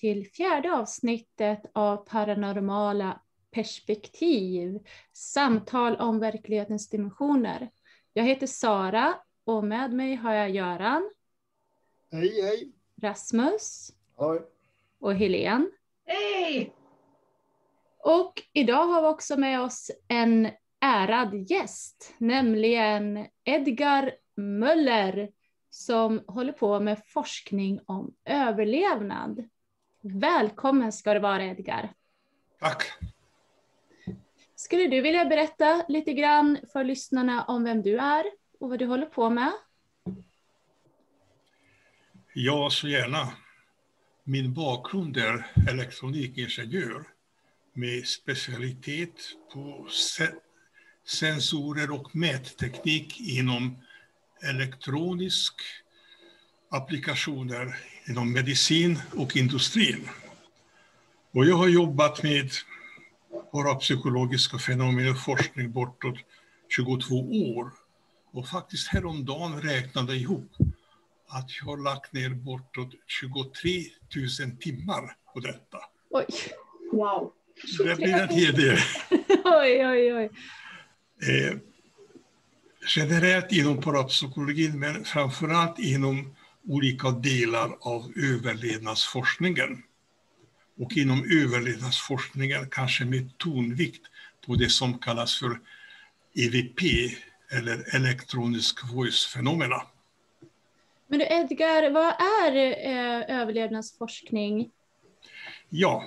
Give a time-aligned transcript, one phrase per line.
[0.00, 4.78] till fjärde avsnittet av Paranormala perspektiv,
[5.12, 7.70] samtal om verklighetens dimensioner.
[8.12, 9.14] Jag heter Sara
[9.44, 11.10] och med mig har jag Göran.
[12.12, 12.72] Hej, hej.
[13.02, 13.92] Rasmus.
[14.18, 14.40] Hej.
[15.00, 15.70] Och Helene.
[16.06, 16.74] Hej!
[17.98, 20.48] Och idag har vi också med oss en
[20.80, 25.30] ärad gäst, nämligen Edgar Möller
[25.70, 29.48] som håller på med forskning om överlevnad.
[30.02, 31.92] Välkommen ska du vara Edgar.
[32.60, 32.82] Tack.
[34.54, 38.24] Skulle du vilja berätta lite grann för lyssnarna om vem du är
[38.60, 39.52] och vad du håller på med?
[42.34, 43.32] Ja, så gärna.
[44.24, 47.04] Min bakgrund är elektronikingenjör
[47.72, 49.20] med specialitet
[49.52, 50.28] på se
[51.04, 53.78] sensorer och mätteknik inom
[54.42, 55.54] elektronisk
[56.70, 57.76] applikationer
[58.08, 60.08] inom medicin och industrin.
[61.32, 62.50] Och jag har jobbat med
[63.52, 66.14] parapsykologiska fenomen och forskning bortåt
[66.68, 67.14] 22
[67.56, 67.72] år.
[68.32, 70.52] Och faktiskt häromdagen räknade jag ihop
[71.28, 73.82] att jag har lagt ner bortåt 23
[74.46, 75.78] 000 timmar på detta.
[76.10, 76.26] Oj.
[76.92, 77.32] Wow.
[77.78, 78.78] Det blir en hel del.
[79.44, 80.30] oj, oj, oj.
[81.28, 81.56] Eh,
[82.96, 86.36] generellt inom parapsykologin, men framförallt inom
[86.68, 89.82] olika delar av överlevnadsforskningen.
[90.78, 94.02] Och inom överlevnadsforskningen kanske med tonvikt
[94.46, 95.60] på det som kallas för
[96.34, 96.80] EVP,
[97.50, 99.82] eller elektronisk voice-fenomena.
[101.06, 102.14] Men du Edgar, vad
[102.46, 104.70] är eh, överlevnadsforskning?
[105.68, 106.04] Ja,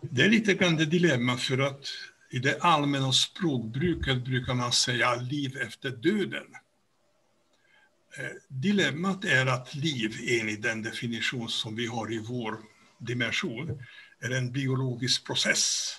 [0.00, 1.88] det är lite grann det dilemma för att
[2.30, 6.46] i det allmänna språkbruket brukar man säga liv efter döden.
[8.18, 12.58] Eh, dilemmat är att liv, enligt den definition som vi har i vår
[12.98, 13.82] dimension,
[14.20, 15.94] är en biologisk process.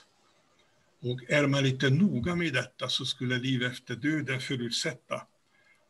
[1.01, 5.21] Och är man lite noga med detta så skulle liv efter döden förutsätta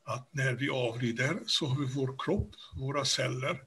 [0.06, 3.61] att när vi avlider så har vi vår kropp, våra celler,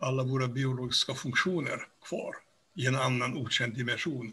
[0.00, 1.78] alla våra biologiska funktioner
[2.08, 2.34] kvar
[2.74, 4.32] i en annan okänd dimension.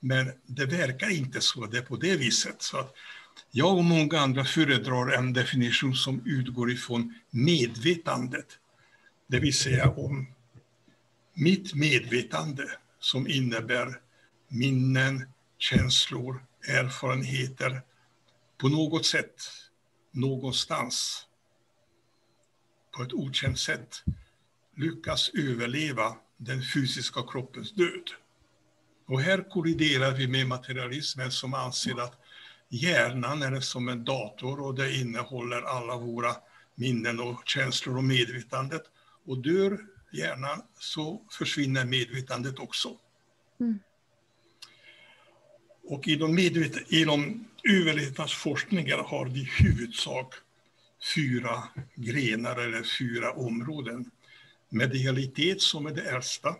[0.00, 2.62] Men det verkar inte så, det är på det viset.
[2.62, 2.94] Så att
[3.50, 8.46] jag och många andra föredrar en definition som utgår ifrån medvetandet.
[9.26, 10.26] Det vill säga om
[11.34, 12.64] mitt medvetande
[12.98, 14.00] som innebär
[14.48, 15.26] minnen,
[15.58, 17.82] känslor, erfarenheter
[18.58, 19.42] på något sätt,
[20.10, 21.26] någonstans,
[22.96, 24.04] på ett okänt sätt
[24.76, 28.10] lyckas överleva den fysiska kroppens död.
[29.06, 32.21] Och här kolliderar vi med materialismen som anser att
[32.72, 36.36] hjärnan är som en dator och det innehåller alla våra
[36.74, 38.82] minnen och känslor och medvetandet.
[39.26, 39.78] Och dör
[40.12, 42.96] hjärnan så försvinner medvetandet också.
[43.60, 43.78] Mm.
[45.84, 50.34] Och inom, medvet inom överlevnadsforskningen har vi i huvudsak
[51.14, 51.62] fyra
[51.94, 54.10] grenar eller fyra områden.
[54.68, 56.56] Medialitet som är det äldsta,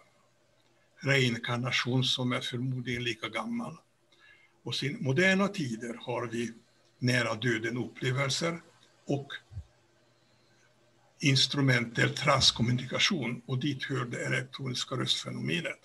[1.01, 3.79] reinkarnation som är förmodligen lika gammal.
[4.65, 6.53] Och i moderna tider har vi
[6.99, 8.61] nära döden-upplevelser
[9.07, 9.33] och
[11.21, 15.79] instrumentell transkommunikation och dit hör det elektroniska röstfenomenet.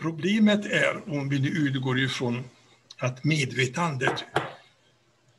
[0.00, 2.44] Problemet är, om vi nu utgår ifrån
[2.98, 4.24] att medvetandet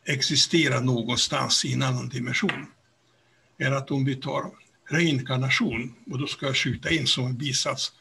[0.05, 2.65] existerar någonstans i en annan dimension,
[3.57, 4.51] är att om vi tar
[4.89, 7.93] reinkarnation, och då ska jag skjuta in som en bisats,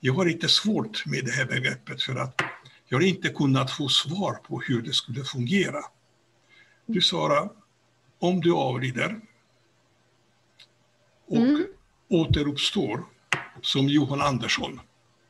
[0.00, 2.40] jag har lite svårt med det här begreppet för att
[2.88, 5.80] jag har inte kunnat få svar på hur det skulle fungera.
[6.86, 7.48] Du Sara,
[8.18, 9.20] om du avlider
[11.26, 11.66] och mm.
[12.08, 13.04] återuppstår
[13.62, 14.80] som Johan Andersson.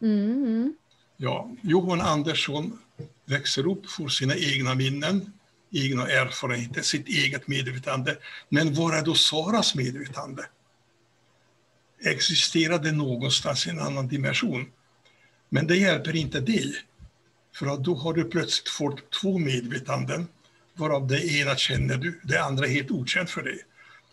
[0.02, 0.74] Mm.
[1.16, 2.78] Ja, Johan Andersson
[3.24, 5.32] växer upp, får sina egna minnen,
[5.70, 8.16] egna erfarenheter, sitt eget medvetande.
[8.48, 10.46] Men var är då Saras medvetande?
[12.04, 14.72] Existerar det någonstans i en annan dimension?
[15.48, 16.74] Men det hjälper inte dig,
[17.58, 20.28] för att då har du plötsligt fått två medvetanden,
[20.74, 23.58] varav det ena känner du, det andra är helt okänt för dig.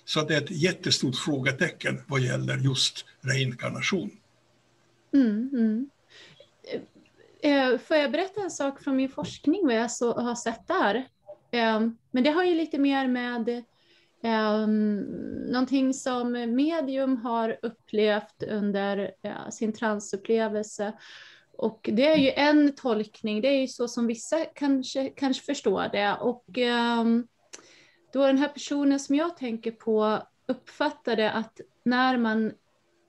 [0.06, 4.12] Så det är ett jättestort frågetecken vad gäller just reinkarnation.
[5.14, 5.90] Mm, mm.
[7.44, 10.68] Eh, eh, får jag berätta en sak från min forskning, vad jag så, har sett
[10.68, 10.96] där?
[11.52, 13.64] Eh, men det har ju lite mer med
[15.52, 19.12] någonting som medium har upplevt under
[19.52, 20.94] sin transupplevelse.
[21.58, 25.90] Och det är ju en tolkning, det är ju så som vissa kanske, kanske förstår
[25.92, 26.18] det.
[26.22, 27.28] Och ehm,
[28.14, 32.54] då den här personen som jag tänker på uppfattade att när man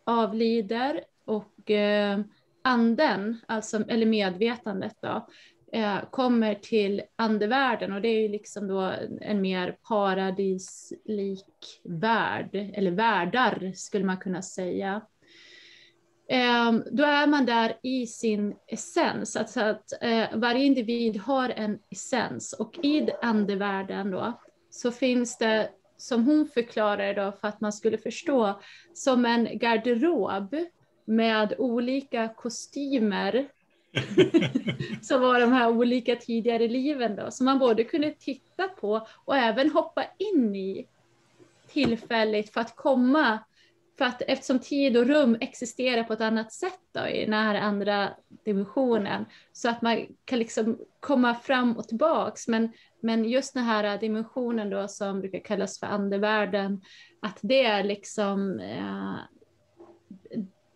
[0.05, 2.25] avlider och ehm,
[2.65, 5.29] anden, alltså, eller medvetandet då,
[5.73, 12.91] eh, kommer till andevärlden och det är ju liksom då en mer paradislik värld, eller
[12.91, 15.01] världar skulle man kunna säga.
[16.29, 21.79] Ehm, då är man där i sin essens, alltså att eh, varje individ har en
[21.91, 22.53] essens.
[22.53, 24.41] Och i andevärlden då
[24.71, 28.61] så finns det, som hon förklarar då för att man skulle förstå,
[28.95, 30.57] som en garderob
[31.05, 33.49] med olika kostymer
[35.03, 39.37] som var de här olika tidigare liven då, som man både kunde titta på och
[39.37, 40.87] även hoppa in i
[41.73, 43.39] tillfälligt för att komma,
[43.99, 47.55] för att eftersom tid och rum existerar på ett annat sätt då, i den här
[47.55, 48.11] andra
[48.45, 52.49] dimensionen, så att man kan liksom komma fram och tillbaks.
[52.49, 56.83] Men, men just den här dimensionen då som brukar kallas för andevärlden,
[57.23, 59.15] att det är liksom eh,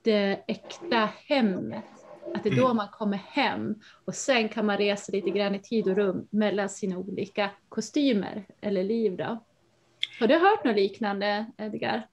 [0.02, 1.84] det äkta hemmet
[2.34, 2.76] att det är då mm.
[2.76, 3.75] man kommer hem
[4.05, 8.46] och sen kan man resa lite grann i tid och rum mellan sina olika kostymer
[8.61, 9.16] eller liv.
[9.16, 9.44] Då.
[10.20, 12.06] Har du hört något liknande, Edgar?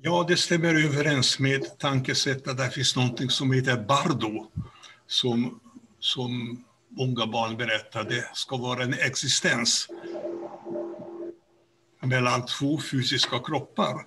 [0.00, 2.56] Ja, det stämmer överens med tankesättet.
[2.56, 4.46] Där finns någonting som heter bardo,
[5.06, 5.60] som,
[5.98, 8.14] som många barn berättade.
[8.14, 9.88] Det ska vara en existens
[12.00, 14.06] mellan två fysiska kroppar.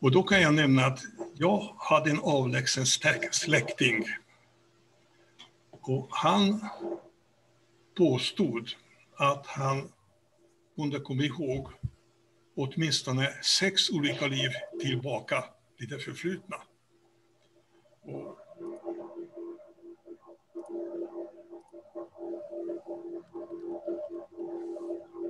[0.00, 1.00] Och då kan jag nämna att
[1.34, 2.86] jag hade en avlägsen
[3.30, 4.04] släkting
[5.70, 6.68] och han
[7.96, 8.70] påstod
[9.16, 9.88] att han
[10.76, 11.68] kunde komma ihåg
[12.56, 14.50] åtminstone sex olika liv
[14.80, 15.44] tillbaka
[15.80, 16.56] i det förflutna.
[18.02, 18.38] Och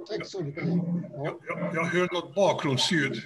[0.08, 0.80] Sex olika liv?
[1.12, 3.22] Jag, jag, jag hör något bakgrundsljud.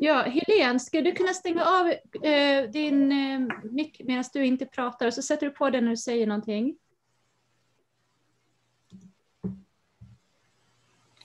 [0.00, 1.86] Ja, Helene, ska du kunna stänga av
[2.24, 3.40] eh, din eh,
[3.70, 6.76] mick medan du inte pratar och så sätter du på den när du säger någonting?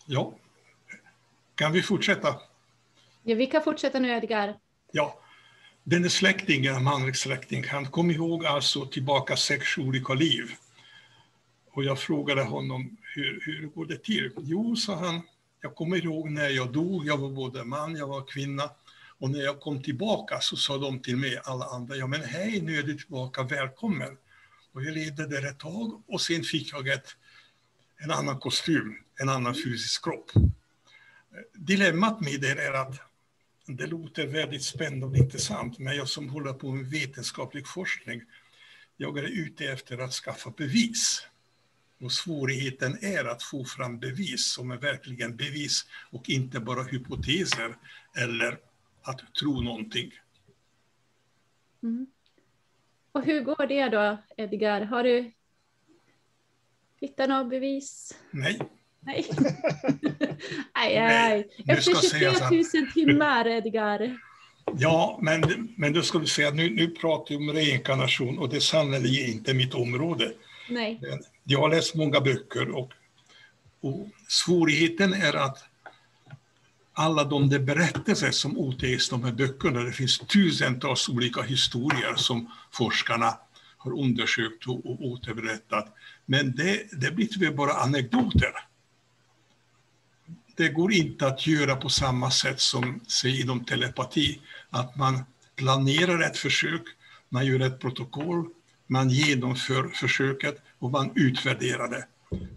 [0.06, 0.34] Ja.
[1.60, 2.36] Kan vi fortsätta?
[3.24, 4.58] Ja, vi kan fortsätta nu, Edgar.
[4.92, 5.20] Ja.
[5.84, 10.52] Den släktingen, en manlig släkting, han kom ihåg alltså tillbaka sex olika liv.
[11.72, 14.32] Och jag frågade honom, hur, hur går det till?
[14.38, 15.22] Jo, sa han,
[15.62, 18.70] jag kommer ihåg när jag dog, jag var både man, jag var kvinna.
[19.18, 22.62] Och när jag kom tillbaka så sa de till mig, alla andra, ja men hej,
[22.62, 24.18] nu är du tillbaka, välkommen.
[24.74, 27.16] Och jag levde där ett tag och sen fick jag ett,
[27.98, 30.32] en annan kostym, en annan fysisk kropp.
[31.54, 33.00] Dilemmat med det är att
[33.66, 38.22] det låter väldigt spännande och intressant, men jag som håller på med vetenskaplig forskning,
[38.98, 41.28] jag är ute efter att skaffa bevis.
[42.02, 47.78] Och svårigheten är att få fram bevis som är verkligen bevis och inte bara hypoteser
[48.18, 48.60] eller
[49.02, 50.12] att tro någonting.
[51.84, 52.08] Mm.
[53.12, 54.82] Och hur går det då, Edgar?
[54.82, 55.32] Har du
[57.00, 58.18] hittat några bevis?
[58.32, 58.60] Nej.
[59.10, 59.26] Nej.
[60.74, 61.48] aj, aj.
[61.68, 64.20] Efter 23 000 timmar, Edgar.
[64.78, 68.56] Ja, men, men då ska vi säga nu, nu pratar vi om reinkarnation och det
[68.56, 70.32] är sannerligen inte mitt område.
[70.70, 71.02] Nej.
[71.44, 72.92] Jag har läst många böcker och,
[73.82, 75.58] och svårigheten är att
[76.94, 82.52] alla de berättelser som återges i de här böckerna, det finns tusentals olika historier som
[82.72, 83.38] forskarna
[83.78, 85.96] har undersökt och, och återberättat.
[86.26, 88.69] Men det, det blir tyvärr bara anekdoter.
[90.60, 95.24] Det går inte att göra på samma sätt som säg inom telepati, att man
[95.56, 96.82] planerar ett försök,
[97.30, 98.50] man gör ett protokoll,
[98.88, 102.08] man genomför försöket och man utvärderar det.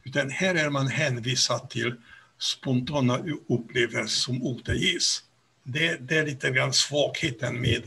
[0.05, 1.95] Utan här är man hänvisad till
[2.39, 3.19] spontana
[3.49, 5.23] upplevelser som återges.
[5.65, 7.83] Det, det är lite grann svagheten med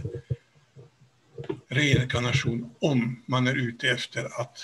[1.67, 4.59] reinkarnation om man är ute efter att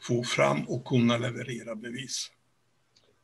[0.00, 2.30] få fram och kunna leverera bevis.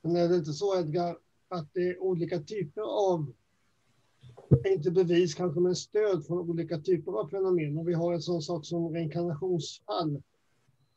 [0.06, 2.82] Men är det inte så Edgar, att det är olika typer
[3.12, 3.32] av
[4.64, 7.78] inte bevis kanske, men stöd från olika typer av fenomen.
[7.78, 10.14] Och vi har en sån sak som reinkarnationsfall.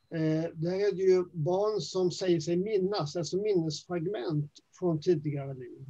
[0.10, 5.86] Eh, där är det ju barn som säger sig minnas, alltså minnesfragment från tidigare liv.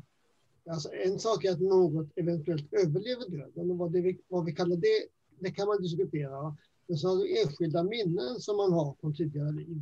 [0.69, 4.75] Alltså en sak är att något eventuellt överlever döden och vad, det, vad vi kallar
[4.75, 5.07] det,
[5.39, 6.57] det kan man diskutera.
[6.87, 9.81] Men så har du enskilda minnen som man har från tidigare liv.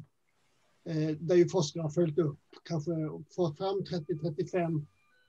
[0.87, 2.91] Eh, där ju forskare har följt upp, kanske
[3.35, 4.85] fått fram 30-35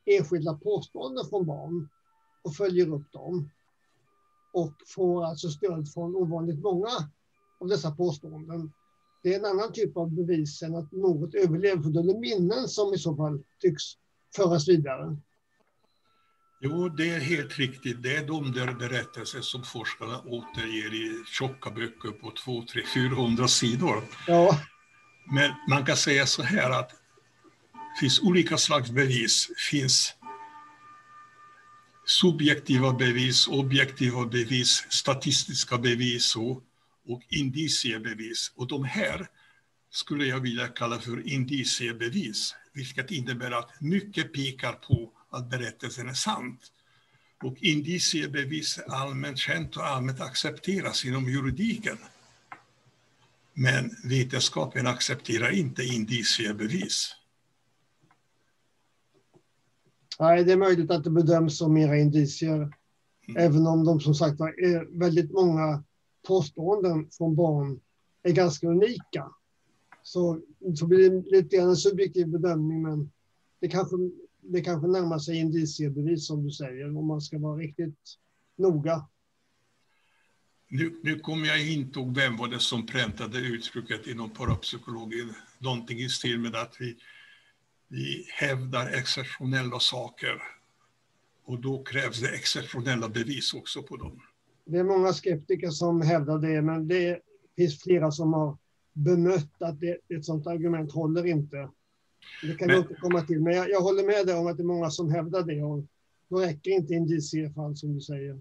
[0.07, 1.89] enskilda påståenden från barn
[2.45, 3.51] och följer upp dem.
[4.53, 6.89] Och får alltså stöd från ovanligt många
[7.61, 8.73] av dessa påståenden.
[9.23, 12.21] Det är en annan typ av bevis än att något överlever, för då är det
[12.21, 13.83] minnen som i så fall tycks
[14.37, 15.17] föras vidare.
[16.61, 18.03] Jo, det är helt riktigt.
[18.03, 23.49] Det är de där berättelser som forskarna återger i tjocka böcker på 200, 300, 400
[23.49, 24.03] sidor.
[24.27, 24.59] Ja,
[25.31, 26.89] men man kan säga så här att
[27.73, 29.49] det finns olika slags bevis.
[29.49, 30.15] Det finns
[32.07, 36.63] subjektiva bevis, objektiva bevis, statistiska bevis och,
[37.09, 38.53] och indiciebevis.
[38.57, 39.27] Och de här
[39.91, 46.15] skulle jag vilja kalla för indiciebevis, vilket innebär att mycket pekar på att berättelsen är
[46.15, 46.61] sant.
[47.43, 51.99] Och indiciebevis är allmänt känt och allmänt accepteras inom juridiken.
[53.61, 57.15] Men vetenskapen accepterar inte indiciebevis.
[60.21, 62.73] nej, det är möjligt att det bedöms som mera indicier.
[63.37, 65.85] Även om de som sagt är väldigt många
[66.27, 67.81] påståenden från barn
[68.23, 69.33] är ganska unika.
[70.03, 70.41] Så,
[70.75, 73.11] så blir det lite grann en subjektiv bedömning, men
[73.61, 73.97] det kanske,
[74.41, 78.19] det kanske närmar sig indiciebevis som du säger, om man ska vara riktigt
[78.57, 79.07] noga.
[80.71, 85.33] Nu, nu kommer jag inte ihåg vem var det som präntade uttrycket inom parapsykologin.
[85.59, 86.97] Någonting i stil med att vi,
[87.89, 90.43] vi hävdar exceptionella saker.
[91.45, 94.21] Och då krävs det exceptionella bevis också på dem.
[94.65, 97.21] Det är många skeptiker som hävdar det, men det
[97.57, 98.57] finns flera som har
[98.93, 101.69] bemött att det, ett sådant argument håller inte.
[102.43, 104.63] Det kan vi Men- återkomma till, men jag, jag håller med dig om att det
[104.63, 105.63] är många som hävdar det.
[105.63, 105.85] Och
[106.29, 108.41] då räcker inte indiciefall som du säger.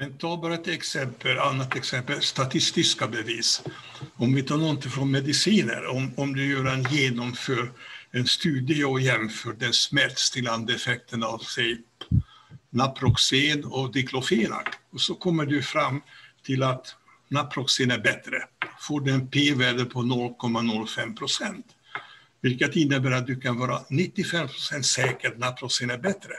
[0.00, 3.62] Men ta bara ett exempel, annat exempel, statistiska bevis.
[4.16, 7.72] Om vi tar någonting från mediciner, om, om du gör en genomför
[8.10, 11.78] en studie och jämför den smärtstillande effekten av, säg,
[12.70, 16.02] Naproxen och diklofenak, och så kommer du fram
[16.42, 16.96] till att
[17.28, 18.44] Naproxen är bättre.
[18.80, 21.66] Får du en p-värde på 0,05 procent,
[22.40, 26.34] vilket innebär att du kan vara 95 procent säker att Naproxen är bättre.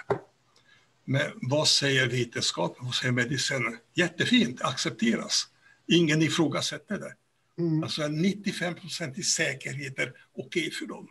[1.06, 2.86] Men vad säger vetenskapen?
[2.86, 3.78] Vad säger medicinen?
[3.94, 5.48] Jättefint, accepteras.
[5.88, 7.16] Ingen ifrågasätter det.
[7.58, 7.84] Mm.
[7.84, 11.08] Alltså 95 procent i säkerhet är okej för dem.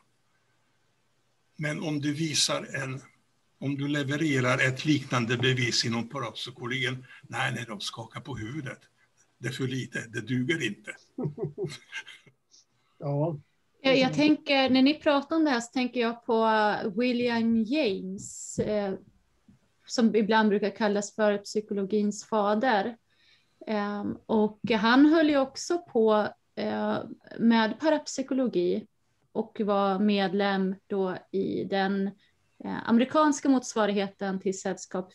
[1.56, 3.00] Men om du visar en,
[3.58, 8.78] om du levererar ett liknande bevis inom parapsykologin, nej, nej, de skakar på huvudet.
[9.38, 10.94] Det är för lite, det duger inte.
[13.02, 13.40] Ja,
[13.82, 16.48] Jag, jag tänker, när ni pratar om det här så tänker jag på
[16.96, 18.94] William James, eh,
[19.90, 22.96] som ibland brukar kallas för psykologins fader.
[23.66, 26.98] Ehm, och han höll ju också på eh,
[27.38, 28.86] med parapsykologi
[29.32, 32.06] och var medlem då i den
[32.64, 35.12] eh, amerikanska motsvarigheten till Sällskap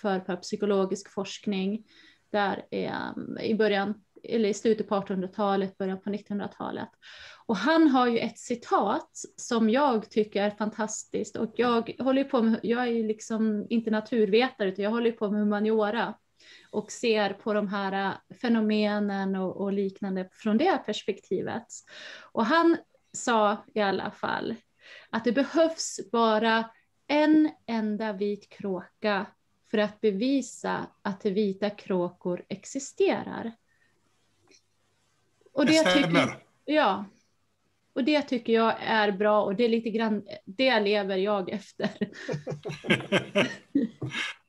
[0.00, 1.84] för, parapsykologisk forskning,
[2.30, 6.88] där ehm, i början, eller i slutet på 1800-talet, början på 1900-talet.
[7.46, 12.42] Och han har ju ett citat som jag tycker är fantastiskt och jag håller på
[12.42, 16.14] med, jag är ju liksom inte naturvetare utan jag håller ju på med humaniora
[16.70, 21.66] och ser på de här äh, fenomenen och, och liknande från det perspektivet.
[22.32, 22.76] Och han
[23.12, 24.54] sa i alla fall
[25.10, 26.70] att det behövs bara
[27.06, 29.26] en enda vit kråka
[29.70, 33.52] för att bevisa att vita kråkor existerar.
[35.56, 36.38] Och Det det tycker.
[36.64, 37.04] Ja.
[37.92, 41.90] Och det tycker jag är bra och det är lite grann, det lever jag efter.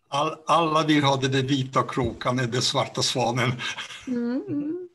[0.08, 3.52] All, alla vill ha där vita kråkan, den svarta svanen.
[4.08, 4.90] Mm, mm.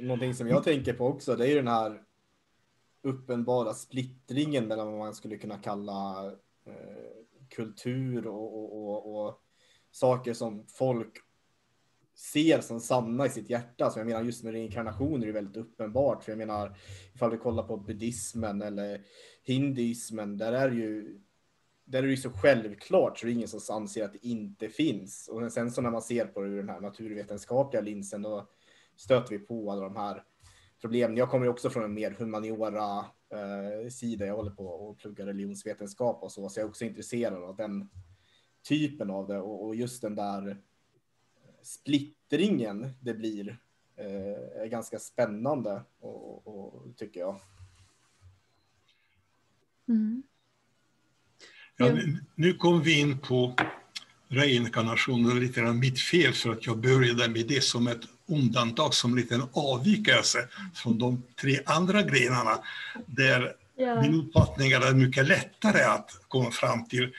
[0.00, 2.02] Någonting som jag tänker på också, det är den här
[3.02, 6.26] uppenbara splittringen mellan vad man skulle kunna kalla
[6.66, 6.72] eh,
[7.48, 9.42] kultur och, och, och, och
[9.90, 11.12] saker som folk
[12.14, 13.90] ser som sanna i sitt hjärta.
[13.90, 16.24] Så jag menar just med reinkarnationer är det väldigt uppenbart.
[16.24, 16.76] För jag menar
[17.14, 19.00] ifall vi kollar på buddhismen eller
[19.42, 21.20] hinduismen, där är det ju
[21.84, 24.68] där är det ju så självklart så det är ingen som anser att det inte
[24.68, 25.28] finns.
[25.28, 28.48] Och sen så när man ser på det ur den här naturvetenskapliga linsen då
[28.96, 30.24] stöter vi på alla de här
[30.80, 31.16] problemen.
[31.16, 32.98] Jag kommer ju också från en mer humaniora
[33.32, 34.26] eh, sida.
[34.26, 37.88] Jag håller på och pluggar religionsvetenskap och så, så jag är också intresserad av den
[38.68, 40.62] typen av det och, och just den där
[41.64, 43.58] splittringen det blir
[43.96, 47.40] eh, är ganska spännande och, och, tycker jag.
[49.88, 50.22] Mm.
[51.76, 53.54] Ja, nu- nu kom vi in på
[54.28, 58.94] reinkarnation och lite grann mitt fel för att jag började med det som ett undantag,
[58.94, 62.58] som en liten avvikelse från de tre andra grenarna
[63.06, 64.02] där Ja.
[64.02, 67.12] min uppfattning är att det är mycket lättare att komma fram till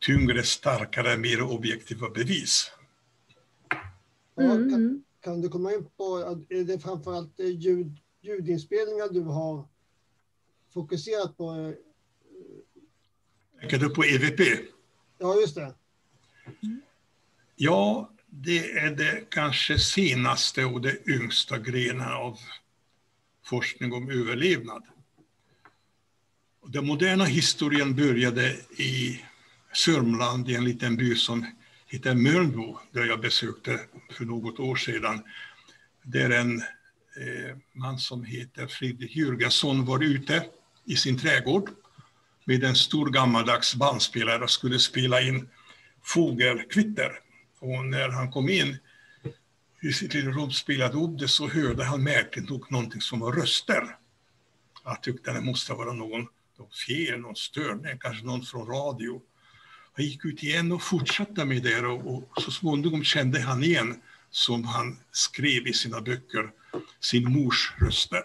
[0.00, 2.72] tyngre, starkare, mer objektiva bevis.
[4.38, 5.02] Mm, kan, mm.
[5.20, 9.68] kan du komma in på, att är det framförallt eh, ljud, ljudinspelningar du har
[10.74, 11.50] fokuserat på?
[11.50, 11.74] eh,
[13.60, 14.40] Tänker du på EVP?
[15.18, 15.74] Ja, just det.
[17.56, 22.38] Ja, det är det kanske senaste och det yngsta grenen av
[23.44, 24.82] forskning om överlevnad.
[26.66, 29.20] Den moderna historien började i
[29.72, 31.46] Sörmland, i en liten by som
[31.88, 33.80] heter Mölnbo, där jag besökte
[34.12, 35.22] för något år sedan.
[36.02, 40.44] Där en eh, man som heter Fredrik Jürgesson var ute
[40.84, 41.70] i sin trädgård
[42.44, 45.48] med en stor gammaldags bandspelare och skulle spela in
[46.04, 47.20] fågelkvitter.
[47.58, 48.76] Och när han kom in
[49.82, 53.20] i sitt lilla rum och spelade upp det så hörde han märkligt nog någonting som
[53.20, 53.96] var röster.
[54.84, 56.26] Jag tyckte det måste vara någon
[56.86, 59.22] fel, någon störning, kanske någon från radio.
[59.98, 64.00] Han gick ut igen och fortsatte med det och, och så småningom kände han igen,
[64.30, 66.50] som han skrev i sina böcker,
[67.00, 68.22] sin mors röster.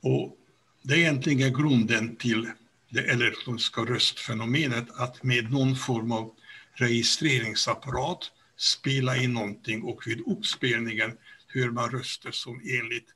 [0.00, 0.38] Och
[0.82, 2.50] det är egentligen grunden till
[2.88, 6.34] det elektroniska röstfenomenet, att med någon form av
[6.74, 13.08] registreringsapparat spela in någonting och vid uppspelningen hör man röster som enligt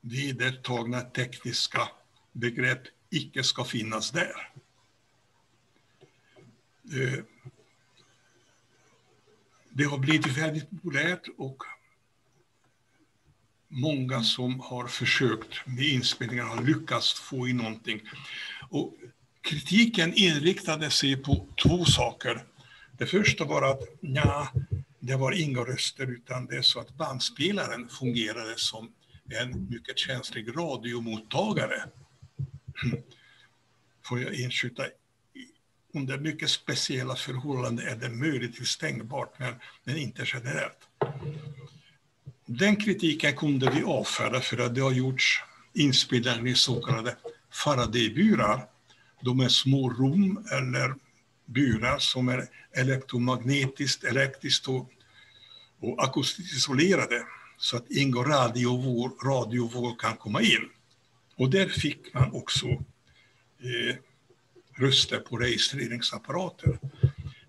[0.00, 1.88] vedertagna tekniska
[2.32, 4.50] begrepp icke ska finnas där.
[6.92, 7.24] Eh,
[9.70, 11.62] det har blivit väldigt populärt och
[13.68, 18.00] många som har försökt med inspelningar har lyckats få in någonting.
[18.70, 18.94] Och
[19.40, 22.44] kritiken inriktade sig på två saker.
[22.98, 24.48] Det första var att ja,
[25.00, 28.92] det var inga röster utan det är så att bandspelaren fungerade som
[29.42, 31.84] en mycket känslig radiomottagare.
[34.04, 34.82] Får jag inskjuta,
[35.94, 39.54] under mycket speciella förhållanden är det möjligtvis tänkbart, men,
[39.84, 40.78] men inte generellt.
[42.46, 47.16] Den kritiken kunde vi avfärda för att det har gjorts inspelningar i så kallade
[47.50, 48.66] Faraday-burar.
[49.20, 50.94] De är små rum eller
[51.44, 54.90] burar som är elektromagnetiskt, elektriskt och,
[55.80, 57.26] och akustiskt isolerade
[57.56, 60.68] så att ingen radiovåg, radiovåg kan komma in.
[61.36, 63.96] Och där fick man också eh,
[64.76, 66.78] röster på registreringsapparater.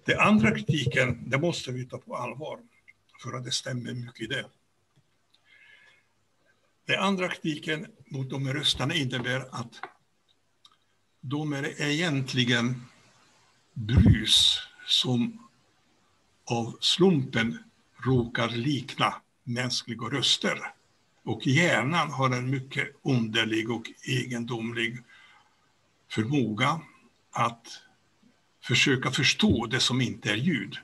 [0.05, 2.59] Den andra kritiken, det måste vi ta på allvar,
[3.23, 4.45] för att det stämmer mycket i det.
[6.87, 9.73] Den andra kritiken mot de rösterna innebär att
[11.21, 12.81] de är egentligen
[13.73, 15.47] brus som
[16.45, 17.63] av slumpen
[18.05, 20.59] råkar likna mänskliga röster.
[21.23, 24.97] Och hjärnan har en mycket underlig och egendomlig
[26.11, 26.81] förmåga
[27.35, 27.81] att
[28.61, 30.77] försöka förstå det som inte är ljud.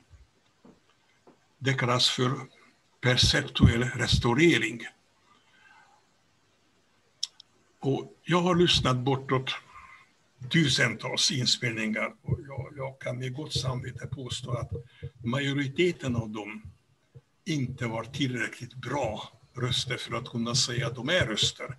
[1.58, 2.40] Det kallas för
[3.00, 4.80] perceptuell restaurering.
[7.80, 9.50] Och jag har lyssnat bortåt
[10.50, 14.70] tusentals inspelningar och jag, jag kan med gott samvete påstå att
[15.24, 16.62] majoriteten av dem
[17.44, 21.76] inte var tillräckligt bra röster för att kunna säga att de är röster.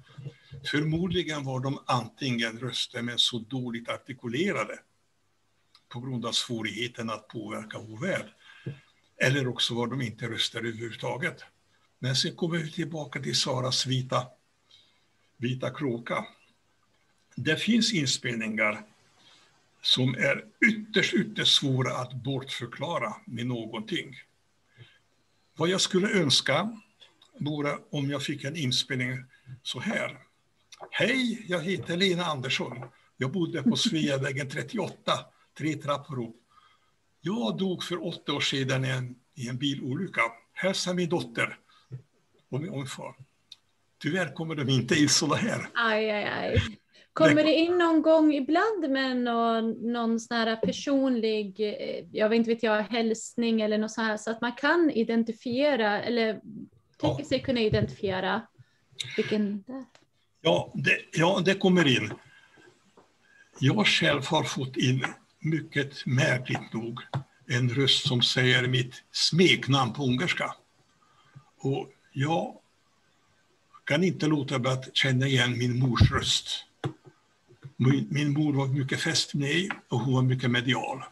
[0.71, 4.79] Förmodligen var de antingen röster men så dåligt artikulerade
[5.89, 8.33] på grund av svårigheten att påverka vår värld.
[9.17, 11.43] Eller också var de inte röster överhuvudtaget.
[11.99, 14.27] Men sen kommer vi tillbaka till Saras vita,
[15.37, 16.25] vita kråka.
[17.35, 18.85] Det finns inspelningar
[19.81, 24.15] som är ytterst, ytterst svåra att bortförklara med någonting.
[25.55, 26.79] Vad jag skulle önska
[27.39, 29.23] vore om jag fick en inspelning
[29.63, 30.22] så här.
[30.95, 32.77] Hej, jag heter Lena Andersson.
[33.17, 35.12] Jag bodde på Sveavägen 38,
[35.58, 36.36] tre trappor upp.
[37.21, 40.21] Jag dog för åtta år sedan i en, i en bilolycka.
[40.53, 41.58] Hälsa min dotter
[42.49, 43.15] och min, och min far.
[44.01, 45.69] Tyvärr kommer de inte in sådana här.
[45.73, 46.62] Aj, aj, aj.
[47.13, 52.38] Kommer det in någon gång ibland med någon, någon sån här personlig, eh, jag vet
[52.38, 56.41] inte vet jag, hälsning eller något så här så att man kan identifiera eller
[56.97, 57.29] tänker ja.
[57.29, 58.41] sig kunna identifiera
[59.17, 60.02] vilken det är?
[60.45, 62.13] Ja, det, ja, det kommer in.
[63.60, 65.06] Jag själv har fått in,
[65.39, 66.99] mycket märkligt nog,
[67.47, 70.56] en röst som säger mitt smeknamn på ungerska.
[71.58, 72.56] Och jag
[73.84, 76.65] kan inte låta bli att känna igen min mors röst.
[77.75, 81.03] Min, min mor var mycket fäst med mig och hon var mycket medial.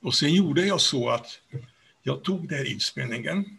[0.00, 1.40] Och sen gjorde jag så att
[2.02, 3.58] jag tog den här inspelningen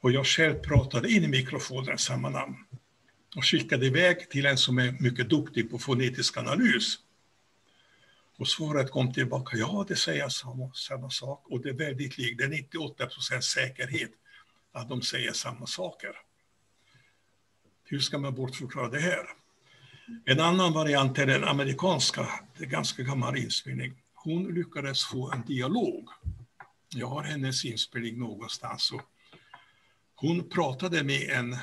[0.00, 2.56] och jag själv pratade in i mikrofonen samma namn
[3.38, 6.98] och skickade iväg till en som är mycket duktig på fonetisk analys.
[8.38, 12.38] Och svaret kom tillbaka, ja det säger samma, samma sak och det är väldigt likt,
[12.38, 14.10] det är 98 procents säkerhet
[14.72, 16.10] att de säger samma saker.
[17.84, 19.26] Hur ska man bortförklara det här?
[20.24, 24.02] En annan variant är den amerikanska, det är ganska gammal inspelning.
[24.14, 26.08] Hon lyckades få en dialog.
[26.88, 28.92] Jag har hennes inspelning någonstans.
[28.92, 29.02] Och
[30.14, 31.56] hon pratade med en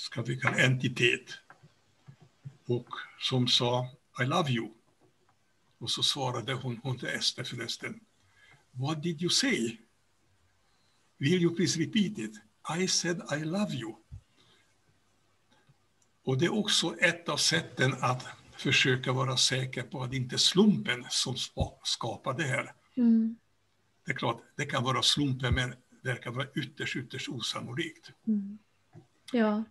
[0.00, 1.38] ska vi kalla entitet
[2.66, 3.88] och som sa
[4.22, 4.68] I love you.
[5.78, 8.00] Och så svarade hon, hon till Ester förresten,
[8.70, 9.76] What did you say?
[11.18, 12.40] Will you please repeat it?
[12.80, 13.94] I said I love you.
[16.24, 20.36] Och det är också ett av sätten att försöka vara säker på att det inte
[20.36, 21.36] är slumpen som
[21.82, 22.72] skapar det här.
[22.96, 23.36] Mm.
[24.06, 28.10] Det är klart, det kan vara slumpen, men det verkar vara ytterst, ytterst osannolikt.
[28.26, 28.58] Mm.
[29.32, 29.64] Ja.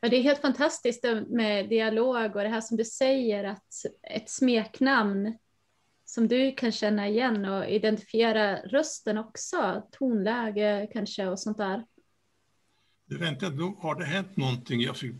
[0.00, 3.68] Ja, det är helt fantastiskt med dialog och det här som du säger, att
[4.02, 5.38] ett smeknamn
[6.04, 11.84] som du kan känna igen och identifiera rösten också, tonläge kanske och sånt där.
[13.04, 14.80] Du, vänta, då har det hänt någonting?
[14.80, 15.14] Jag fick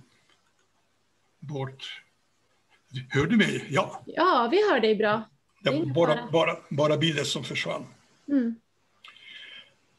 [1.38, 2.02] bort...
[3.10, 3.66] Hör du mig?
[3.70, 4.02] Ja.
[4.06, 5.22] Ja, vi hör dig bra.
[5.62, 7.86] Det bara, bara, bara bilden som försvann.
[8.28, 8.60] Mm.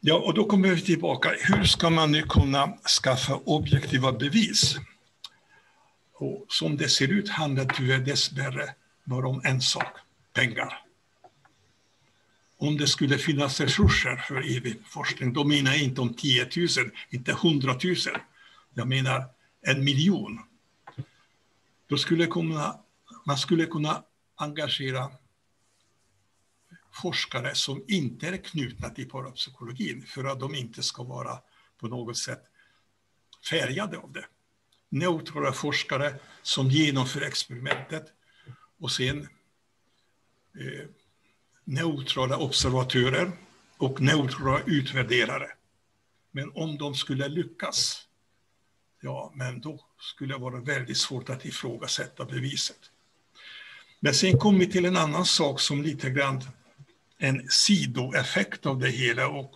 [0.06, 1.30] Ja, och då kommer vi tillbaka.
[1.40, 4.76] Hur ska man nu kunna skaffa objektiva bevis?
[6.14, 9.98] Och som det ser ut handlar det dessvärre bara om en sak,
[10.34, 10.82] pengar.
[12.58, 15.34] Om det skulle finnas resurser för evig forskning.
[15.34, 16.68] då menar jag inte om 10 000,
[17.10, 17.96] inte 100 000.
[18.74, 19.26] Jag menar
[19.62, 20.40] en miljon.
[21.88, 22.80] Då skulle kunna,
[23.26, 24.04] man skulle kunna
[24.36, 25.12] engagera
[26.94, 31.40] forskare som inte är knutna till parapsykologin för att de inte ska vara
[31.80, 32.44] på något sätt
[33.50, 34.26] färgade av det.
[34.90, 38.14] Neutrala forskare som genomför experimentet
[38.80, 39.22] och sen
[40.60, 40.88] eh,
[41.64, 43.32] neutrala observatörer
[43.78, 45.48] och neutrala utvärderare.
[46.32, 48.08] Men om de skulle lyckas,
[49.02, 52.80] ja, men då skulle det vara väldigt svårt att ifrågasätta beviset.
[54.00, 56.42] Men sen kommer vi till en annan sak som lite grann
[57.18, 59.56] en sidoeffekt av det hela och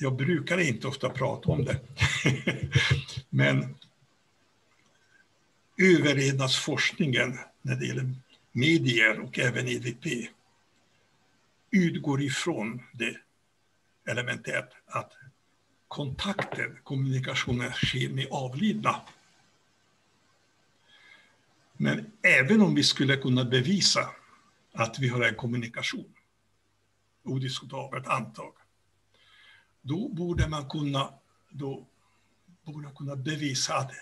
[0.00, 1.80] jag brukar inte ofta prata om det.
[3.30, 3.74] Men
[5.78, 8.14] överlevnadsforskningen när det gäller
[8.52, 10.06] medier och även EVP
[11.70, 13.16] utgår ifrån det
[14.06, 15.12] elementet att
[15.88, 19.00] kontakten, kommunikationen sker med avlidna.
[21.76, 24.10] Men även om vi skulle kunna bevisa
[24.72, 26.14] att vi har en kommunikation,
[27.24, 28.52] odiskutabelt antag,
[29.82, 31.14] då borde man kunna,
[31.50, 31.86] då
[32.64, 33.92] borde man kunna bevisa att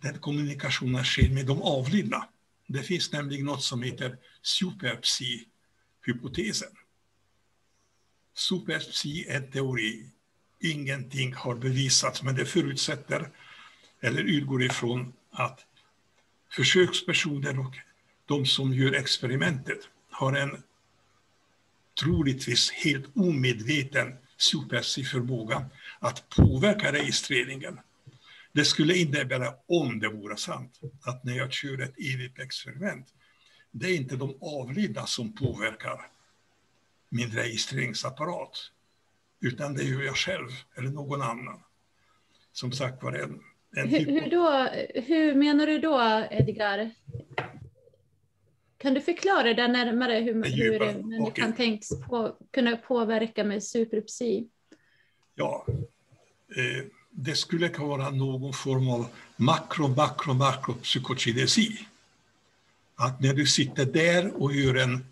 [0.00, 2.28] den kommunikationen sker med de avlidna.
[2.66, 6.76] Det finns nämligen något som heter superpsi-hypotesen.
[8.34, 10.10] Superpsi är en teori.
[10.60, 13.30] Ingenting har bevisats, men det förutsätter
[14.00, 15.66] eller utgår ifrån att
[16.50, 17.74] försökspersoner och
[18.26, 19.88] de som gör experimentet
[20.22, 20.62] har en
[22.00, 25.64] troligtvis helt omedveten superpsi-förmåga
[26.00, 27.80] att påverka registreringen.
[28.52, 33.06] Det skulle innebära, om det vore sant, att när jag kör ett EVP-experiment,
[33.70, 36.00] det är inte de avlidna som påverkar
[37.08, 38.58] min registreringsapparat,
[39.40, 41.60] utan det gör jag själv eller någon annan.
[42.52, 43.40] Som sagt var en,
[43.76, 44.68] en hur, hur, då,
[45.00, 46.90] hur menar du då, Edgar?
[48.82, 51.42] Kan du förklara det närmare hur, hur en okay.
[51.42, 54.48] kan tänkas på, kunna påverka med superpsi?
[55.34, 55.66] Ja,
[56.56, 61.86] eh, det skulle kunna vara någon form av makro, makro, makropsykokinesi.
[62.94, 65.06] Att när du sitter där och gör en,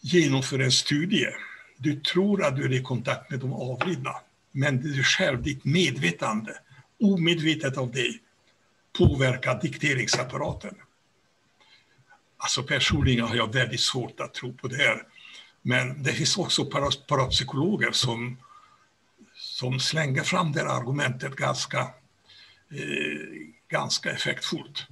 [0.00, 1.28] genomför en studie,
[1.76, 4.14] du tror att du är i kontakt med de avlidna,
[4.52, 6.52] men du själv, ditt medvetande,
[7.00, 8.20] omedvetet av dig,
[8.98, 10.74] påverkar dikteringsapparaten.
[12.38, 15.02] Alltså personligen har jag väldigt svårt att tro på det här.
[15.62, 16.64] Men det finns också
[17.08, 18.38] parapsykologer som,
[19.34, 21.80] som slänger fram det argumentet ganska,
[22.70, 24.86] eh, ganska effektfullt.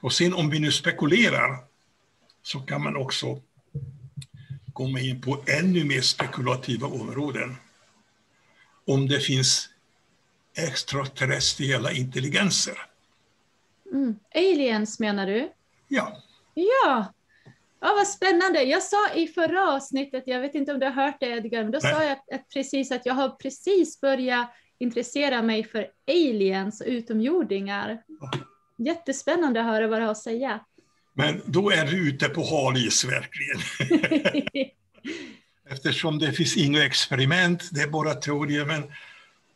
[0.00, 1.58] Och sen om vi nu spekulerar
[2.42, 3.40] så kan man också
[4.72, 7.56] komma in på ännu mer spekulativa områden.
[8.86, 9.68] Om det finns
[10.54, 12.86] extraterrestriella intelligenser.
[13.92, 14.18] Mm.
[14.34, 15.52] Aliens menar du?
[15.88, 16.22] Ja.
[16.58, 17.12] Ja,
[17.80, 18.62] ja vad spännande.
[18.62, 21.72] Jag sa i förra avsnittet, jag vet inte om du har hört det Edgar, men
[21.72, 21.94] då Nej.
[21.94, 26.86] sa jag att, att, precis att jag har precis börjat intressera mig för aliens och
[26.86, 28.02] utomjordingar.
[28.78, 30.60] Jättespännande att höra vad du har att säga.
[31.14, 33.60] Men då är du ute på hal is verkligen.
[35.70, 38.82] Eftersom det finns inga experiment, det är bara teorier, men,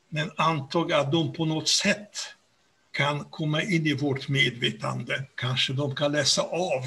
[0.08, 2.16] men antag att de på något sätt
[2.92, 5.24] kan komma in i vårt medvetande.
[5.34, 6.84] Kanske de kan läsa av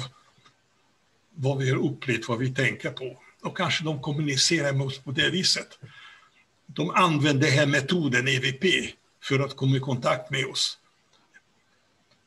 [1.34, 3.20] vad vi har upplevt, vad vi tänker på.
[3.42, 5.78] Och kanske de kommunicerar med oss på det viset.
[6.66, 8.64] De använder den här metoden EVP
[9.22, 10.78] för att komma i kontakt med oss.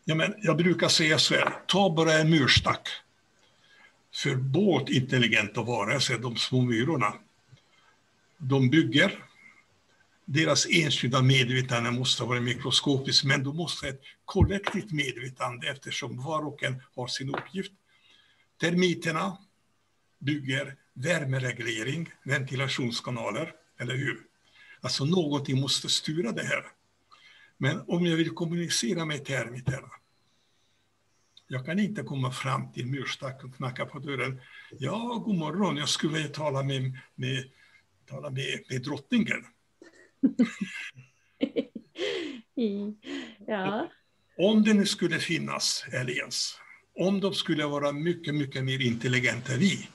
[0.06, 2.90] Ja, men jag brukar säga så här, ta bara en murstack.
[4.14, 7.14] För båt intelligenta varelser, de små myrorna,
[8.38, 9.27] de bygger.
[10.30, 16.48] Deras enskilda medvetande måste vara mikroskopiskt, men de måste ha ett kollektivt medvetande eftersom var
[16.48, 17.72] och en har sin uppgift.
[18.60, 19.38] Termiterna
[20.20, 24.22] bygger värmereglering, ventilationskanaler, eller hur?
[24.82, 26.66] Alltså någonting måste styra det här.
[27.58, 29.90] Men om jag vill kommunicera med termiterna,
[31.48, 34.42] jag kan inte komma fram till murstacken och knacka på dörren.
[34.80, 37.44] Ja, god morgon, jag skulle vilja tala med, med,
[38.06, 39.46] tala med, med drottningen
[43.48, 43.90] ja.
[44.38, 46.60] Om det nu skulle finnas aliens,
[47.00, 49.88] om de skulle vara mycket, mycket mer intelligenta än vi,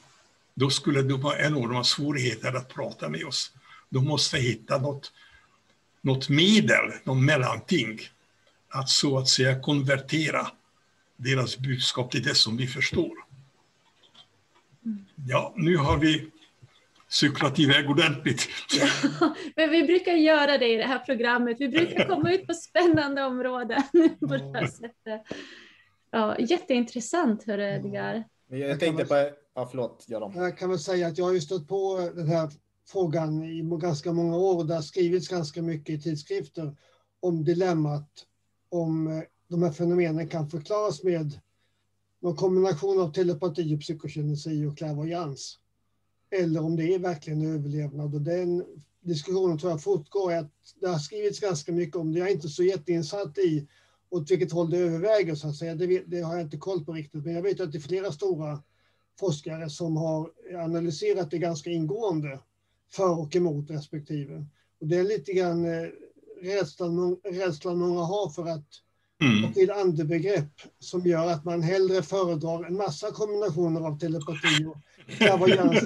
[0.54, 3.52] då skulle de ha enorma svårigheter att prata med oss.
[3.88, 5.12] De måste hitta något,
[6.00, 8.00] något medel, något mellanting,
[8.68, 10.46] att så att säga konvertera
[11.16, 13.12] deras budskap till det som vi förstår.
[15.28, 16.30] Ja, nu har vi
[17.12, 18.48] cyklat iväg ordentligt.
[18.80, 18.88] Ja,
[19.56, 21.56] men vi brukar göra det i det här programmet.
[21.60, 23.82] Vi brukar komma ut på spännande områden
[24.20, 25.22] på det här sättet.
[26.10, 28.24] Ja, jätteintressant, hörru Edgar.
[28.48, 30.32] Jag tänkte på, ja förlåt Göran.
[30.36, 32.50] Jag kan väl säga att jag har ju stött på den här
[32.88, 36.76] frågan i ganska många år och det har skrivits ganska mycket i tidskrifter
[37.20, 38.08] om dilemmat
[38.68, 41.40] om eh, de här fenomenen kan förklaras med
[42.20, 45.58] någon kombination av telepati, psykokinesi och klärvoajans.
[46.32, 48.14] Eller om det är verkligen överlevnad.
[48.14, 48.64] Och den
[49.00, 50.32] diskussionen tror jag fortgår.
[50.32, 52.18] Att det har skrivits ganska mycket om det.
[52.18, 53.68] Jag är inte så jätteinsatt i
[54.10, 55.74] åt vilket håll det överväger så att säga.
[55.74, 57.24] Det, det, har jag inte koll på riktigt.
[57.24, 58.62] Men jag vet att det är flera stora
[59.20, 62.40] forskare som har analyserat det ganska ingående
[62.90, 64.46] för och emot respektive.
[64.80, 65.88] Och det är lite grann eh,
[66.42, 68.68] rädslan, rädslan många har för att
[69.22, 69.52] mm.
[69.52, 75.82] till andebegrepp som gör att man hellre föredrar en massa kombinationer av telepati och klärvoajans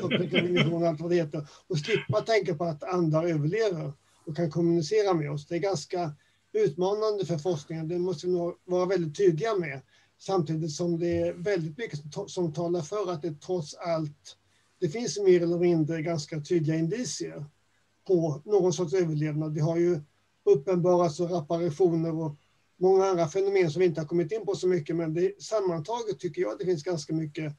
[0.72, 3.92] och allt vad det heter och slippa tänka på att andar överlever
[4.26, 5.46] och kan kommunicera med oss.
[5.46, 6.12] Det är ganska
[6.52, 9.80] utmanande för forskningen, det måste vi nog vara väldigt tydliga med.
[10.18, 14.36] Samtidigt som det är väldigt mycket som talar för att det trots allt,
[14.80, 17.44] det finns mer eller mindre ganska tydliga indicier
[18.06, 19.54] på någon sorts överlevnad.
[19.54, 20.00] Vi har ju
[20.44, 22.36] uppenbara så reparationer och
[22.78, 26.18] många andra fenomen som vi inte har kommit in på så mycket, men det, sammantaget
[26.18, 27.52] tycker jag att det finns ganska mycket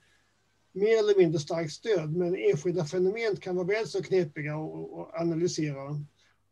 [0.72, 5.84] mer eller mindre starkt stöd, men enskilda fenomen kan vara väl så knepiga att analysera.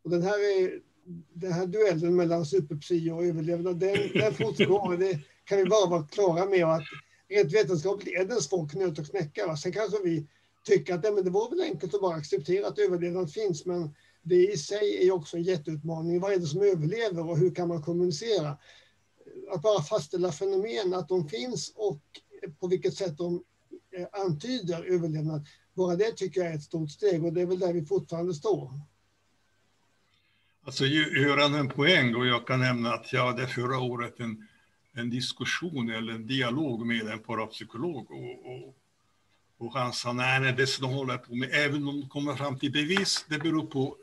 [0.04, 0.80] Och den här, är,
[1.34, 4.96] den här duellen mellan superpsy och överlevnad, den, den fortgår.
[4.96, 6.64] Det kan vi bara vara klara med.
[6.64, 6.82] att
[7.28, 9.46] rent vetenskapligt är det en svår knöt att knäcka.
[9.46, 9.56] Va?
[9.56, 10.26] Sen kanske vi
[10.66, 13.94] tycker att ja, men det vore väl enkelt att bara acceptera att överlevnad finns, men
[14.28, 16.20] det i sig är också en jätteutmaning.
[16.20, 18.56] Vad är det som överlever och hur kan man kommunicera?
[19.50, 22.00] Att bara fastställa fenomen, att de finns och
[22.60, 23.44] på vilket sätt de
[23.96, 25.46] eh, antyder överlevnad.
[25.74, 28.34] Bara det tycker jag är ett stort steg och det är väl där vi fortfarande
[28.34, 28.80] står.
[30.64, 34.48] Alltså Göran en poäng och jag kan nämna att jag hade förra året en,
[34.92, 38.76] en diskussion eller en dialog med en parapsykolog och, och,
[39.58, 42.34] och han sa nej, nej, det som de håller på med, även om de kommer
[42.34, 43.96] fram till bevis, det beror på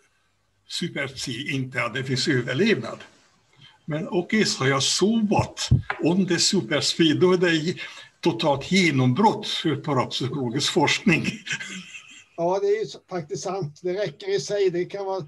[0.68, 3.00] super-C, inte att det finns överlevnad.
[3.86, 5.70] Men okej, okay, så jag sovat.
[6.04, 7.76] Om det är super då är det
[8.20, 11.26] totalt genombrott för parapsykologisk forskning.
[12.38, 13.80] Ja, det är faktiskt sant.
[13.84, 14.70] Det räcker i sig.
[14.70, 15.28] Det kan vara...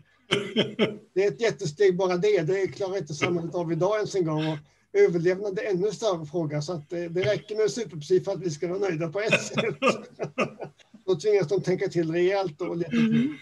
[1.14, 2.42] Det är ett jättesteg bara det.
[2.42, 4.48] Det klarar inte samhället av idag ens en gång.
[4.48, 4.58] Och
[4.94, 6.62] överlevnad är ännu större fråga.
[6.62, 9.44] Så att det, det räcker med superpsi för att vi ska vara nöjda på ett
[9.44, 9.76] sätt.
[11.06, 13.34] Då tvingas de tänka till rejält och lite till.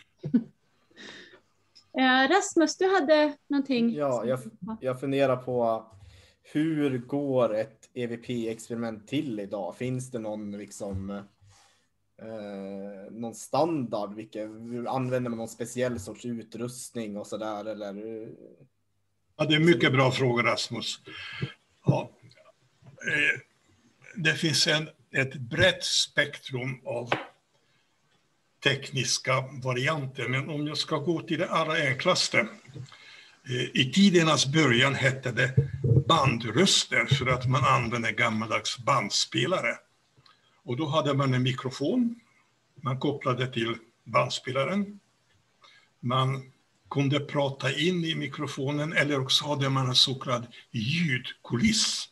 [1.97, 3.93] Eh, Rasmus, du hade någonting?
[3.93, 4.39] Ja, jag,
[4.79, 5.85] jag funderar på
[6.41, 9.75] hur går ett EVP-experiment till idag?
[9.77, 11.09] Finns det någon liksom
[12.21, 14.13] eh, någon standard?
[14.13, 14.43] Vilka,
[14.87, 18.27] använder man någon speciell sorts utrustning och så där eller?
[19.35, 20.99] Ja, det är mycket bra fråga Rasmus.
[21.85, 22.11] Ja.
[23.07, 23.39] Eh,
[24.15, 27.09] det finns en, ett brett spektrum av
[28.63, 30.27] tekniska varianter.
[30.27, 32.39] Men om jag ska gå till det allra enklaste.
[33.49, 35.53] Eh, I tidernas början hette det
[36.07, 39.75] bandröster för att man använde gammaldags bandspelare.
[40.63, 42.15] Och då hade man en mikrofon.
[42.81, 44.99] Man kopplade till bandspelaren.
[45.99, 46.51] Man
[46.89, 52.09] kunde prata in i mikrofonen eller också hade man en så kallad ljudkuliss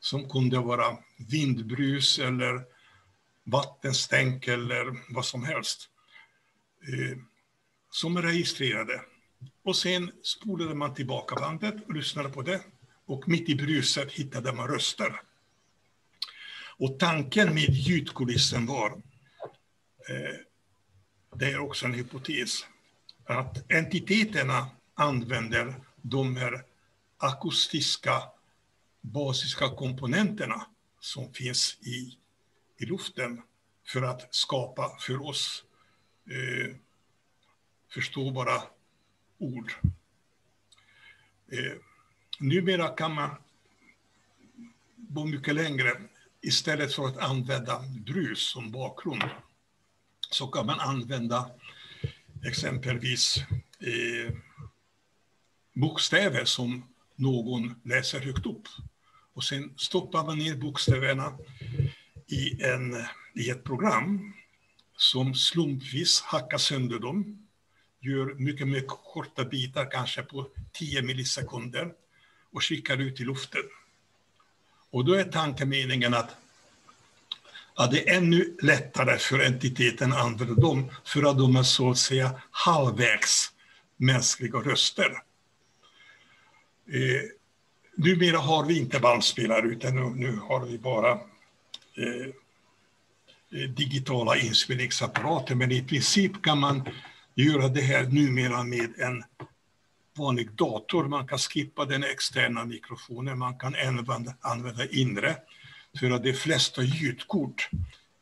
[0.00, 2.75] som kunde vara vindbrus eller
[3.46, 5.88] vattenstänk eller vad som helst.
[6.82, 7.18] Eh,
[7.90, 9.00] som registrerade.
[9.64, 12.60] Och sen spolade man tillbaka bandet och lyssnade på det.
[13.06, 15.20] Och mitt i bruset hittade man röster.
[16.78, 18.90] Och tanken med ljudkulissen var,
[20.08, 20.36] eh,
[21.34, 22.66] det är också en hypotes,
[23.24, 26.64] att entiteterna använder de här
[27.18, 28.22] akustiska
[29.00, 30.66] basiska komponenterna
[31.00, 32.18] som finns i,
[32.78, 33.42] i luften
[33.86, 35.64] för att skapa för oss
[36.30, 36.76] eh,
[37.90, 38.62] förståbara
[39.38, 39.72] ord.
[41.52, 41.72] Eh,
[42.38, 43.30] numera kan man
[44.96, 46.02] gå mycket längre.
[46.40, 49.22] Istället för att använda brus som bakgrund
[50.30, 51.50] så kan man använda
[52.46, 53.36] exempelvis
[53.80, 54.36] eh,
[55.72, 58.68] bokstäver som någon läser högt upp.
[59.32, 61.38] Och sen stoppar man ner bokstäverna
[62.26, 64.32] i, en, i ett program
[64.96, 67.46] som slumpvis hackar sönder dem,
[68.00, 71.92] gör mycket, mycket korta bitar, kanske på 10 millisekunder,
[72.52, 73.62] och skickar ut i luften.
[74.90, 76.36] Och då är tankemeningen att,
[77.74, 81.90] att det är ännu lättare för entiteten att använda dem, för att de är så
[81.90, 83.52] att säga halvvägs
[83.96, 85.22] mänskliga röster.
[86.88, 87.22] Eh,
[87.96, 91.20] numera har vi inte bandspelare, utan nu, nu har vi bara
[91.98, 92.26] Eh,
[93.60, 95.54] eh, digitala inspelningsapparater.
[95.54, 96.88] Men i princip kan man
[97.34, 99.24] göra det här numera med en
[100.18, 101.04] vanlig dator.
[101.04, 105.36] Man kan skippa den externa mikrofonen, man kan använda, använda inre.
[106.00, 107.70] För att de flesta ljudkort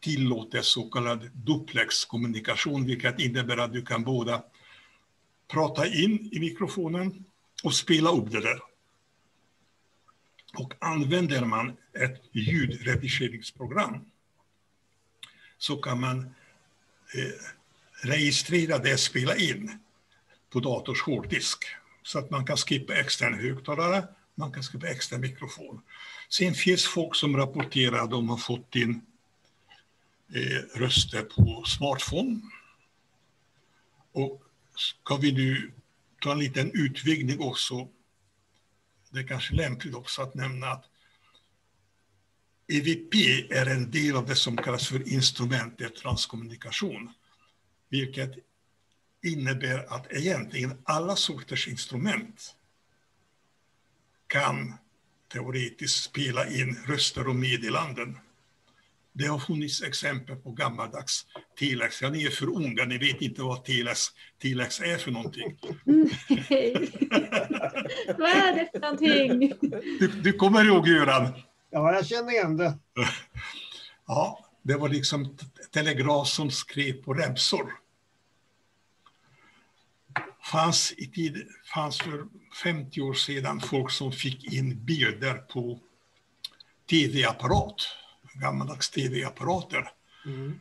[0.00, 4.42] tillåter så kallad duplexkommunikation, vilket innebär att du kan båda
[5.48, 7.24] prata in i mikrofonen
[7.64, 8.73] och spela upp det där.
[10.54, 14.04] Och använder man ett ljudredigeringsprogram
[15.58, 16.18] så kan man
[17.14, 17.40] eh,
[18.02, 19.78] registrera det spela in
[20.50, 21.64] på dators hårddisk.
[22.02, 25.82] Så att man kan skippa extern högtalare, man kan skippa extern mikrofon.
[26.28, 29.00] Sen finns folk som rapporterar att de har fått in
[30.34, 32.40] eh, röster på smartphone.
[34.12, 34.42] Och
[34.76, 35.72] ska vi nu
[36.20, 37.88] ta en liten utvidgning också.
[39.14, 40.84] Det är kanske lämpligt också att nämna att
[42.68, 43.14] EVP
[43.50, 47.12] är en del av det som kallas för instrumentet transkommunikation,
[47.88, 48.32] vilket
[49.22, 52.56] innebär att egentligen alla sorters instrument
[54.26, 54.74] kan
[55.28, 58.18] teoretiskt spela in röster och meddelanden.
[59.16, 61.26] Det har funnits exempel på gammaldags
[61.58, 62.02] telex.
[62.02, 64.00] Ja, ni är för unga, ni vet inte vad telex,
[64.42, 65.58] telex är för någonting.
[65.84, 66.74] Nej.
[68.18, 69.52] vad är det för någonting?
[69.98, 71.28] Du, du kommer ihåg Göran?
[71.70, 72.78] Ja, jag känner igen det.
[74.06, 75.36] Ja, det var liksom
[75.72, 77.72] telegraf som skrev på remsor.
[80.50, 82.24] Fanns, i tid, fanns för
[82.62, 85.80] 50 år sedan folk som fick in bilder på
[86.90, 87.74] tv-apparat
[88.34, 89.90] gammaldags tv-apparater.
[90.26, 90.60] Mm.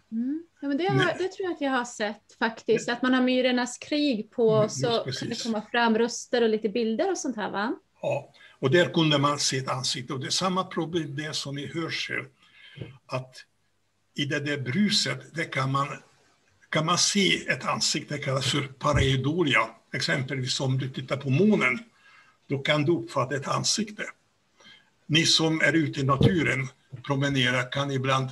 [0.62, 3.22] Ja, men det, har, det, tror jag att jag har sett faktiskt, att man har
[3.22, 7.36] Myrornas krig på mm, så kan det komma fram röster och lite bilder och sånt
[7.36, 7.76] här va?
[8.02, 11.58] Ja, och där kunde man se ett ansikte och det är samma problem där som
[11.58, 12.26] i hörsel.
[13.06, 13.36] Att
[14.16, 15.88] i det där bruset, där kan man,
[16.70, 19.70] kan man se ett ansikte, det kallas för pareidolia.
[19.94, 21.80] Exempelvis om du tittar på månen,
[22.48, 24.04] då kan du uppfatta ett ansikte.
[25.06, 26.68] Ni som är ute i naturen,
[27.04, 28.30] promenera kan ibland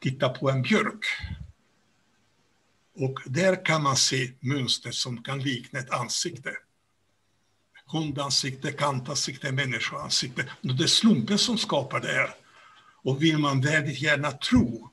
[0.00, 1.04] titta på en björk.
[2.96, 6.50] Och där kan man se mönster som kan likna ett ansikte.
[7.86, 10.44] Hundansikte, kantansikte, människoansikte.
[10.60, 12.34] Det är slumpen som skapar det här.
[13.02, 14.90] Och vill man väldigt gärna tro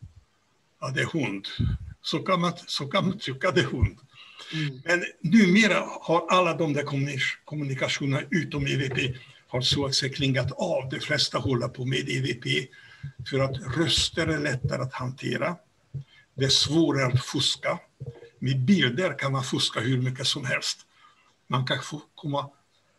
[0.79, 1.47] att det är hund,
[2.01, 3.97] så kan man, så kan man tycka det är hund.
[4.53, 4.81] Mm.
[4.85, 6.83] Men numera har alla de där
[7.45, 9.15] kommunikationerna utom EVP
[9.55, 10.89] har så att säga klingat av.
[10.89, 12.69] De flesta håller på med EVP
[13.29, 15.55] för att röster är lättare att hantera.
[16.33, 17.79] Det är svårare att fuska.
[18.39, 20.79] Med bilder kan man fuska hur mycket som helst.
[21.47, 22.49] Man kan få, komma,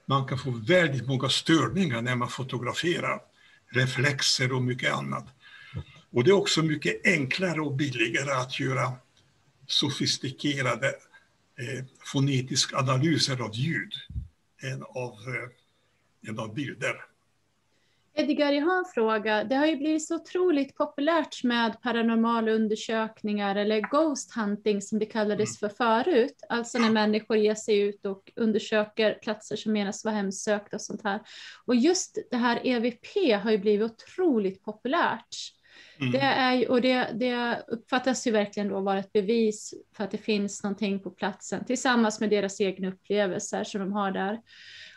[0.06, 3.20] man kan få väldigt många störningar när man fotograferar.
[3.68, 5.26] Reflexer och mycket annat.
[6.12, 8.92] Och det är också mycket enklare och billigare att göra
[9.66, 10.88] sofistikerade
[11.58, 13.92] eh, fonetiska analyser av ljud
[14.62, 15.65] än av, eh,
[16.38, 16.94] av bilder.
[18.18, 19.44] Edgar, jag har en fråga.
[19.44, 25.06] Det har ju blivit så otroligt populärt med paranormala undersökningar eller ghost hunting som det
[25.06, 26.44] kallades för förut.
[26.48, 31.04] Alltså när människor ger sig ut och undersöker platser som menas vara hemsökta och sånt
[31.04, 31.20] här.
[31.66, 35.36] Och just det här EVP har ju blivit otroligt populärt.
[36.00, 36.12] Mm.
[36.12, 40.18] Det, är, och det, det uppfattas ju verkligen då vara ett bevis för att det
[40.18, 44.40] finns någonting på platsen tillsammans med deras egna upplevelser som de har där.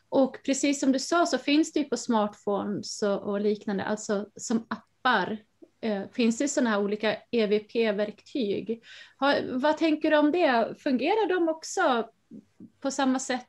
[0.09, 4.67] Och precis som du sa så finns det ju på smartphones och, liknande, alltså som
[4.69, 5.37] appar.
[5.81, 8.83] Eh, finns det sådana här olika EVP-verktyg?
[9.51, 10.75] Vad tänker du om det?
[10.79, 12.09] Fungerar de också
[12.79, 13.47] på samma sätt,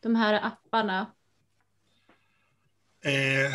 [0.00, 1.06] de här apparna?
[3.04, 3.54] Eh,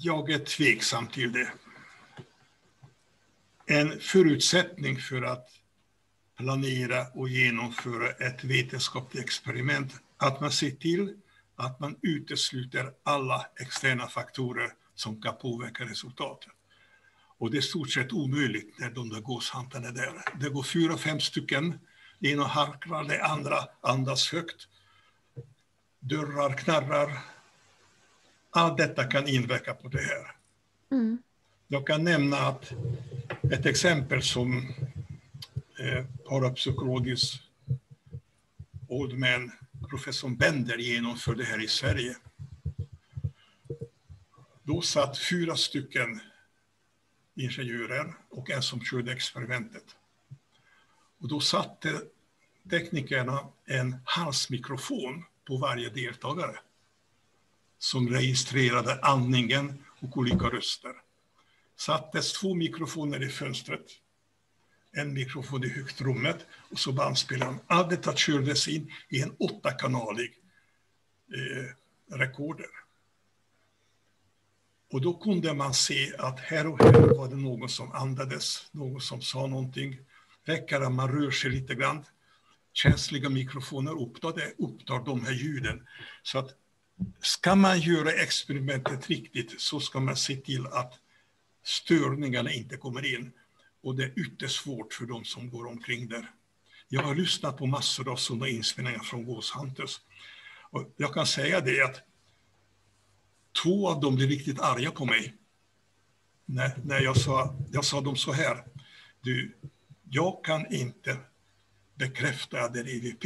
[0.00, 1.52] jag är tveksam till det.
[3.66, 5.48] En förutsättning för att
[6.36, 11.14] planera och genomföra ett vetenskapligt experiment att man ser till
[11.56, 16.52] att man utesluter alla externa faktorer som kan påverka resultatet.
[17.38, 20.12] Och det är stort sett omöjligt när de där gåshantarna är där.
[20.40, 21.78] Det går fyra, fem stycken.
[22.18, 24.68] Det ena harklar, det andra andas högt.
[26.00, 27.18] Dörrar knarrar.
[28.50, 30.34] Allt detta kan inverka på det här.
[30.90, 31.22] Mm.
[31.68, 32.72] Jag kan nämna att
[33.52, 34.74] ett exempel som
[35.78, 37.42] eh, parapsykologisk
[38.88, 39.52] old man,
[39.90, 42.16] professor Bender, genomförde här i Sverige.
[44.62, 46.20] Då satt fyra stycken
[47.34, 49.96] ingenjörer och en som körde experimentet.
[51.18, 52.00] Och då satte
[52.70, 56.58] teknikerna en halsmikrofon på varje deltagare
[57.78, 60.92] som registrerade andningen och olika röster.
[61.76, 63.86] Sattes två mikrofoner i fönstret,
[64.92, 67.60] en mikrofon i högtrummet och så bandspelaren.
[67.66, 70.32] Allt detta kördes in i en åttakanalig
[71.34, 72.66] eh, rekorder.
[74.92, 79.00] Och då kunde man se att här och här var det någon som andades, någon
[79.00, 79.98] som sa någonting.
[80.44, 82.04] Räcker att man rör sig lite grann.
[82.72, 85.86] Känsliga mikrofoner upptar, det, upptar de här ljuden.
[86.22, 86.50] Så att
[87.20, 90.94] ska man göra experimentet riktigt så ska man se till att
[91.64, 93.32] störningarna inte kommer in.
[93.82, 96.30] Och det är ytterst svårt för de som går omkring där.
[96.88, 99.54] Jag har lyssnat på massor av sådana inspelningar från Ghost
[100.70, 102.02] Och jag kan säga det att
[103.62, 105.34] två av dem blev riktigt arga på mig.
[106.44, 108.64] När, när jag, sa, jag sa dem så här.
[109.20, 109.58] Du,
[110.10, 111.18] jag kan inte
[111.94, 113.24] bekräfta att det är EVP.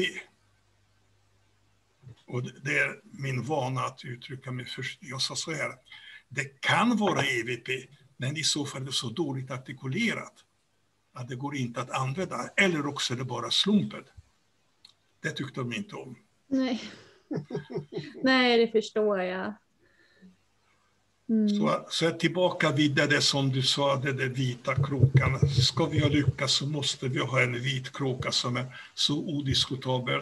[2.27, 4.99] Och det- det är min vana att uttrycka mig först.
[5.03, 5.73] Jag sa så här.
[6.29, 7.69] Det kan vara EVP,
[8.23, 10.33] men i så fall är det så dåligt artikulerat
[11.13, 12.49] att det går inte att använda.
[12.57, 14.05] Eller också är det bara slumpen.
[15.21, 16.17] Det tyckte de inte om.
[16.47, 16.83] Nej.
[18.23, 19.55] Nej, det förstår jag.
[21.29, 21.49] Mm.
[21.49, 25.49] Så, så är tillbaka vid det som du sa, det där vita kråkan.
[25.49, 30.21] Ska vi ha lyckats så måste vi ha en vit kråka som är så odiskutabel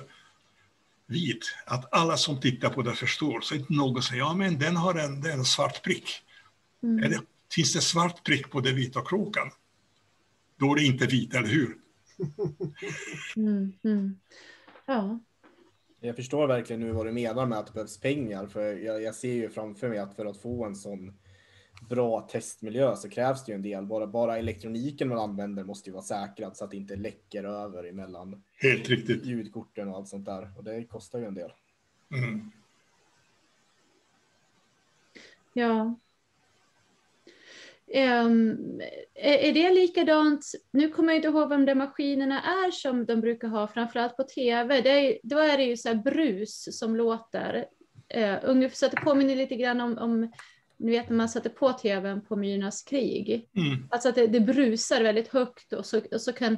[1.06, 3.40] vit att alla som tittar på det förstår.
[3.40, 6.22] Så inte någon säger, ja men den har en, är en svart prick.
[6.82, 7.04] Mm.
[7.04, 7.20] Eller,
[7.54, 9.50] finns det svart prick på den vita kråkan?
[10.56, 11.76] Då är det inte vit, eller hur?
[13.36, 13.72] Mm.
[13.84, 14.18] Mm.
[14.86, 15.18] Ja.
[16.00, 18.46] Jag förstår verkligen nu vad du menar med att det behövs pengar.
[18.46, 21.18] För jag, jag ser ju framför mig att för att få en sån
[21.88, 23.86] bra testmiljö så krävs det ju en del.
[23.86, 27.84] Bara, bara elektroniken man använder måste ju vara säkrad så att det inte läcker över
[27.84, 29.24] emellan Helt riktigt.
[29.26, 30.50] ljudkorten och allt sånt där.
[30.56, 31.52] Och det kostar ju en del.
[32.14, 32.50] Mm.
[35.52, 35.94] Ja.
[37.92, 38.80] Ehm,
[39.14, 43.20] är, är det likadant, nu kommer jag inte ihåg vem de maskinerna är som de
[43.20, 44.80] brukar ha, framförallt på tv.
[44.80, 47.66] Det är, då är det ju så här brus som låter.
[48.16, 50.32] Uh, ungefär så att det påminner lite grann om, om
[50.76, 53.48] ni vet när man sätter på tvn på Myrornas krig.
[53.56, 53.88] Mm.
[53.90, 56.56] Alltså att det, det brusar väldigt högt och så, och så kan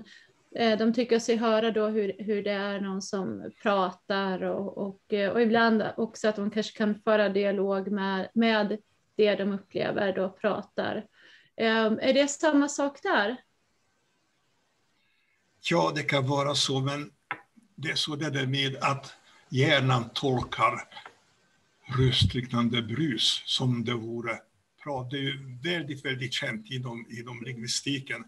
[0.55, 5.13] eh, de tycka sig höra då hur, hur det är någon som pratar och, och,
[5.13, 8.79] eh, och ibland också att de kanske kan föra dialog med, med
[9.17, 11.07] det de upplever då pratar.
[11.63, 13.37] Ehm, är det samma sak där?
[15.61, 17.11] Ja, det kan vara så, men
[17.75, 19.15] det är så det där med att
[19.49, 20.89] hjärnan tolkar
[21.99, 24.39] röstliknande brus som det vore
[24.83, 25.11] prat.
[25.11, 28.25] Det är ju väldigt, väldigt känt inom, inom lingvistiken.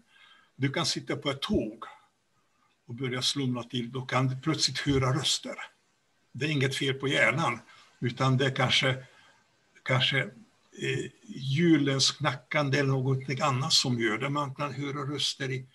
[0.55, 1.83] Du kan sitta på ett tåg
[2.85, 5.55] och börja slumra till, då kan du plötsligt höra röster.
[6.31, 7.59] Det är inget fel på hjärnan,
[7.99, 9.05] utan det är kanske,
[9.83, 10.29] kanske
[10.81, 14.29] Eh, hjulens knackande eller något annat som gör det.
[14.29, 15.65] Man kan höra röster i,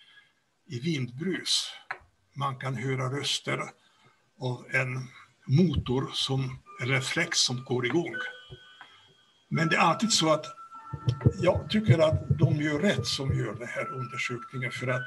[0.66, 1.70] i vindbrus.
[2.34, 3.60] Man kan höra röster
[4.40, 5.08] av en
[5.46, 8.14] motor som en reflex som går igång.
[9.48, 10.46] Men det är alltid så att
[11.42, 15.02] jag tycker att de gör rätt som gör den här undersökningen för att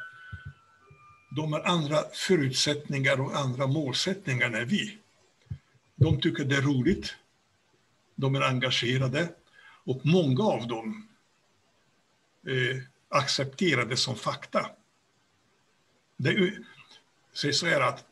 [1.36, 4.98] de har andra förutsättningar och andra målsättningar än vi.
[5.96, 7.16] De tycker det är roligt,
[8.16, 9.30] de är engagerade
[9.86, 11.08] och många av dem
[12.48, 14.70] eh, accepterar det som fakta.
[16.18, 16.54] Det
[17.34, 18.06] så så att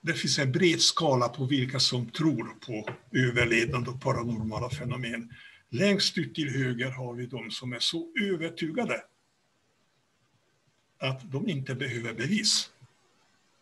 [0.00, 5.34] det finns en bred skala på vilka som tror på överlevnad och paranormala fenomen.
[5.70, 9.02] Längst ut till höger har vi de som är så övertygade
[10.98, 12.70] att de inte behöver bevis.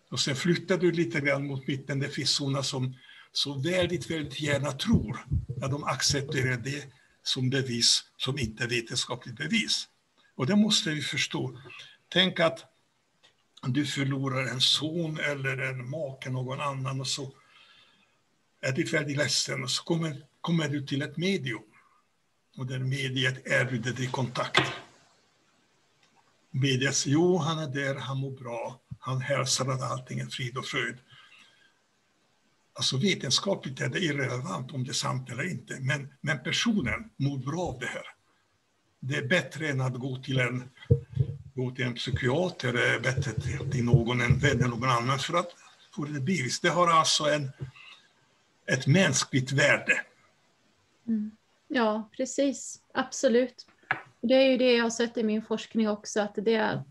[0.08, 2.94] Och sen flyttar du lite grann mot mitten, det finns sådana som
[3.32, 5.26] så väldigt, väldigt gärna tror
[5.60, 6.84] ja, de accepterar det
[7.22, 9.88] som bevis som inte är vetenskapligt bevis.
[10.34, 11.60] Och det måste vi förstå.
[12.08, 12.64] Tänk att
[13.62, 17.32] du förlorar en son eller en make, någon annan och så
[18.60, 21.62] är du väldigt ledsen och så kommer, kommer du till ett medium.
[22.56, 24.72] Och det mediet erbjuder dig kontakt.
[26.50, 30.56] Mediet säger, jo han är där, han mår bra, han hälsar att allting är frid
[30.58, 30.98] och fröjd.
[32.76, 37.38] Alltså vetenskapligt är det irrelevant om det är sant eller inte, men, men personen mår
[37.38, 38.02] bra av det här.
[39.00, 40.70] Det är bättre än att gå till en,
[41.54, 43.32] gå till en psykiater, det är bättre
[43.70, 45.50] till någon, en vän eller någon annan för att
[45.94, 46.60] få det bevis.
[46.60, 47.50] Det har alltså en,
[48.66, 50.00] ett mänskligt värde.
[51.06, 51.30] Mm.
[51.68, 52.80] Ja, precis.
[52.94, 53.66] Absolut.
[54.20, 56.82] Det är ju det jag har sett i min forskning också, att det är,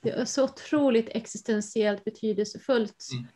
[0.00, 3.26] det är så otroligt existentiellt betydelsefullt, mm.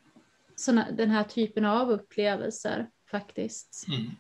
[0.59, 3.87] Såna, den här typen av upplevelser faktiskt.
[3.89, 4.11] Mm.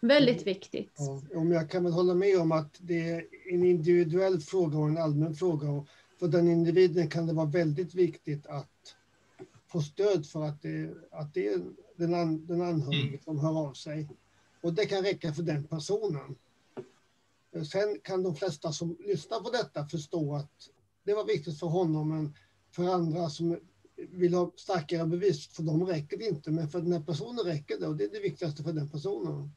[0.00, 0.92] Väldigt viktigt.
[0.98, 4.88] Ja, om jag kan väl hålla med om att det är en individuell fråga och
[4.88, 5.70] en allmän fråga.
[5.70, 5.88] Och
[6.20, 8.96] för den individen kan det vara väldigt viktigt att
[9.66, 11.60] få stöd för att det, att det är
[11.96, 13.20] den, an, den anhörige mm.
[13.24, 14.08] som hör av sig.
[14.62, 16.36] Och det kan räcka för den personen.
[17.72, 20.70] Sen kan de flesta som lyssnar på detta förstå att
[21.04, 22.34] det var viktigt för honom, men
[22.70, 23.58] för andra som
[24.10, 26.50] vill ha starkare bevis, för dem räcker det inte.
[26.50, 29.50] Men för den här personen räcker det och det är det viktigaste för den personen.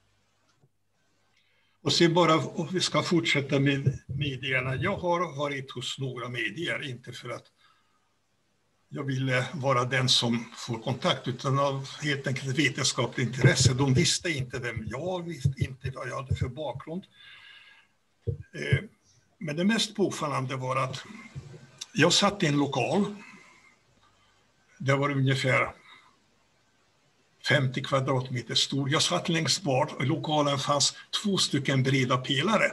[1.81, 4.75] Och sen bara, om vi ska fortsätta med medierna.
[4.75, 7.45] Jag har varit hos några medier, inte för att
[8.89, 13.73] jag ville vara den som får kontakt, utan av helt enkelt vetenskapligt intresse.
[13.73, 17.03] De visste inte vem jag visste inte vad jag hade för bakgrund.
[18.27, 18.83] Eh,
[19.37, 21.03] men det mest påfallande var att
[21.93, 23.15] jag satt i en lokal.
[24.83, 25.73] Det var ungefär
[27.47, 28.89] 50 kvadratmeter stor.
[28.89, 32.71] Jag satt längst bort och i lokalen fanns två stycken breda pelare.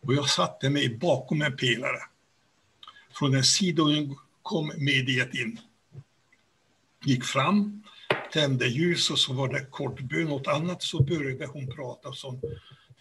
[0.00, 1.98] Och jag satte mig bakom en pelare.
[3.18, 5.60] Från den sidan kom mediet in.
[7.04, 7.82] Gick fram,
[8.32, 12.40] tände ljus och så var det kort bön åt annat så började hon prata som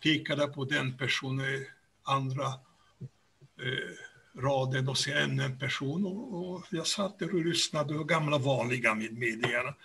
[0.04, 1.66] pekade på den personen,
[2.04, 6.06] andra eh, raden och sen en person.
[6.06, 9.76] Och, och jag satt där och lyssnade och gamla vanliga med medierna.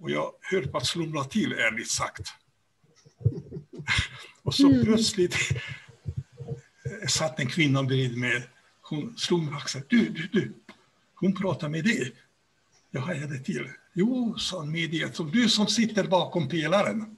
[0.00, 2.28] Och jag höll på att slumra till, ärligt sagt.
[4.42, 4.84] och så mm.
[4.84, 5.36] plötsligt
[7.08, 8.48] satt en kvinna bredvid mig.
[8.80, 9.84] Hon slog mig axeln.
[9.88, 10.54] Du, du, du.
[11.14, 12.12] Hon pratar med dig.
[12.90, 13.68] Jag hajade till.
[13.92, 17.16] Jo, sa mediet, som du som sitter bakom pelaren.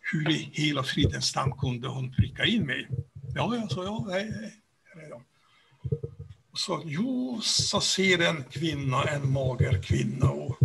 [0.00, 2.88] Hur i hela fridens namn kunde hon pricka in mig?
[3.34, 4.08] Ja, jag sa ja,
[4.96, 5.20] nej, nej.
[6.50, 10.30] Och så, jo, så ser en kvinna, en mager kvinna.
[10.30, 10.58] Och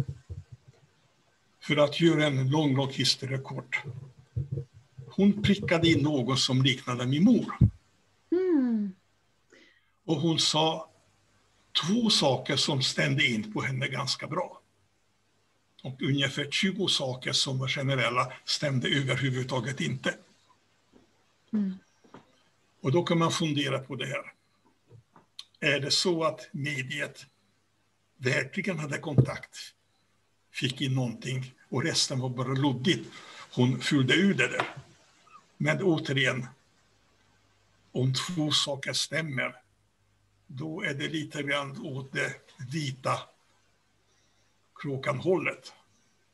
[1.61, 3.83] för att göra en lång, lång historia kort.
[5.07, 7.57] Hon prickade in något som liknade min mor.
[8.31, 8.95] Mm.
[10.05, 10.89] Och hon sa
[11.83, 14.61] två saker som stämde in på henne ganska bra.
[15.83, 20.15] Och ungefär 20 saker som var generella stämde överhuvudtaget inte.
[21.53, 21.77] Mm.
[22.81, 24.33] Och då kan man fundera på det här.
[25.59, 27.25] Är det så att mediet
[28.17, 29.73] verkligen hade kontakt
[30.51, 33.09] fick in någonting och resten var bara luddigt.
[33.51, 34.67] Hon fyllde ur det där.
[35.57, 36.45] Men återigen,
[37.91, 39.55] om två saker stämmer,
[40.47, 42.35] då är det lite grann åt det
[42.71, 43.19] vita
[44.75, 45.73] kråkan-hållet.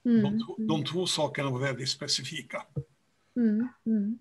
[0.06, 0.22] Mm.
[0.22, 2.66] De, de två sakerna var väldigt specifika.
[3.36, 3.68] Mm.
[3.86, 4.20] Mm.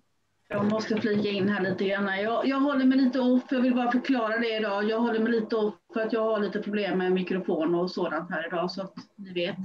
[0.48, 2.20] Jag måste flika in här lite grann.
[2.22, 4.84] Jag, jag håller mig lite off, jag vill bara förklara det idag.
[4.84, 8.30] Jag håller mig lite off för att jag har lite problem med mikrofon och sådant
[8.30, 9.56] här idag så att ni vet.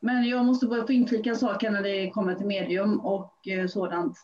[0.00, 3.66] Men jag måste bara få inflika en sak när det kommer till medium och eh,
[3.66, 4.16] sådant.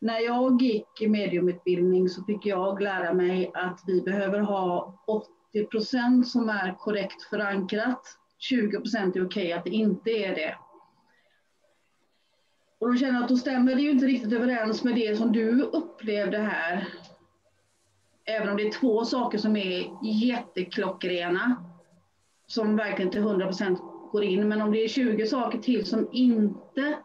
[0.00, 4.94] När jag gick mediumutbildning så fick jag lära mig att vi behöver ha
[5.52, 8.00] 80 procent som är korrekt förankrat.
[8.38, 10.54] 20 procent är okej att det inte är det.
[12.84, 15.32] Och då känner jag att då stämmer det ju inte riktigt överens med det som
[15.32, 16.88] du upplevde här.
[18.24, 21.64] Även om det är två saker som är jätteklockrena.
[22.46, 23.76] Som verkligen till 100%
[24.12, 24.48] går in.
[24.48, 26.98] Men om det är 20 saker till som inte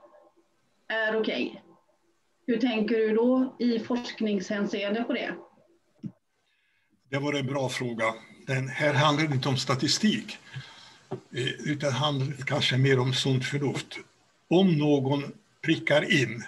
[0.87, 1.47] är okej.
[1.47, 1.61] Okay,
[2.47, 5.35] hur tänker du då i forskningshänseende på det?
[7.09, 8.05] Det var en bra fråga.
[8.47, 10.37] Den här handlar inte om statistik,
[11.11, 13.97] eh, utan handlar kanske mer om sunt förnuft.
[14.47, 16.43] Om någon prickar in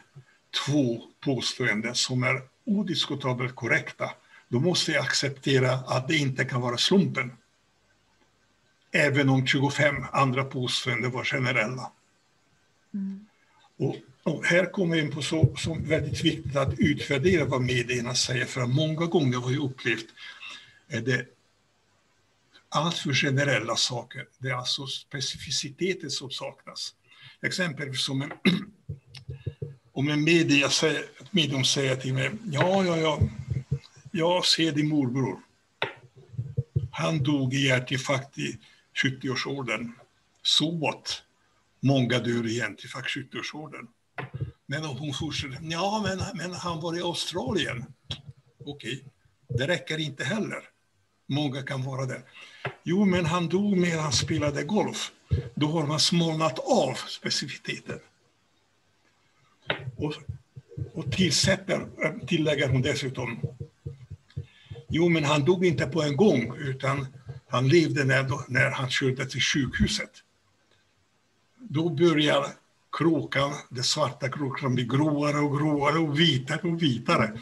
[0.66, 4.12] två påståenden som är odiskutabelt korrekta,
[4.48, 7.32] då måste jag acceptera att det inte kan vara slumpen.
[8.92, 11.92] Även om 25 andra påståenden var generella.
[12.94, 13.26] Mm.
[13.78, 18.16] Och, och, här kommer vi in på så som väldigt viktigt att utvärdera vad medierna
[18.16, 20.08] säger, för många gånger har jag upplevt
[20.88, 21.26] är det
[22.70, 24.28] alltför generella saker.
[24.38, 26.96] Det är alltså specificiteten som saknas.
[27.42, 28.32] Exempelvis som en,
[30.02, 33.20] om en media säger, medium säger till mig, ja, ja, ja,
[34.12, 35.40] jag ser din morbror.
[36.92, 38.58] Han dog i hjärtinfarkt i
[39.04, 39.92] 70-årsåldern.
[40.44, 41.24] Så what?
[41.80, 43.88] Många dör i hjärtinfarkt i 70-årsåldern.
[44.66, 47.86] Men hon fortsätter, ja, men, men han var i Australien.
[48.66, 49.58] Okej, okay.
[49.58, 50.64] det räcker inte heller.
[51.28, 52.22] Många kan vara där.
[52.84, 55.12] Jo, men han dog medan han spelade golf.
[55.56, 58.00] Då har man smalnat av specificiteten.
[59.98, 60.14] Och,
[60.94, 63.40] och tillsätter, eh, tillägger hon dessutom.
[64.90, 67.08] Jo, men han dog inte på en gång, utan
[67.48, 70.12] han levde när, när han körde till sjukhuset.
[71.58, 72.46] Då börjar
[72.98, 77.40] kråkan, den svarta kråkan, bli gråare och gråare och vitare och vitare.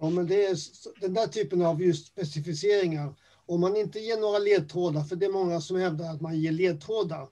[0.00, 0.56] Ja, men det är
[1.00, 3.14] den där typen av just specificeringar.
[3.46, 6.52] Om man inte ger några ledtrådar, för det är många som hävdar att man ger
[6.52, 7.28] ledtrådar.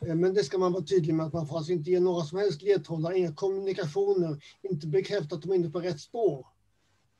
[0.00, 2.24] Eh, men det ska man vara tydlig med att man får alltså inte ge några
[2.24, 6.46] som helst ledtrådar, inga kommunikationer, inte bekräfta att de är inne på rätt spår.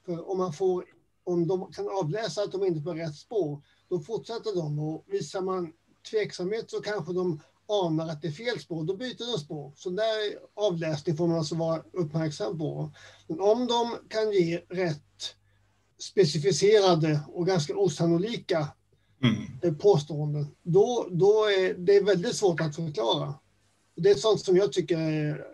[0.07, 0.85] För om, man får,
[1.25, 4.79] om de kan avläsa att de är inne på rätt spår, då fortsätter de.
[4.79, 5.73] Och visar man
[6.11, 9.73] tveksamhet så kanske de anar att det är fel spår, då byter de spår.
[9.77, 12.93] Så där avläsning får man alltså vara uppmärksam på.
[13.27, 15.37] Men om de kan ge rätt
[15.99, 18.69] specificerade och ganska osannolika
[19.23, 19.79] mm.
[19.79, 23.35] påståenden, då, då är det väldigt svårt att förklara.
[23.97, 25.45] Det är sånt som jag tycker är,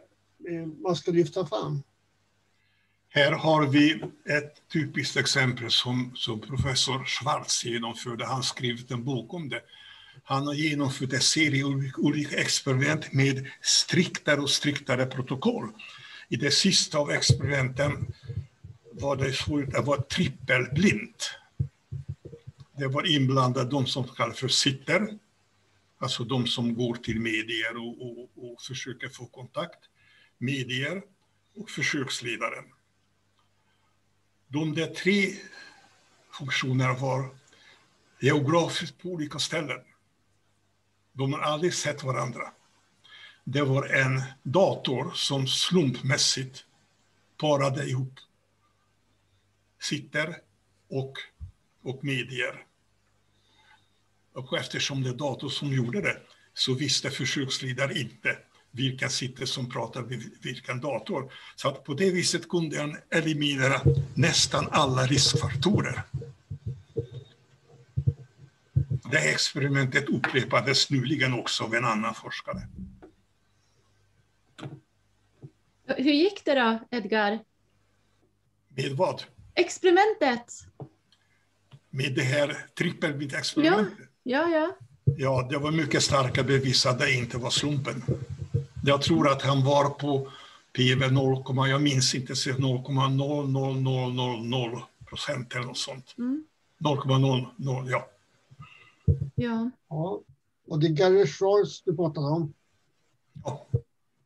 [0.83, 1.83] man ska lyfta fram.
[3.09, 8.27] Här har vi ett typiskt exempel som, som professor Schwarz genomförde.
[8.27, 9.61] Han skrev en bok om det.
[10.25, 11.65] Han har genomfört en serie
[11.97, 15.69] olika experiment med striktare och striktare protokoll.
[16.29, 18.15] I det sista av experimenten
[18.93, 21.31] var det svårt att vara trippelblint.
[22.79, 25.19] Det var inblandade de som kallas för sitter,
[25.99, 29.79] alltså de som går till medier och, och, och försöker få kontakt,
[30.39, 31.03] medier
[31.55, 32.65] och försöksledaren.
[34.49, 35.35] De där tre
[36.31, 37.37] funktionerna var
[38.21, 39.81] geografiskt på olika ställen.
[41.13, 42.53] De har aldrig sett varandra.
[43.45, 46.65] Det var en dator som slumpmässigt
[47.37, 48.21] parade ihop
[49.81, 50.37] sitter
[50.89, 51.19] och,
[51.83, 52.66] och medier.
[54.37, 56.17] Och eftersom det är dator som gjorde det
[56.55, 58.39] så visste försöksledaren inte
[58.71, 61.33] vilka sitter som pratar med vilken dator.
[61.57, 63.81] Så att på det viset kunde han eliminera
[64.15, 66.03] nästan alla riskfaktorer.
[69.11, 72.69] Det experimentet upprepades nyligen också av en annan forskare.
[75.87, 77.39] Hur gick det då, Edgar?
[78.69, 79.23] Med vad?
[79.55, 80.53] Experimentet.
[81.91, 83.99] Med det här trippelbit-experimentet?
[83.99, 84.77] Ja, ja, ja.
[85.05, 88.03] Ja, det var mycket starka bevis att det inte var slumpen.
[88.85, 90.29] Jag tror att han var på
[90.73, 96.15] PV 0, jag minns inte, 0,00000 procent eller något sånt.
[96.19, 96.45] Mm.
[96.79, 98.09] 0,00, ja.
[99.35, 99.71] Ja.
[99.89, 100.21] ja.
[100.69, 102.55] Och det är Gary Schwartz du pratar om?
[103.45, 103.67] Ja.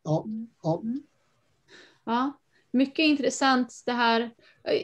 [0.02, 0.24] Ja.
[0.62, 0.80] ja.
[0.82, 1.02] Mm.
[2.04, 2.32] ja.
[2.70, 4.30] Mycket intressant det här.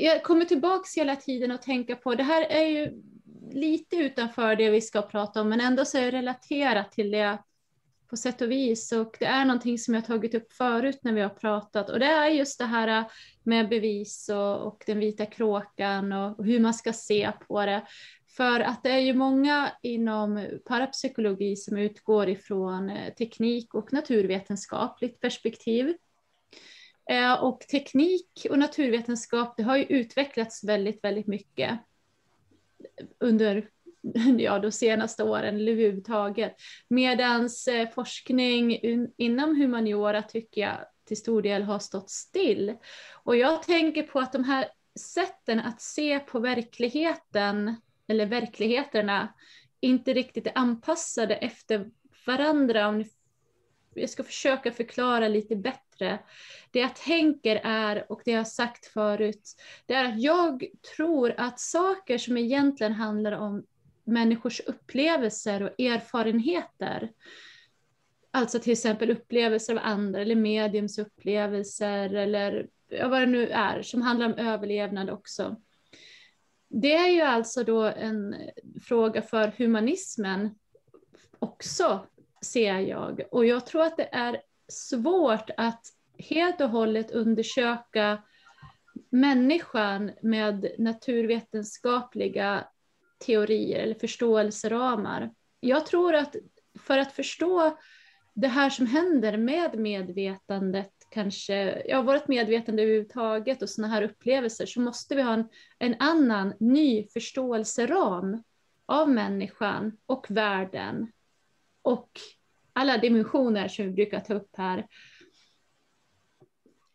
[0.00, 3.02] Jag kommer tillbaks hela tiden och tänka på, det här är ju
[3.50, 7.38] lite utanför det vi ska prata om, men ändå så är det relaterat till det
[8.10, 8.92] på sätt och vis.
[8.92, 12.06] Och det är någonting som jag tagit upp förut när vi har pratat och det
[12.06, 13.04] är just det här
[13.42, 17.86] med bevis och, och den vita kråkan och, och hur man ska se på det.
[18.36, 25.20] För att det är ju många inom parapsykologi som utgår ifrån eh, teknik och naturvetenskapligt
[25.20, 25.94] perspektiv.
[27.10, 31.78] Eh, och teknik och naturvetenskap det har ju utvecklats väldigt, väldigt mycket
[33.20, 33.68] under
[34.38, 36.54] ja, de senaste åren eller överhuvudtaget.
[36.88, 38.80] Medan eh, forskning
[39.16, 40.76] inom humaniora tycker jag
[41.06, 42.76] till stor del har stått still.
[43.24, 44.68] Och jag tänker på att de här
[45.00, 47.76] sätten att se på verkligheten,
[48.08, 49.34] eller verkligheterna,
[49.80, 51.90] inte riktigt är anpassade efter
[52.26, 52.88] varandra.
[52.88, 53.04] Om
[53.94, 55.85] jag ska försöka förklara lite bättre.
[55.98, 56.18] Det
[56.72, 60.64] jag tänker är, och det jag har sagt förut, det är att jag
[60.96, 63.66] tror att saker som egentligen handlar om
[64.04, 67.12] människors upplevelser och erfarenheter,
[68.30, 72.68] alltså till exempel upplevelser av andra eller mediums upplevelser eller
[73.04, 75.56] vad det nu är, som handlar om överlevnad också.
[76.68, 78.36] Det är ju alltså då en
[78.82, 80.54] fråga för humanismen
[81.38, 82.06] också,
[82.42, 83.22] ser jag.
[83.30, 85.86] Och jag tror att det är svårt att
[86.18, 88.22] helt och hållet undersöka
[89.10, 92.64] människan med naturvetenskapliga
[93.26, 95.30] teorier eller förståelseramar.
[95.60, 96.36] Jag tror att
[96.78, 97.78] för att förstå
[98.34, 104.66] det här som händer med medvetandet, kanske, ja, vårt medvetande överhuvudtaget och sådana här upplevelser,
[104.66, 105.48] så måste vi ha en,
[105.78, 108.42] en annan, ny förståelseram
[108.86, 111.12] av människan och världen
[111.82, 112.10] och
[112.76, 114.86] alla dimensioner som vi brukar ta upp här.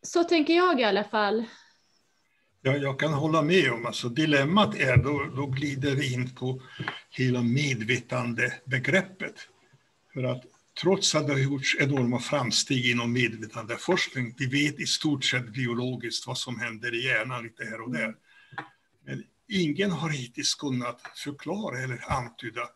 [0.01, 1.45] Så tänker jag i alla fall.
[2.61, 6.61] Ja, jag kan hålla med om, alltså dilemmat är, då, då glider vi in på
[7.09, 9.35] hela medvetandebegreppet.
[10.13, 10.43] För att
[10.81, 16.27] trots att det har gjorts enorma framsteg inom medvetandeforskning, vi vet i stort sett biologiskt
[16.27, 18.15] vad som händer i hjärnan lite här och där.
[19.05, 22.69] Men ingen har hittills kunnat förklara eller antyda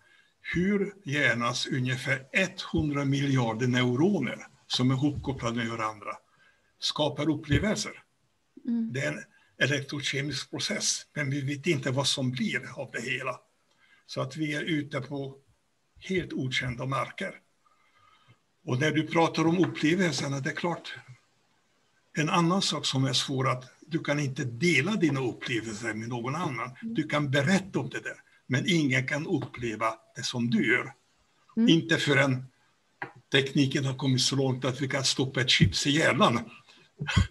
[0.54, 2.26] hur hjärnans ungefär
[2.74, 6.18] 100 miljarder neuroner som är hopkopplade med varandra
[6.80, 8.04] skapar upplevelser.
[8.68, 8.94] Mm.
[8.94, 9.24] Det är en
[9.58, 13.40] elektrokemisk process, men vi vet inte vad som blir av det hela.
[14.06, 15.38] Så att vi är ute på
[16.00, 17.40] helt okända marker.
[18.66, 20.96] Och när du pratar om upplevelserna, det är klart,
[22.18, 26.36] en annan sak som är svår att du kan inte dela dina upplevelser med någon
[26.36, 26.72] annan.
[26.82, 29.86] Du kan berätta om det där, men ingen kan uppleva
[30.16, 30.94] det som du gör.
[31.58, 31.70] Mm.
[31.70, 32.46] Inte förrän
[33.32, 36.40] tekniken har kommit så långt att vi kan stoppa ett chips i hjärnan.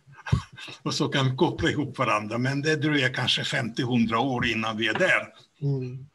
[0.82, 4.88] och så kan vi koppla ihop varandra, men det dröjer kanske 50-100 år innan vi
[4.88, 5.32] är där.
[5.60, 6.06] Mm.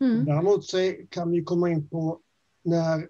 [0.00, 0.24] Mm.
[0.24, 2.20] Däremot så kan vi komma in på
[2.64, 3.08] när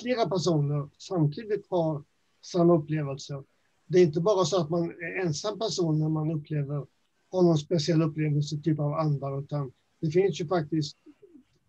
[0.00, 2.02] flera personer samtidigt har
[2.44, 3.42] samma upplevelser.
[3.86, 6.86] Det är inte bara så att man är ensam person när man upplever,
[7.30, 10.96] har någon speciell upplevelse, typ av andar, utan det finns ju faktiskt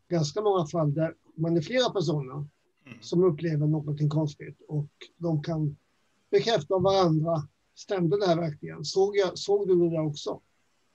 [0.09, 2.97] ganska många fall där man är flera personer mm.
[3.01, 5.77] som upplever någonting konstigt och de kan
[6.31, 7.47] bekräfta varandra.
[7.75, 8.85] Stämde det här verkligen?
[8.85, 10.41] Såg, jag, såg du det också?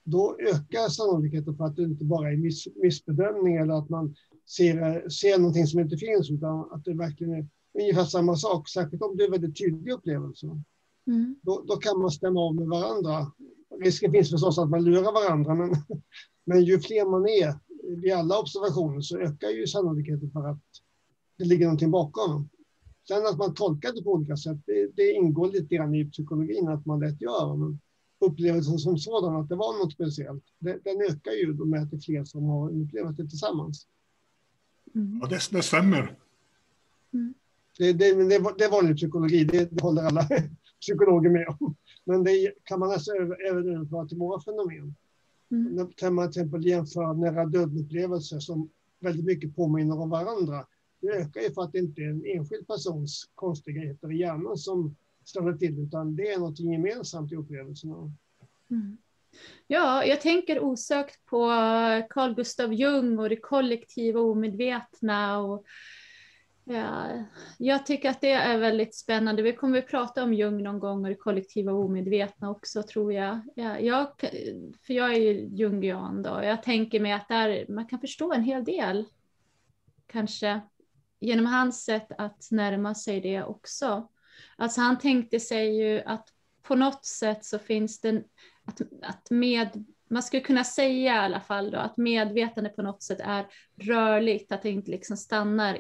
[0.05, 4.14] Då ökar sannolikheten för att det inte bara är miss, missbedömning eller att man
[4.47, 7.49] ser, ser någonting som inte finns, utan att det verkligen är
[7.80, 8.68] ungefär samma sak.
[8.68, 10.62] Särskilt om det är väldigt tydliga upplevelser.
[11.07, 11.37] Mm.
[11.43, 13.32] Då, då, kan man stämma av med varandra.
[13.80, 15.70] Risken finns förstås att man lurar varandra, men,
[16.45, 17.55] men ju fler man är
[17.97, 20.62] vid alla observationer så ökar ju sannolikheten för att
[21.38, 22.49] det ligger någonting bakom.
[23.09, 26.68] Sen att man tolkar det på olika sätt, det, det ingår lite grann i psykologin
[26.68, 27.57] att man lätt gör.
[27.57, 27.80] Men
[28.18, 31.97] upplevelsen som sådan, att det var något speciellt, det, den ökar ju med att det
[31.97, 33.86] är fler som har upplevt det tillsammans.
[34.95, 35.18] Mm.
[35.22, 36.18] Ja, det, det stämmer.
[37.12, 37.34] Mm.
[37.78, 40.28] Det, det, det, det är vanlig psykologi, det, det håller alla
[40.80, 41.76] psykologer med om.
[42.05, 43.12] Men det kan man alltså
[43.51, 44.95] även överföra till våra fenomen.
[45.55, 45.89] Mm.
[46.03, 50.67] När man till exempel jämför nära döden-upplevelser som väldigt mycket påminner om varandra.
[51.01, 54.97] Det ökar ju för att det inte är en enskild persons konstigheter i hjärnan som
[55.25, 58.13] ställer till, utan det är något gemensamt i upplevelserna.
[58.71, 58.97] Mm.
[59.67, 61.47] Ja, jag tänker osökt på
[62.11, 65.39] Carl Gustav Jung och det kollektiva omedvetna.
[65.39, 65.65] Och,
[66.65, 67.07] ja,
[67.59, 69.43] jag tycker att det är väldigt spännande.
[69.43, 73.41] Vi kommer att prata om Jung någon gång och det kollektiva omedvetna också tror jag.
[73.55, 74.09] Ja, jag
[74.87, 76.41] för jag är ju jungian då.
[76.43, 79.05] Jag tänker mig att där, man kan förstå en hel del.
[80.07, 80.61] Kanske
[81.21, 84.09] genom hans sätt att närma sig det också.
[84.57, 86.29] Alltså han tänkte sig ju att
[86.62, 88.23] på något sätt så finns det
[88.65, 93.03] att, att med, man skulle kunna säga i alla fall då att medvetande på något
[93.03, 93.47] sätt är
[93.81, 95.79] rörligt, att det inte liksom stannar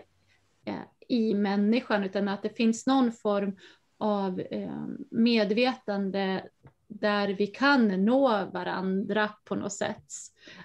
[0.64, 0.74] Eh,
[1.08, 3.56] i människan utan att det finns någon form
[3.98, 6.44] av eh, medvetande
[6.88, 10.04] där vi kan nå varandra på något sätt.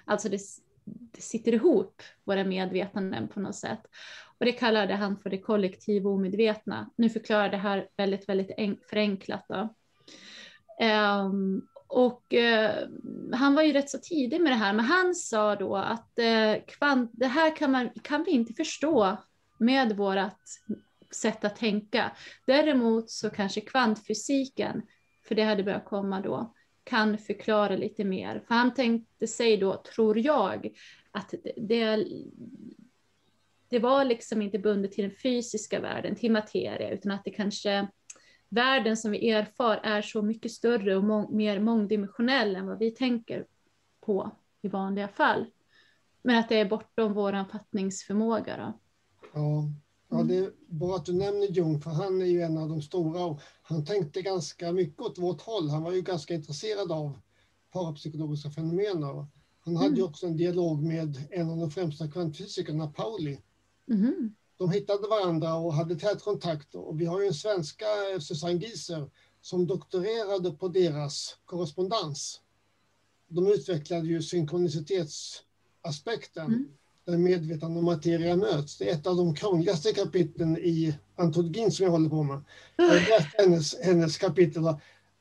[0.04, 0.40] Alltså det,
[0.84, 3.80] det sitter ihop, våra medvetanden på något sätt.
[4.38, 6.90] Och det kallade han för det kollektiva omedvetna.
[6.96, 9.44] Nu förklarar jag det här väldigt, väldigt förenklat.
[9.48, 9.74] Då.
[10.84, 12.88] Um, och eh,
[13.32, 16.54] han var ju rätt så tidig med det här, men han sa då att eh,
[16.66, 19.16] kvant, det här kan, man, kan vi inte förstå
[19.60, 20.18] med vårt
[21.10, 22.12] sätt att tänka.
[22.46, 24.82] Däremot så kanske kvantfysiken,
[25.28, 26.54] för det hade börjat komma då,
[26.84, 28.42] kan förklara lite mer.
[28.48, 30.76] För han tänkte sig då, tror jag,
[31.10, 32.04] att det,
[33.68, 37.88] det var liksom inte bundet till den fysiska världen, till materia, utan att det kanske
[38.48, 42.90] världen som vi erfar är så mycket större och mång, mer mångdimensionell än vad vi
[42.90, 43.46] tänker
[44.00, 44.30] på
[44.62, 45.46] i vanliga fall.
[46.22, 48.56] Men att det är bortom vår fattningsförmåga.
[48.56, 48.80] Då.
[49.32, 49.68] Ja,
[50.08, 52.82] ja, det är bra att du nämner Jung, för han är ju en av de
[52.82, 55.68] stora och han tänkte ganska mycket åt vårt håll.
[55.68, 57.18] Han var ju ganska intresserad av
[57.72, 59.02] parapsykologiska fenomen.
[59.60, 59.96] Han hade mm.
[59.96, 63.38] ju också en dialog med en av de främsta kvantfysikerna, Pauli.
[63.88, 66.74] Mm de hittade varandra och hade tät kontakt.
[66.74, 67.86] Och vi har ju en svenska,
[68.20, 69.10] Susanne Gieser,
[69.40, 72.40] som doktorerade på deras korrespondens.
[73.28, 76.68] De utvecklade ju synkronizitetsaspekten, mm
[77.10, 78.78] där medvetande och materia möts.
[78.78, 82.40] Det är ett av de krångligaste kapitlen i antologin som jag håller på med.
[82.76, 84.62] Jag har läst hennes, hennes kapitel.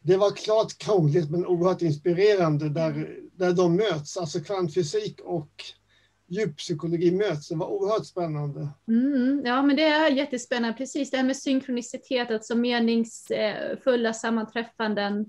[0.02, 5.64] Det var klart krångligt men oerhört inspirerande där, där de möts, alltså kvantfysik och
[6.30, 7.48] djuppsykologi möts.
[7.48, 8.68] Det var oerhört spännande.
[8.88, 10.78] Mm, ja, men det är jättespännande.
[10.78, 15.26] Precis det här med synkronicitet, alltså meningsfulla sammanträffanden eh,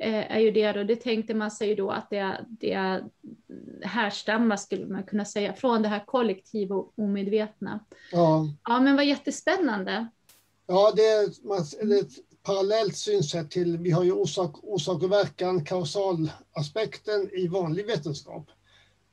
[0.00, 0.84] är ju det då.
[0.84, 3.02] Det tänkte man sig ju då att det, det
[3.82, 7.80] härstammar, skulle man kunna säga, från det här kollektiva och omedvetna.
[8.12, 8.54] Ja.
[8.64, 10.06] ja, men vad jättespännande.
[10.66, 15.02] Ja, det är, man, det är ett parallellt synsätt till, vi har ju orsak, orsak
[15.02, 18.50] och verkan, kausalaspekten i vanlig vetenskap.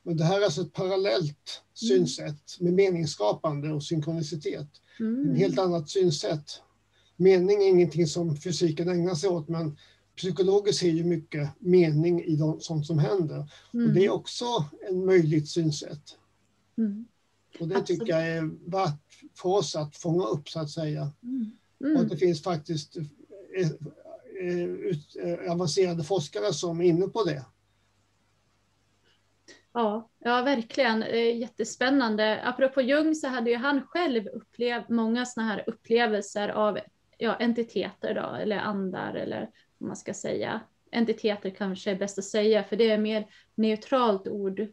[0.04, 4.68] Men det här är alltså ett parallellt synsätt med meningsskapande och synkronicitet.
[5.00, 5.30] Mm.
[5.30, 6.62] En helt annat synsätt.
[7.16, 9.78] Mening är ingenting som fysiken ägnar sig åt, men
[10.18, 13.52] psykologer ser ju mycket mening i de, sånt som händer.
[13.74, 13.88] Mm.
[13.88, 14.46] Och det är också
[14.90, 16.18] en möjligt synsätt.
[16.78, 17.06] Mm.
[17.60, 19.00] Och det tycker jag är värt
[19.36, 21.12] för oss att fånga upp, så att säga.
[21.24, 21.52] Mm.
[21.80, 22.08] Och att mm.
[22.08, 23.72] det finns faktiskt eh,
[24.42, 27.46] eh, eh, avancerade forskare som är inne på det.
[29.74, 31.02] Ja, ja verkligen.
[31.40, 32.42] Jättespännande.
[32.44, 36.80] Apropå Jung så hade ju han själv upplevt många sådana här upplevelser av
[37.18, 40.62] ja, entiteter då, eller andar eller vad man ska säga.
[40.92, 44.68] Entiteter kanske är bäst att säga, för det är mer neutralt ord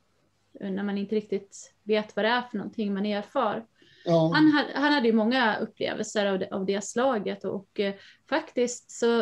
[0.60, 3.66] när man inte riktigt vet vad det är för någonting man erfar.
[4.04, 4.32] Ja.
[4.34, 7.94] Han, han hade ju många upplevelser av det, av det slaget och eh,
[8.28, 9.18] faktiskt så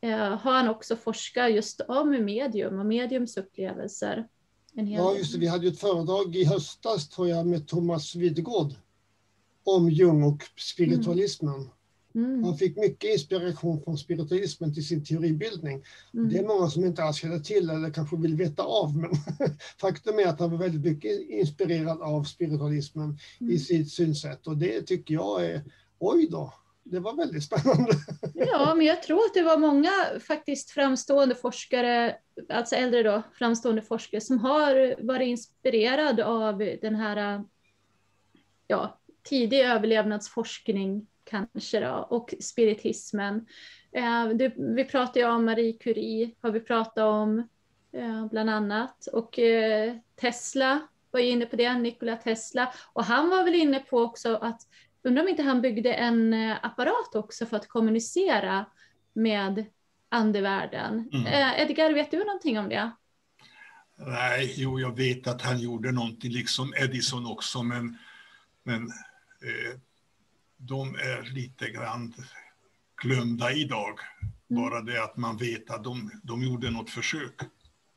[0.00, 4.28] eh, har han också forskat just om medium och mediums upplevelser.
[4.72, 5.38] Ja, just det.
[5.38, 8.72] Vi hade ju ett föredrag i höstas, tror jag, med Thomas Widegård
[9.64, 11.54] om Jung och spiritualismen.
[11.54, 11.68] Mm.
[12.16, 12.44] Mm.
[12.44, 15.84] Han fick mycket inspiration från spiritualismen till sin teoribildning.
[16.14, 16.28] Mm.
[16.28, 19.10] Det är många som inte alls känner till eller kanske vill veta av, men
[19.80, 23.52] faktum är att han var väldigt mycket inspirerad av spiritualismen mm.
[23.52, 25.62] i sitt synsätt och det tycker jag är,
[25.98, 26.52] oj då,
[26.82, 27.92] det var väldigt spännande.
[28.34, 29.90] Ja, men jag tror att det var många
[30.26, 32.16] faktiskt framstående forskare,
[32.48, 37.44] alltså äldre då, framstående forskare som har varit inspirerade av den här
[38.66, 43.46] ja, tidig överlevnadsforskning kanske då, och spiritismen.
[43.92, 47.48] Eh, det, vi pratar ju om Marie Curie, har vi pratat om
[47.92, 53.44] eh, bland annat, och eh, Tesla var inne på det, Nikola Tesla, och han var
[53.44, 54.60] väl inne på också att
[55.06, 58.66] Undrar om inte han byggde en eh, apparat också för att kommunicera
[59.12, 59.64] med
[60.08, 61.10] andevärlden.
[61.12, 61.26] Mm.
[61.26, 62.90] Eh, Edgar, vet du någonting om det?
[63.96, 67.98] Nej, jo, jag vet att han gjorde någonting, liksom Edison också, men,
[68.62, 69.80] men eh,
[70.56, 72.14] de är lite grann
[73.02, 73.98] glömda idag.
[74.50, 74.62] Mm.
[74.62, 77.40] Bara det att man vet att de, de gjorde något försök.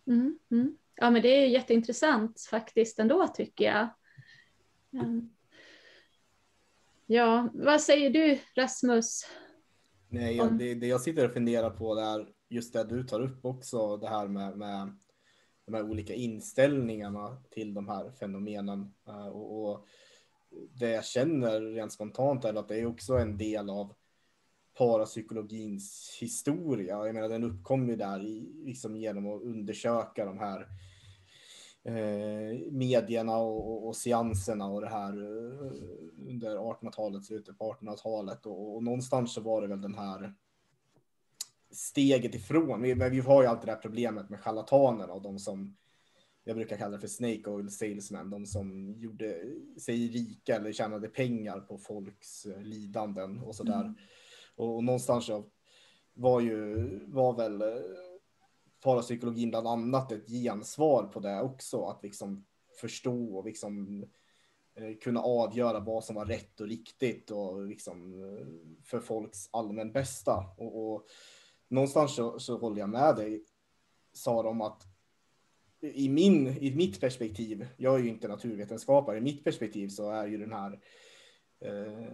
[0.07, 0.77] Mm, mm.
[0.95, 3.89] Ja, men det är jätteintressant faktiskt ändå, tycker jag.
[4.93, 5.29] Mm.
[7.05, 9.25] Ja, vad säger du Rasmus?
[10.09, 13.45] Nej, jag, det, det, jag sitter och funderar på är just det du tar upp
[13.45, 14.97] också, det här med, med
[15.65, 18.93] de här olika inställningarna till de här fenomenen.
[19.07, 19.87] Uh, och, och,
[20.51, 23.93] det jag känner rent spontant är att det är också en del av
[24.77, 27.05] parapsykologins historia.
[27.05, 30.67] Jag menar, den uppkom ju där i, liksom genom att undersöka de här
[31.83, 35.71] eh, medierna och, och, och seanserna och det här eh,
[36.29, 40.33] under 1800-talet, slutet på 1800-talet och, och någonstans så var det väl den här
[41.71, 42.81] steget ifrån.
[42.81, 45.75] Vi, vi har ju alltid det här problemet med charlatanerna och de som
[46.49, 49.41] jag brukar kalla det för snake oil salesmen, de som gjorde
[49.77, 53.81] sig rika eller tjänade pengar på folks eh, lidanden och sådär.
[53.81, 53.95] Mm.
[54.55, 55.29] Och, och någonstans
[56.13, 57.67] var ju, var väl eh,
[58.83, 62.45] parapsykologin bland annat ett gensvar på det också, att liksom
[62.81, 64.03] förstå och liksom
[64.75, 68.13] eh, kunna avgöra vad som var rätt och riktigt och liksom
[68.83, 70.45] för folks allmän bästa.
[70.57, 71.07] Och, och
[71.67, 73.45] någonstans så, så håller jag med dig,
[74.13, 74.88] Sara, om att
[75.81, 80.27] i, min, i mitt perspektiv, jag är ju inte naturvetenskapare, i mitt perspektiv så är
[80.27, 80.79] ju den här
[81.61, 82.13] eh,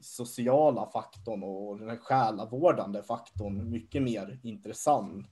[0.00, 5.26] sociala faktorn och den här själavårdande faktorn mycket mer intressant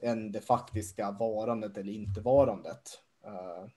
[0.00, 3.00] än det faktiska varandet eller inte varandet.
[3.24, 3.70] Eh,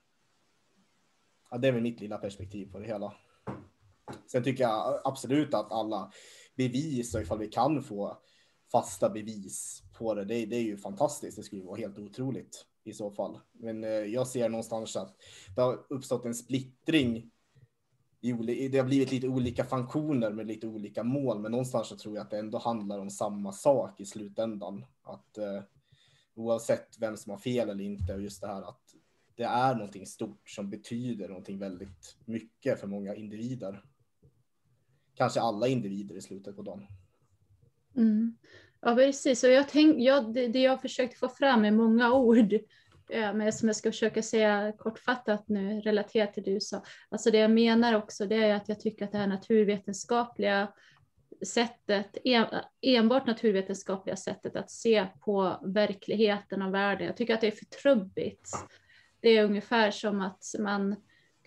[1.51, 3.13] ja, det är väl mitt lilla perspektiv på det hela.
[4.31, 6.11] Sen tycker jag absolut att alla
[6.55, 8.17] bevis, och ifall vi kan få
[8.71, 11.37] fasta bevis på det, det, det är ju fantastiskt.
[11.37, 13.39] Det skulle vara helt otroligt i så fall.
[13.51, 15.15] Men eh, jag ser någonstans att
[15.55, 17.31] det har uppstått en splittring
[18.21, 22.15] i, det har blivit lite olika funktioner med lite olika mål, men någonstans så tror
[22.15, 24.85] jag att det ändå handlar om samma sak i slutändan.
[25.01, 25.61] Att eh,
[26.35, 28.95] oavsett vem som har fel eller inte, och just det här att
[29.35, 33.83] det är någonting stort som betyder någonting väldigt mycket för många individer.
[35.15, 36.87] Kanske alla individer i slutet på dagen.
[37.95, 38.37] Mm.
[38.81, 39.43] Ja, precis.
[39.43, 42.53] Och jag tänk, ja, det, det jag försökt få fram är många ord,
[43.09, 46.83] eh, men som jag ska försöka säga kortfattat nu, relaterat till det du sa.
[47.09, 50.67] Alltså det jag menar också, det är att jag tycker att det här naturvetenskapliga
[51.45, 52.45] sättet, e,
[52.81, 57.07] enbart naturvetenskapliga sättet att se på verkligheten och världen.
[57.07, 58.49] Jag tycker att det är för trubbigt.
[59.21, 60.95] Det är ungefär som att man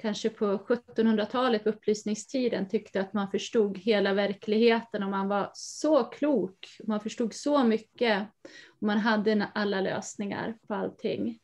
[0.03, 6.05] kanske på 1700-talet, på upplysningstiden, tyckte att man förstod hela verkligheten och man var så
[6.05, 8.23] klok, man förstod så mycket
[8.69, 11.39] och man hade alla lösningar på allting.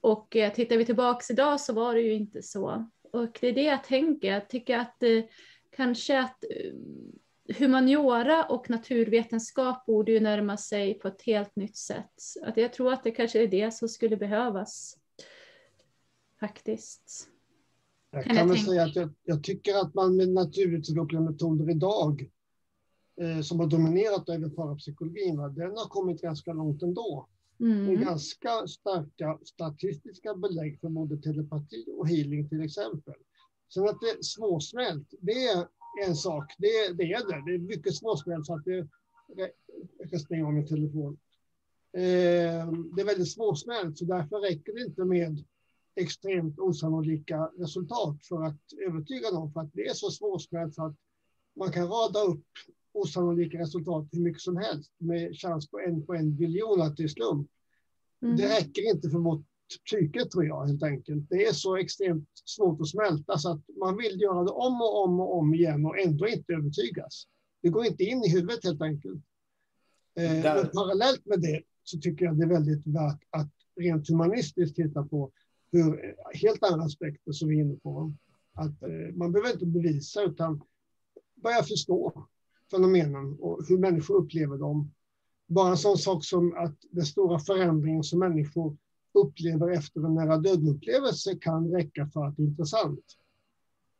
[0.00, 2.90] Och eh, tittar vi tillbaks idag så var det ju inte så.
[3.12, 5.24] Och det är det jag tänker, jag tycker att eh,
[5.76, 6.72] kanske att eh,
[7.58, 12.14] humaniora och naturvetenskap borde ju närma sig på ett helt nytt sätt.
[12.42, 14.98] Att jag tror att det kanske är det som skulle behövas.
[16.40, 17.33] Faktiskt.
[18.14, 22.30] Jag kan, kan väl säga att jag, jag, tycker att man med naturvetenskapliga metoder idag,
[23.20, 27.28] eh, som har dominerat över parapsykologin, va, den har kommit ganska långt ändå.
[27.60, 27.84] Mm.
[27.84, 33.14] Med ganska starka statistiska belägg för både telepati och healing till exempel.
[33.74, 35.66] Sen att det är småsmält, det är
[36.06, 36.54] en sak.
[36.58, 37.50] Det, det är det.
[37.50, 38.88] Det är mycket småsmält så att det...
[39.98, 41.18] Jag ska stänga av min telefon.
[41.92, 45.44] Eh, det är väldigt småsmält så därför räcker det inte med
[45.96, 49.52] extremt osannolika resultat för att övertyga någon.
[49.52, 50.96] För att det är så småsmält så att
[51.56, 52.46] man kan rada upp
[52.92, 57.02] osannolika resultat hur mycket som helst med chans på en på en biljon att det
[57.02, 57.50] är slump.
[58.22, 58.36] Mm.
[58.36, 59.46] Det räcker inte för vårt
[59.86, 61.28] psyket tror jag helt enkelt.
[61.30, 65.04] Det är så extremt svårt att smälta så att man vill göra det om och
[65.04, 67.24] om och om igen och ändå inte övertygas.
[67.62, 69.22] Det går inte in i huvudet helt enkelt.
[70.16, 74.76] Eh, men parallellt med det så tycker jag det är väldigt värt att rent humanistiskt
[74.76, 75.30] titta på
[75.74, 78.12] hur, helt andra aspekter som vi är inne på.
[78.52, 80.62] Att eh, man behöver inte bevisa utan
[81.34, 82.26] börja förstå
[82.70, 84.90] fenomenen och hur människor upplever dem.
[85.46, 88.76] Bara en sån sak som att den stora förändringen som människor
[89.14, 93.04] upplever efter en nära döden-upplevelse kan räcka för att det är intressant.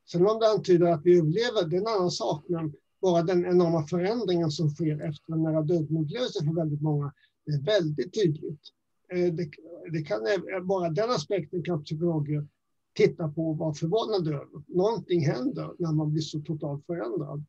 [0.07, 3.47] Sen om det antyder att vi överlever, det är en annan sak, men bara den
[3.47, 7.13] enorma förändringen som sker efter en nära döden-upplevelse för väldigt många,
[7.47, 8.61] det är väldigt tydligt.
[9.09, 9.51] Eh, det,
[9.93, 10.21] det kan,
[10.63, 12.47] bara den aspekten kan psykologer
[12.95, 14.63] titta på och vara förvånade över.
[14.67, 17.45] Någonting händer när man blir så totalt förändrad.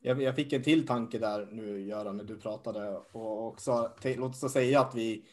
[0.00, 2.96] Jag, jag fick en till tanke där nu, Göran, när du pratade.
[3.12, 5.24] Och också, låt oss säga att vi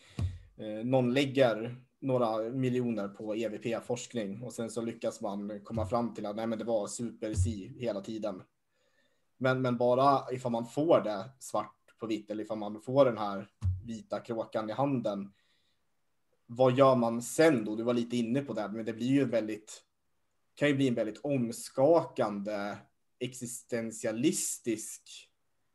[0.58, 6.26] eh, någon lägger några miljoner på EVP-forskning och sen så lyckas man komma fram till
[6.26, 8.42] att nej, men det var super-si hela tiden.
[9.38, 13.18] Men, men bara ifall man får det svart på vitt eller ifall man får den
[13.18, 13.48] här
[13.86, 15.34] vita kråkan i handen.
[16.46, 17.76] Vad gör man sen då?
[17.76, 19.86] Du var lite inne på det, men det blir ju väldigt
[20.56, 22.76] kan ju bli en väldigt omskakande
[23.20, 25.30] existentialistisk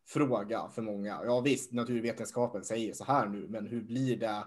[0.07, 1.21] fråga för många.
[1.25, 4.45] Ja visst, naturvetenskapen säger så här nu, men hur blir det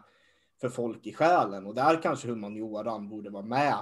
[0.61, 1.65] för folk i själen.
[1.65, 3.77] Och där kanske humanioran borde vara med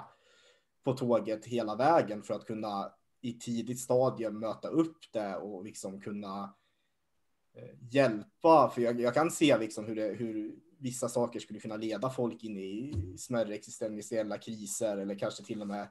[0.84, 6.02] på tåget hela vägen för att kunna i tidigt stadium möta upp det och liksom
[6.02, 6.50] kunna eh,
[7.54, 8.70] Eh, hjälpa.
[8.70, 12.44] För jag, jag, kan se liksom hur, det, hur vissa saker skulle kunna leda folk
[12.44, 15.88] in i smärre existentiella kriser eller kanske till och med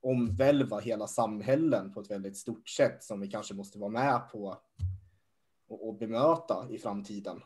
[0.00, 4.56] omvälva hela samhällen på ett väldigt stort sätt som vi kanske måste vara med på
[5.68, 7.40] och, och bemöta i framtiden.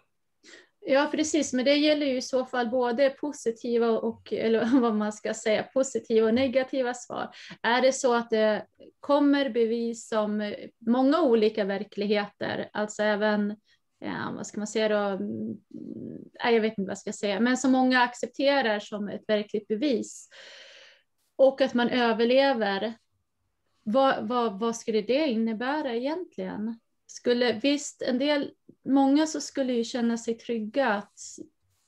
[0.80, 5.12] Ja, precis, men det gäller ju i så fall både positiva och, eller vad man
[5.12, 7.30] ska säga, positiva och negativa svar.
[7.62, 8.66] Är det så att det
[9.00, 13.56] kommer bevis om många olika verkligheter, alltså även
[13.98, 15.24] ja, vad ska man säga då,
[16.44, 19.68] Nej, jag vet inte vad jag ska säga, men som många accepterar som ett verkligt
[19.68, 20.28] bevis.
[21.36, 22.94] Och att man överlever,
[23.82, 26.80] vad, vad, vad skulle det innebära egentligen?
[27.10, 28.50] Skulle, visst, en del,
[28.84, 31.20] många så skulle ju känna sig trygga att,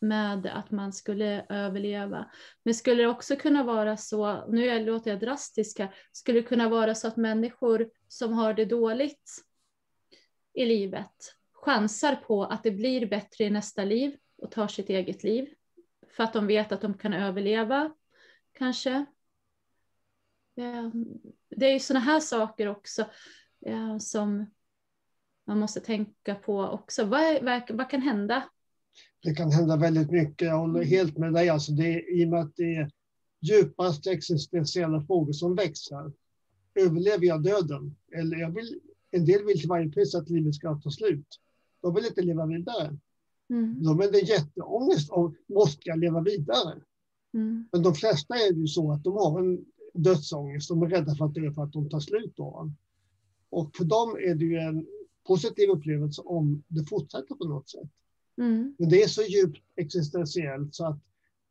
[0.00, 2.30] med att man skulle överleva.
[2.62, 6.94] Men skulle det också kunna vara så, nu låter jag drastiska, skulle det kunna vara
[6.94, 9.44] så att människor som har det dåligt
[10.54, 15.24] i livet chansar på att det blir bättre i nästa liv och tar sitt eget
[15.24, 15.54] liv
[16.08, 17.94] för att de vet att de kan överleva,
[18.52, 19.04] kanske.
[20.56, 21.04] Ehm,
[21.48, 23.06] det är ju sådana här saker också
[23.66, 24.46] eh, som
[25.51, 27.05] man måste tänka på också.
[27.05, 28.42] Vad, vad, vad, kan hända?
[29.22, 30.48] Det kan hända väldigt mycket.
[30.48, 31.48] Jag håller helt med dig.
[31.48, 32.90] Alltså det, I och med att det är
[33.40, 36.12] djupaste existentiella frågor som växer.
[36.74, 37.96] Överlever jag döden?
[38.16, 38.80] Eller jag vill,
[39.11, 41.26] en del vill till varje pris att livet ska ta slut.
[41.82, 42.98] De vill inte leva vidare.
[43.51, 43.82] Mm.
[43.82, 46.80] De är det jätteångest om måste jag leva vidare?
[47.34, 47.68] Mm.
[47.72, 50.68] Men de flesta är ju så att de har en dödsångest.
[50.68, 52.72] De är rädda för att dö för att de tar slut då.
[53.51, 54.86] Och för dem är det ju en
[55.31, 57.91] positiv upplevelse om det fortsätter på något sätt.
[58.39, 58.74] Mm.
[58.78, 60.99] Men det är så djupt existentiellt så att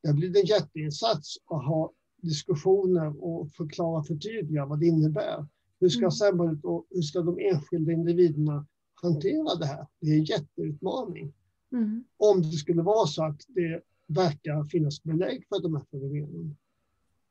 [0.04, 5.46] det blir en jätteinsats att ha diskussioner och förklara, förtydliga vad det innebär.
[5.80, 6.12] Hur ska mm.
[6.12, 9.88] samhället och hur ska de enskilda individerna hantera det här?
[10.00, 11.34] Det är en jätteutmaning.
[11.72, 12.04] Mm.
[12.18, 16.58] Om det skulle vara så att det verkar finnas belägg för de här fenomenen.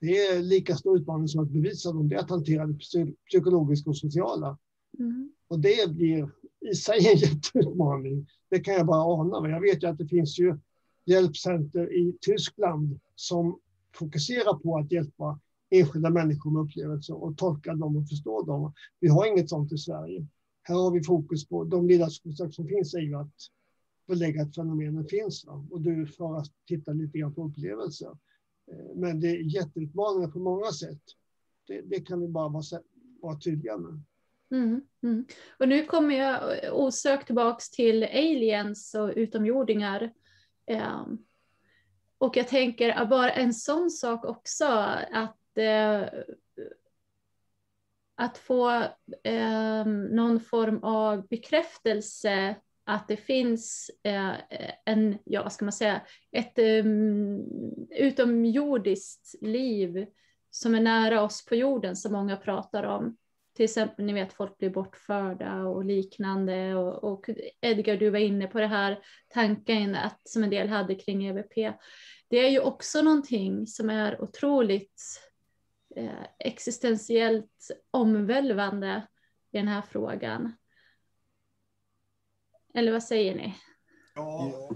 [0.00, 2.78] Det är lika stor utmaning som att bevisa dem, det är att hantera det
[3.30, 4.58] psykologiska och sociala.
[4.98, 5.32] Mm.
[5.48, 6.30] Och det blir
[6.70, 8.26] i sig en jätteutmaning.
[8.50, 9.40] Det kan jag bara ana.
[9.40, 10.58] Men jag vet ju att det finns ju
[11.04, 13.58] hjälpcenter i Tyskland som
[13.94, 15.40] fokuserar på att hjälpa
[15.70, 18.72] enskilda människor med upplevelser och tolka dem och förstå dem.
[19.00, 20.26] Vi har inget sånt i Sverige.
[20.62, 23.34] Här har vi fokus på de ledarskapsförsök som finns är ju att
[24.06, 25.44] belägga att fenomenen finns.
[25.46, 25.66] Va?
[25.70, 28.16] Och du får att titta lite grann på upplevelser.
[28.72, 31.02] Eh, men det är jätteutmaningar på många sätt.
[31.66, 32.62] Det, det kan vi bara vara,
[33.20, 34.02] vara tydliga med.
[34.50, 35.26] Mm, mm.
[35.58, 40.12] Och nu kommer jag osökt tillbaks till aliens och utomjordingar.
[40.70, 41.24] Um,
[42.18, 44.66] och jag tänker bara en sån sak också,
[45.12, 46.08] att, uh,
[48.14, 48.84] att få
[49.24, 54.34] um, någon form av bekräftelse att det finns uh,
[54.84, 56.00] en, ja vad ska man säga,
[56.32, 57.42] ett um,
[57.90, 60.06] utomjordiskt liv
[60.50, 63.16] som är nära oss på jorden som många pratar om
[63.58, 66.74] till exempel, ni vet, folk blir bortförda och liknande.
[66.74, 67.30] Och, och
[67.60, 71.54] Edgar, du var inne på det här tanken att, som en del hade kring EVP.
[72.28, 75.02] Det är ju också någonting som är otroligt
[75.96, 79.06] eh, existentiellt omvälvande
[79.52, 80.52] i den här frågan.
[82.74, 83.54] Eller vad säger ni?
[84.14, 84.70] Ja,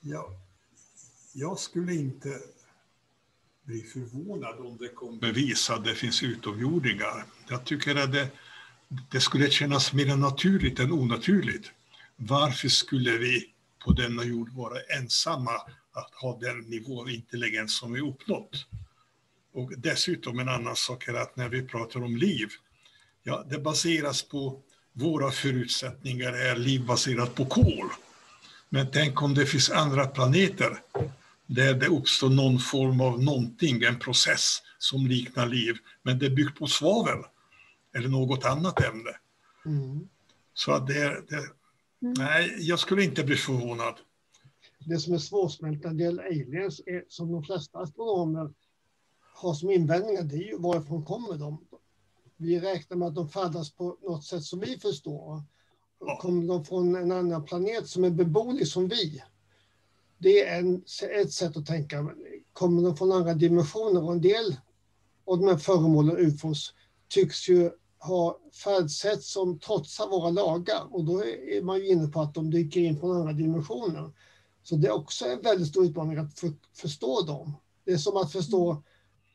[0.00, 0.30] ja
[1.34, 2.28] jag skulle inte
[3.66, 7.24] bli förvånad om det kom bevis att det finns utomjordingar.
[7.48, 8.28] Jag tycker att det,
[9.10, 11.70] det skulle kännas mer naturligt än onaturligt.
[12.16, 13.52] Varför skulle vi
[13.84, 15.50] på denna jord vara ensamma
[15.92, 18.66] att ha den nivå av intelligens som vi uppnått?
[19.52, 22.48] Och dessutom en annan sak är att när vi pratar om liv,
[23.22, 24.62] ja, det baseras på
[24.92, 27.90] våra förutsättningar är liv baserat på kol.
[28.68, 30.82] Men tänk om det finns andra planeter
[31.46, 36.30] där det uppstår någon form av någonting, en process som liknar liv, men det är
[36.30, 37.18] byggt på svavel
[37.96, 39.10] eller något annat ämne.
[39.66, 40.08] Mm.
[40.54, 41.36] Så att det, det
[42.02, 42.14] mm.
[42.18, 43.94] nej, jag skulle inte bli förvånad.
[44.78, 48.50] Det som är svårsmält när det gäller aliens, är, som de flesta astronomer
[49.34, 51.64] har som invändningar, det är ju varifrån kommer de?
[52.36, 55.42] Vi räknar med att de färdas på något sätt som vi förstår.
[56.00, 56.18] Ja.
[56.20, 59.22] Kommer de från en annan planet som är beboelig som vi?
[60.18, 60.84] Det är en,
[61.20, 62.10] ett sätt att tänka.
[62.52, 64.04] Kommer de från andra dimensioner?
[64.04, 64.56] Och en del
[65.26, 66.74] av de här föremålen, ufos,
[67.08, 70.94] tycks ju ha färdsätt som trotsar våra lagar.
[70.94, 74.12] Och då är man ju inne på att de dyker in från andra dimensioner.
[74.62, 77.54] Så det är också en väldigt stor utmaning att för, förstå dem.
[77.84, 78.82] Det är som att förstå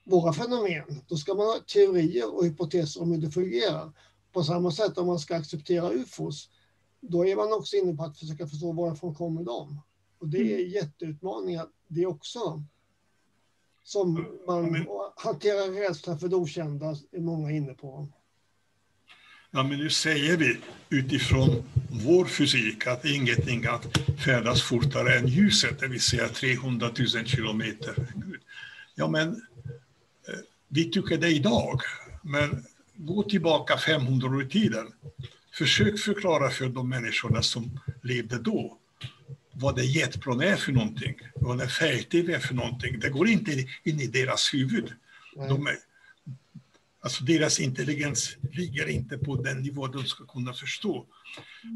[0.03, 1.01] våra fenomen.
[1.07, 3.91] Då ska man ha teorier och hypoteser om hur det fungerar.
[4.33, 6.49] På samma sätt om man ska acceptera ufos,
[7.01, 9.81] då är man också inne på att försöka förstå varifrån kommer de.
[10.21, 10.69] Och det är mm.
[10.69, 12.63] jätteutmaningar det också.
[13.83, 18.07] Som man hanterar rädsla för det okända, är många inne på.
[19.51, 20.57] Ja, men nu säger vi
[20.89, 21.63] utifrån
[22.05, 27.95] vår fysik att ingenting att färdas fortare än ljuset, det vill säga 300 000 kilometer.
[28.95, 31.81] Ja, men eh, vi tycker det idag,
[32.23, 32.65] men
[32.95, 34.87] gå tillbaka 500 år i tiden.
[35.53, 38.80] Försök förklara för de människorna som levde då
[39.61, 42.99] vad det jetplan är för någonting, vad en färg-tv är för någonting.
[42.99, 43.51] Det går inte
[43.83, 44.93] in i deras huvud.
[45.35, 45.75] De är,
[47.03, 51.05] alltså deras intelligens ligger inte på den nivå de ska kunna förstå.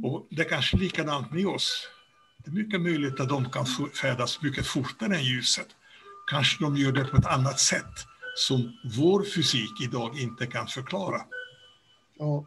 [0.04, 1.88] Och det är kanske likadant med oss.
[2.38, 3.66] Det är mycket möjligt att de kan
[4.02, 5.68] färdas mycket fortare än ljuset.
[6.32, 8.06] Kanske de gör det på ett annat sätt
[8.36, 11.22] som vår fysik idag inte kan förklara.
[12.18, 12.46] Ja.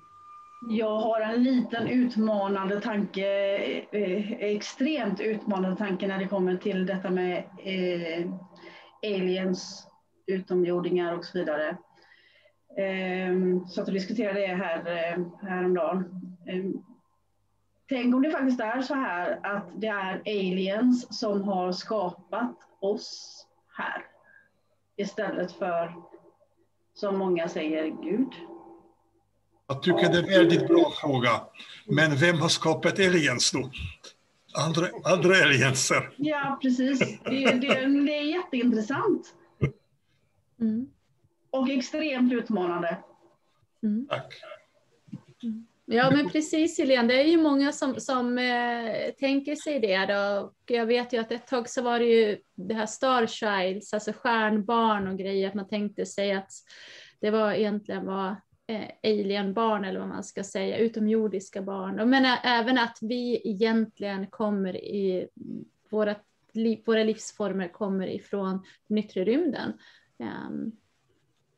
[0.60, 6.86] Jag har en liten utmanande tanke, eh, eh, extremt utmanande tanke när det kommer till
[6.86, 8.30] detta med eh,
[9.02, 9.88] aliens,
[10.26, 11.68] utomjordingar och så vidare.
[12.76, 16.04] Eh, så att vi diskuterade det här eh, häromdagen.
[16.46, 16.64] Eh,
[17.88, 23.46] tänk om det faktiskt är så här att det är aliens som har skapat oss
[23.76, 24.04] här
[24.96, 25.94] istället för,
[26.94, 28.32] som många säger, Gud.
[29.68, 31.40] Jag tycker det är en väldigt bra fråga.
[31.86, 33.70] Men vem har skapat aliens då?
[34.66, 36.10] Andra, andra alienser?
[36.16, 36.98] Ja, precis.
[37.24, 39.34] Det, det, det är jätteintressant.
[40.60, 40.88] Mm.
[41.50, 42.98] Och extremt utmanande.
[43.82, 44.06] Mm.
[44.10, 44.34] Tack.
[45.90, 50.06] Ja, men precis Helene, det är ju många som, som eh, tänker sig det.
[50.06, 50.40] Då.
[50.40, 53.94] Och jag vet ju att ett tag så var det ju det här Star Childs,
[53.94, 56.50] alltså stjärnbarn och grejer, att man tänkte sig att
[57.20, 58.36] det var egentligen var
[58.70, 62.10] Eh, alienbarn eller vad man ska säga, utomjordiska barn.
[62.10, 65.28] Men även att vi egentligen kommer i
[65.90, 66.14] våra,
[66.52, 69.72] liv, våra livsformer kommer ifrån den yttre rymden.
[70.18, 70.72] Um,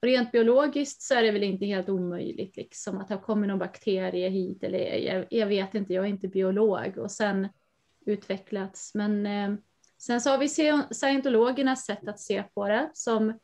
[0.00, 3.58] rent biologiskt så är det väl inte helt omöjligt liksom, att det har kommit någon
[3.58, 7.48] bakterie hit eller jag, jag, vet inte, jag är inte biolog och sen
[8.06, 8.94] utvecklats.
[8.94, 9.54] Men eh,
[9.98, 10.48] sen så har vi
[10.94, 13.38] scientologernas sätt att se på det som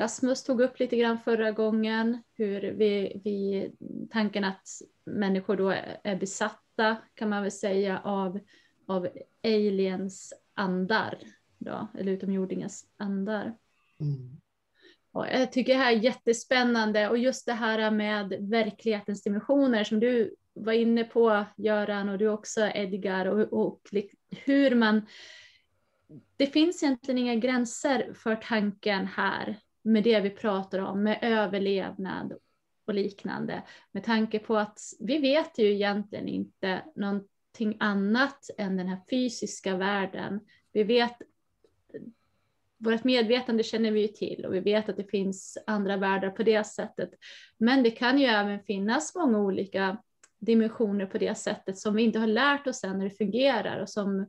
[0.00, 3.70] Rasmus tog upp lite grann förra gången, hur vi, vi
[4.10, 4.68] tanken att
[5.04, 5.70] människor då
[6.04, 8.40] är besatta kan man väl säga av,
[8.86, 9.08] av
[9.44, 11.18] aliens andar,
[11.58, 13.56] då, eller utomjordingars andar.
[14.00, 14.40] Mm.
[15.12, 20.00] Och jag tycker det här är jättespännande och just det här med verklighetens dimensioner som
[20.00, 23.80] du var inne på Göran och du också Edgar och, och
[24.30, 25.06] hur man
[26.36, 29.60] det finns egentligen inga gränser för tanken här
[29.92, 32.32] med det vi pratar om, med överlevnad
[32.84, 33.62] och liknande.
[33.92, 39.76] Med tanke på att vi vet ju egentligen inte någonting annat än den här fysiska
[39.76, 40.40] världen.
[40.72, 41.16] Vi vet
[42.78, 46.42] vårt medvetande känner vi ju till och vi vet att det finns andra världar på
[46.42, 47.10] det sättet.
[47.58, 50.02] Men det kan ju även finnas många olika
[50.38, 53.88] dimensioner på det sättet som vi inte har lärt oss än hur det fungerar och
[53.88, 54.26] som,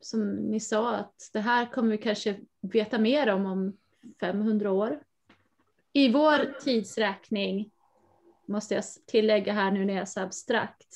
[0.00, 3.76] som ni sa att det här kommer vi kanske veta mer om om
[4.20, 5.00] 500 år.
[5.92, 7.70] I vår tidsräkning
[8.46, 10.94] måste jag tillägga här nu när jag är så abstrakt.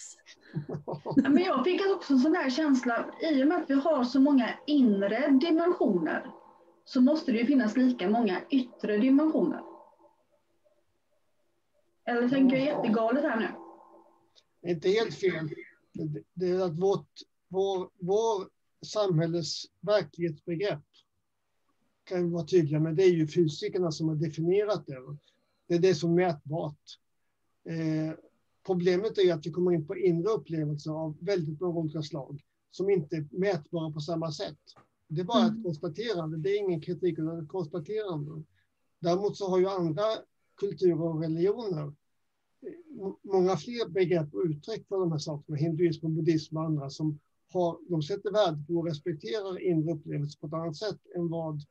[1.16, 4.20] Men jag fick också en sån där känsla, i och med att vi har så
[4.20, 6.30] många inre dimensioner
[6.84, 9.62] så måste det ju finnas lika många yttre dimensioner.
[12.04, 13.48] Eller tänker jag jättegalet här nu?
[14.70, 15.48] Inte helt fel.
[16.34, 17.08] Det är att vårt,
[17.48, 18.48] vår, vår
[18.86, 20.84] samhälles verklighetsbegrepp
[22.10, 22.96] kan vi vara tydliga med.
[22.96, 25.16] Det är ju fysikerna som har definierat det.
[25.68, 26.98] Det är det som är mätbart.
[27.68, 28.14] Eh,
[28.66, 32.90] problemet är att vi kommer in på inre upplevelser av väldigt många olika slag som
[32.90, 34.58] inte är mätbara på samma sätt.
[35.08, 38.42] Det är bara ett konstaterande, det är ingen kritik utan ett konstaterande.
[39.00, 40.04] Däremot så har ju andra
[40.56, 41.92] kulturer och religioner
[43.22, 47.18] många fler begrepp och uttryck för de här sakerna, hinduism, buddhism och andra som
[47.52, 51.62] har, de sätter värde på och respekterar inre upplevelser på ett annat sätt än vad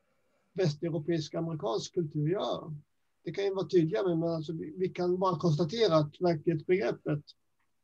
[0.60, 2.76] västeuropeisk amerikansk kultur gör.
[3.24, 7.24] Det kan ju vara tydliga med, men alltså vi, vi kan bara konstatera att verklighetsbegreppet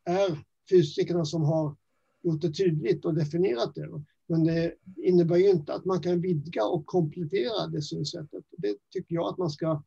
[0.04, 1.76] är fysikerna som har
[2.22, 4.04] gjort det tydligt och definierat det.
[4.28, 8.46] Men det innebär ju inte att man kan vidga och komplettera det synsättet.
[8.58, 9.84] Det tycker jag att man ska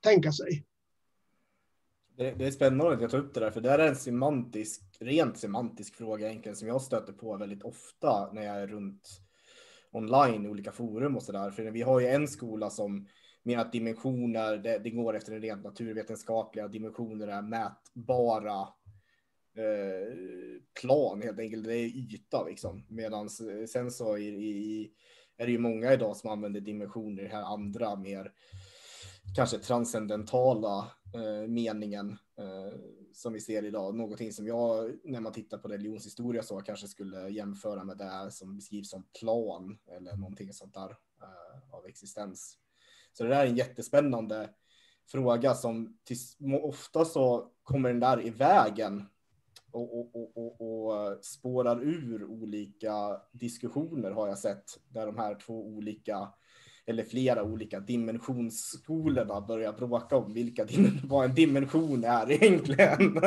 [0.00, 0.64] tänka sig.
[2.16, 4.82] Det, det är spännande att jag tar upp det där, för det är en semantisk,
[5.00, 9.08] rent semantisk fråga egentligen som jag stöter på väldigt ofta när jag är runt
[9.92, 11.50] online i olika forum och så där.
[11.50, 13.06] För vi har ju en skola som
[13.42, 18.60] menar att dimensioner, det, det går efter den rent naturvetenskapliga, dimensioner är mätbara
[19.56, 20.14] eh,
[20.80, 21.64] plan helt enkelt.
[21.64, 22.86] Det är yta liksom.
[22.88, 24.90] Medan eh, sen så i, i,
[25.36, 28.32] är det ju många idag som använder dimensioner i den här andra mer
[29.36, 30.78] kanske transcendentala
[31.14, 32.18] eh, meningen
[33.12, 33.94] som vi ser idag.
[33.94, 38.56] Någonting som jag, när man tittar på religionshistoria så kanske skulle jämföra med det som
[38.56, 40.90] beskrivs som plan eller någonting sånt där
[41.22, 42.58] eh, av existens.
[43.12, 44.50] Så det där är en jättespännande
[45.10, 45.98] fråga som
[46.62, 49.04] ofta så kommer den där i vägen
[49.72, 55.66] och, och, och, och spårar ur olika diskussioner har jag sett där de här två
[55.66, 56.28] olika
[56.86, 60.66] eller flera olika dimensionsskolorna börjar bråka om vilka,
[61.04, 63.14] vad en dimension är egentligen.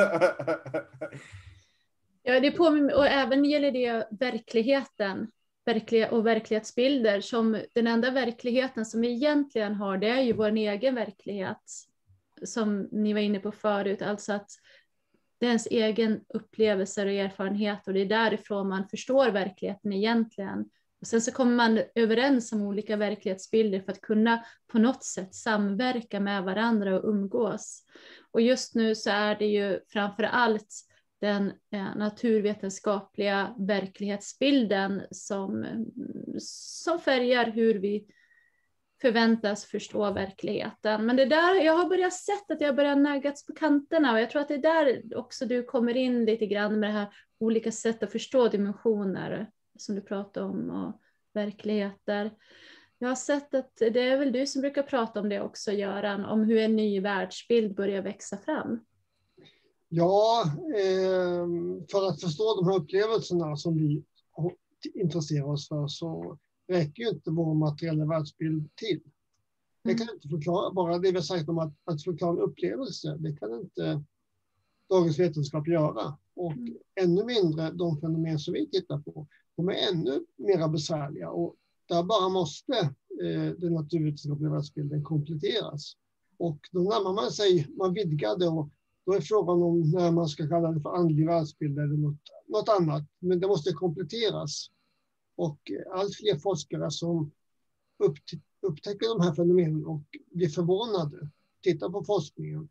[2.24, 5.28] ja, det påminner, och även gäller det verkligheten
[5.66, 10.52] verkliga och verklighetsbilder som den enda verkligheten som vi egentligen har, det är ju vår
[10.52, 11.62] egen verklighet.
[12.44, 14.50] Som ni var inne på förut, alltså att
[15.38, 20.70] det är ens egen upplevelser och erfarenhet och det är därifrån man förstår verkligheten egentligen.
[21.04, 25.36] Och sen så kommer man överens om olika verklighetsbilder för att kunna på något sätt
[25.36, 27.84] samverka med varandra och umgås.
[28.32, 30.68] Och just nu så är det ju framför allt
[31.22, 35.66] den eh, naturvetenskapliga verklighetsbilden som,
[36.40, 38.08] som färgar hur vi
[39.02, 41.06] förväntas förstå verkligheten.
[41.06, 44.30] Men det där, jag har börjat sett att jag börjar naggats på kanterna och jag
[44.30, 47.72] tror att det är där också du kommer in lite grann med det här olika
[47.72, 51.02] sätt att förstå dimensioner som du pratar om och
[51.34, 52.32] verkligheter.
[52.98, 56.26] Jag har sett att det är väl du som brukar prata om det också, Göran,
[56.26, 58.80] om hur en ny världsbild börjar växa fram.
[59.90, 60.44] Ja,
[60.78, 61.48] eh,
[61.92, 64.04] för att förstå de här upplevelserna som vi
[64.94, 66.38] intresserar oss för så
[66.68, 69.02] räcker ju inte vår materiella världsbild till.
[69.84, 69.98] Det mm.
[69.98, 73.36] kan inte förklara, bara det vi har sagt om att, att förklara en upplevelse, det
[73.36, 74.04] kan inte
[74.90, 76.18] dagens vetenskap göra.
[76.36, 76.78] Och mm.
[76.96, 81.56] ännu mindre de fenomen som vi tittar på, de är ännu mer besvärliga och
[81.88, 82.74] där bara måste
[83.24, 85.94] eh, den naturvetenskapliga världsbilden kompletteras.
[86.38, 88.70] Och då närmar man sig, man vidgar det och
[89.06, 92.70] då är frågan om när man ska kalla det för andlig världsbild eller något, något
[92.70, 93.04] annat.
[93.20, 94.68] Men det måste kompletteras.
[95.36, 97.32] Och eh, allt fler forskare som
[98.62, 101.30] upptäcker de här fenomenen och blir förvånade,
[101.62, 102.70] tittar på forskningen.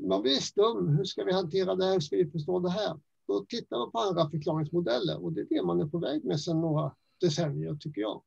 [0.00, 0.88] Man blir stum.
[0.88, 1.92] Hur ska vi hantera det här?
[1.92, 3.00] Hur ska vi förstå det här?
[3.28, 6.40] Då tittar man på andra förklaringsmodeller och det är det man är på väg med
[6.40, 8.22] sedan några decennier, tycker jag.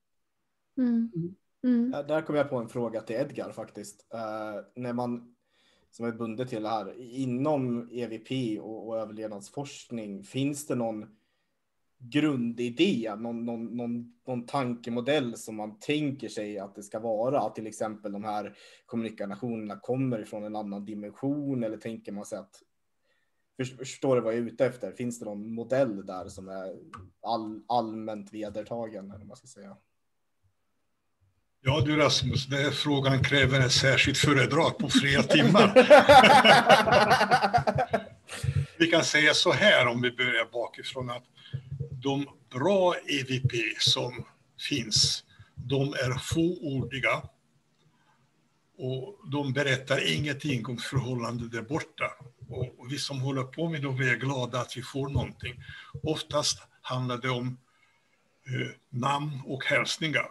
[0.78, 1.11] Mm.
[1.15, 1.36] Mm.
[1.64, 1.91] mm.
[2.07, 4.07] Där kom jag på en fråga till Edgar faktiskt.
[4.14, 5.36] Uh, när man
[5.91, 6.94] som är bundet till det här.
[6.99, 11.06] Inom EVP och, och överlevnadsforskning, finns det någon
[11.98, 17.40] grundidé, någon, någon, någon, någon tankemodell som man tänker sig att det ska vara?
[17.40, 22.40] Att till exempel de här kommunikationerna kommer ifrån en annan dimension eller tänker man sig
[22.40, 22.64] att
[23.57, 24.91] Förstår du vad jag är ute efter?
[24.91, 26.76] Finns det någon modell där som är
[27.22, 29.11] all, allmänt vedertagen?
[29.11, 29.78] Eller man ska säga?
[31.64, 35.68] Ja du Rasmus, den här frågan kräver ett särskilt föredrag på flera timmar.
[38.80, 41.23] vi kan säga så här om vi börjar bakifrån att
[41.91, 44.26] de bra EVP som
[44.69, 45.23] finns,
[45.56, 47.22] de är fåordiga
[48.78, 52.11] och de berättar ingenting om förhållandet där borta.
[52.52, 55.64] Och vi som håller på med dem, vi är glada att vi får någonting.
[56.03, 57.48] Oftast handlar det om
[58.48, 60.28] eh, namn och hälsningar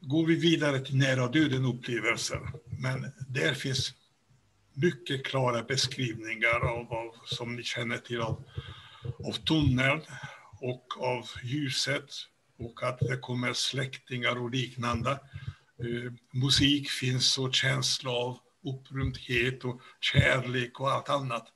[0.00, 2.40] går vi vidare till nära döden upplevelser.
[2.80, 3.94] Men där finns
[4.74, 8.44] mycket klara beskrivningar av, av som ni känner till av,
[9.24, 10.00] av tunneln
[10.60, 12.10] och av ljuset
[12.58, 15.10] och att det kommer släktingar och liknande.
[15.78, 21.52] Eh, musik finns och känsla av upprymdhet och kärlek och allt annat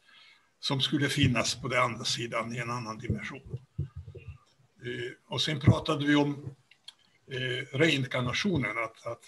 [0.61, 3.59] som skulle finnas på den andra sidan i en annan dimension.
[4.83, 6.57] Eh, och sen pratade vi om
[7.31, 9.25] eh, reinkarnationen, att, att,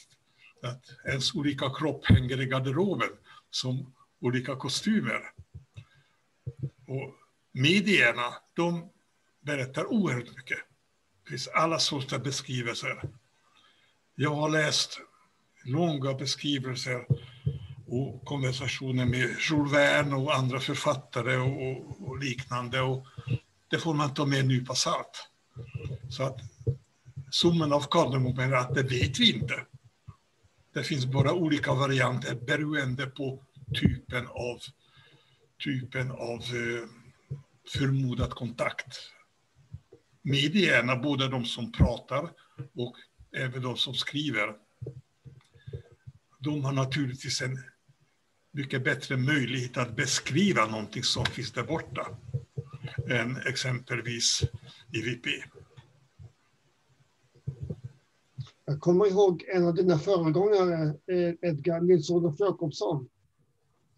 [0.63, 3.11] att ens olika kropp hänger i garderoben
[3.51, 5.33] som olika kostymer.
[6.87, 7.15] Och
[7.53, 8.91] medierna, de
[9.41, 10.59] berättar oerhört mycket.
[11.25, 13.03] Det finns alla sorters beskrivelser.
[14.15, 15.01] Jag har läst
[15.65, 17.07] långa beskrivelser
[17.95, 22.81] och konversationer med Jules Verne och andra författare och, och, liknande.
[22.81, 23.07] Och
[23.69, 25.29] det får man ta med en nypa salt.
[26.11, 26.39] Så att
[27.31, 29.67] summan av kardemumman är att det vet vi inte.
[30.75, 33.43] Det finns bara olika varianter beroende på
[33.81, 34.59] typen av,
[35.65, 36.89] typen av eh,
[37.79, 38.99] förmodad kontakt.
[40.23, 42.31] Medierna, både de som pratar
[42.75, 42.97] och
[43.37, 44.55] även de som skriver,
[46.39, 47.59] de har naturligtvis en
[48.55, 52.07] mycket bättre möjlighet att beskriva någonting som finns där borta
[53.11, 54.43] än exempelvis
[54.93, 55.27] IVP.
[58.65, 63.09] Jag kommer ihåg en av dina föregångare, eh, Edgar Nils-Olof Jakobsson.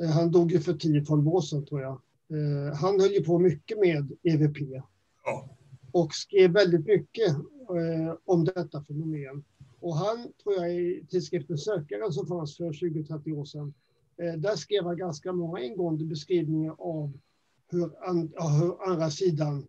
[0.03, 2.01] Eh, han dog ju för 10-12 år sedan tror jag.
[2.31, 4.83] Eh, han höll ju på mycket med EVP.
[5.25, 5.49] Ja.
[5.93, 7.37] Och skrev väldigt mycket
[8.25, 9.45] om detta fenomen.
[9.81, 13.75] Och han, tror jag, i tidskriften Sökaren som fanns för 20-30 år sedan,
[14.19, 17.19] Eh, där skrev han ganska många ingående beskrivningar av
[17.69, 19.67] hur, an, hur andra sidan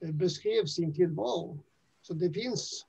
[0.00, 1.58] eh, beskrev sin tillvaro.
[2.00, 2.86] Så det finns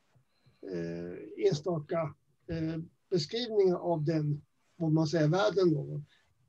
[0.71, 2.15] eh, enstaka
[2.47, 4.41] eh, beskrivningar av den,
[4.75, 5.73] vad man säger, världen.
[5.73, 6.01] Då.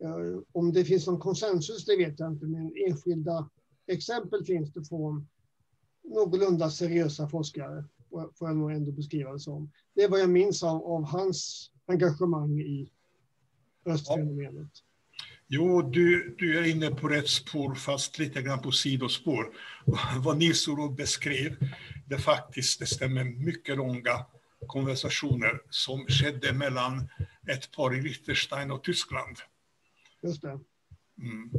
[0.06, 3.50] Eh, om det finns någon konsensus, det vet jag inte, men enskilda
[3.86, 5.28] exempel finns det från
[6.04, 9.70] någorlunda seriösa forskare, får jag nog ändå beskriva det som.
[9.94, 12.92] Det är vad jag minns av, av hans engagemang i
[13.86, 14.70] östfenomenet.
[15.46, 19.46] Jo, du, du är inne på rätt spår, fast lite grann på sidospår.
[20.18, 21.56] Vad Nils Olof beskrev,
[22.06, 24.26] det faktiskt det stämmer mycket långa
[24.66, 27.08] konversationer som skedde mellan
[27.48, 29.36] ett par i Liechtenstein och Tyskland.
[30.22, 30.60] Just det.
[31.18, 31.50] Mm.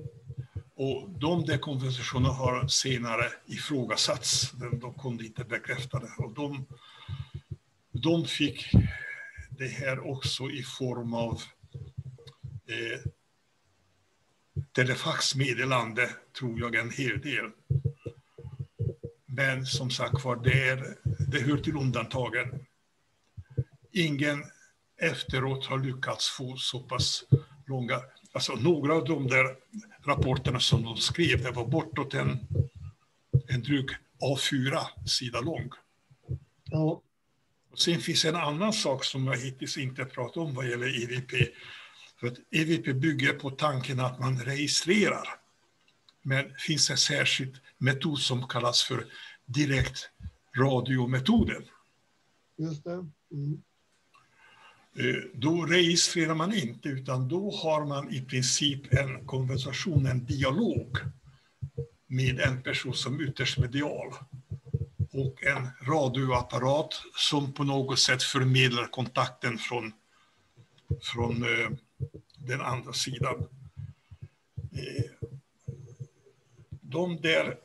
[0.76, 4.52] Och de där konversationerna har senare ifrågasatts.
[4.81, 6.11] De kunde inte bekräfta det.
[6.18, 6.65] Och de,
[7.91, 8.72] de fick
[9.49, 11.41] det här också i form av
[12.68, 13.00] eh,
[14.72, 16.10] telefaxmeddelande,
[16.40, 17.52] tror jag, en hel del.
[19.26, 20.98] Men som sagt var, det,
[21.32, 22.66] det hör till undantagen.
[23.92, 24.44] Ingen
[25.02, 27.24] efteråt har lyckats få så pass
[27.68, 28.02] långa...
[28.32, 29.56] Alltså några av de där
[30.06, 32.48] rapporterna som de skrev, det var bortåt en,
[33.48, 33.90] en dryg
[34.22, 35.70] A4-sida lång.
[36.64, 37.02] Ja.
[37.72, 41.32] Och sen finns en annan sak som jag hittills inte pratat om vad gäller EVP.
[42.20, 45.28] För att EVP bygger på tanken att man registrerar.
[46.22, 49.06] Men det finns en särskild metod som kallas för
[49.46, 50.10] direkt
[50.58, 51.64] radiometoden.
[52.58, 52.92] Just det.
[53.32, 53.62] Mm.
[54.98, 60.98] Eh, då registrerar man inte, utan då har man i princip en konversation, en dialog
[62.08, 64.14] med en person som ytterst medial
[65.12, 69.94] och en radioapparat som på något sätt förmedlar kontakten från,
[71.02, 71.70] från eh,
[72.38, 73.47] den andra sidan.
[74.72, 75.30] Eh,
[76.81, 77.57] de där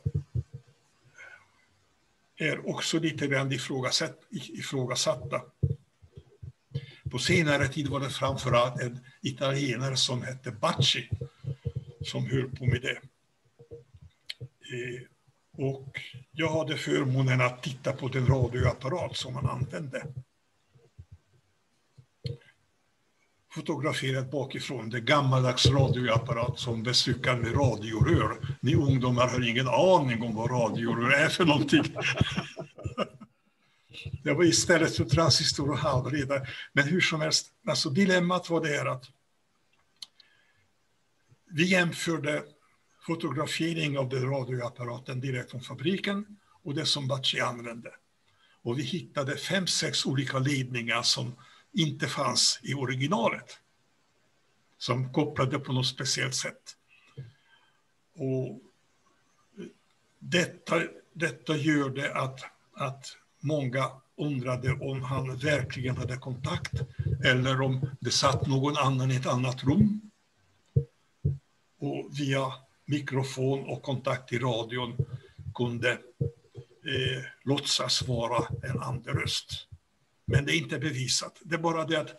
[2.37, 5.43] är också lite grann ifrågasatt, ifrågasatta.
[7.11, 11.09] På senare tid var det framförallt en italienare som hette Bacci
[12.01, 13.01] som höll på med det.
[14.71, 15.03] Eh,
[15.53, 16.01] och
[16.33, 20.07] jag hade förmånen att titta på den radioapparat som han använde.
[23.53, 28.57] Fotograferat bakifrån, det gammaldags radioapparat som bestyckad med radiorör.
[28.61, 31.85] Ni ungdomar har ingen aning om vad radiorör är för någonting.
[34.23, 36.47] Det var istället för transistor och halvledare.
[36.73, 39.05] Men hur som helst, alltså dilemmat var det här att
[41.51, 42.43] vi jämförde
[43.07, 47.91] fotografering av den radioapparaten direkt från fabriken och det som Batshi använde.
[48.63, 51.35] Och vi hittade fem, sex olika ledningar som
[51.73, 53.59] inte fanns i originalet.
[54.79, 56.77] Som kopplade på något speciellt sätt.
[58.15, 58.61] Och
[60.19, 60.83] detta,
[61.13, 62.41] detta gjorde att,
[62.73, 66.73] att många undrade om han verkligen hade kontakt
[67.25, 70.11] eller om det satt någon annan i ett annat rum.
[71.79, 72.53] Och via
[72.85, 74.97] mikrofon och kontakt i radion
[75.55, 79.67] kunde eh, låtsas vara en andröst.
[80.31, 81.39] Men det är inte bevisat.
[81.41, 82.17] Det är bara det att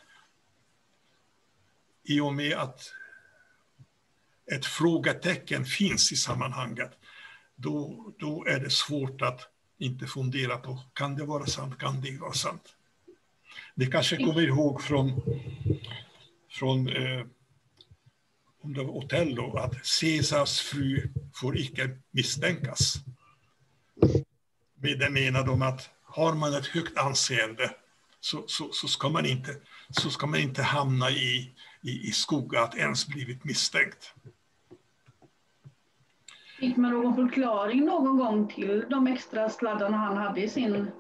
[2.04, 2.94] i och med att
[4.52, 6.92] ett frågetecken finns i sammanhanget,
[7.56, 9.42] då, då är det svårt att
[9.78, 12.76] inte fundera på, kan det vara sant, kan det vara sant?
[13.76, 15.22] Ni kanske kommer ihåg från,
[16.50, 17.26] från eh,
[18.64, 22.94] om det var Otello, att Caesars fru får icke misstänkas.
[24.76, 27.76] Med det menar de att har man ett högt anseende
[28.22, 29.56] så, så, så, ska, man inte,
[29.90, 34.14] så ska man inte hamna i, i, i skugga att ens blivit misstänkt.
[36.60, 40.92] Fick man någon förklaring någon gång till de extra sladdarna han hade i sin...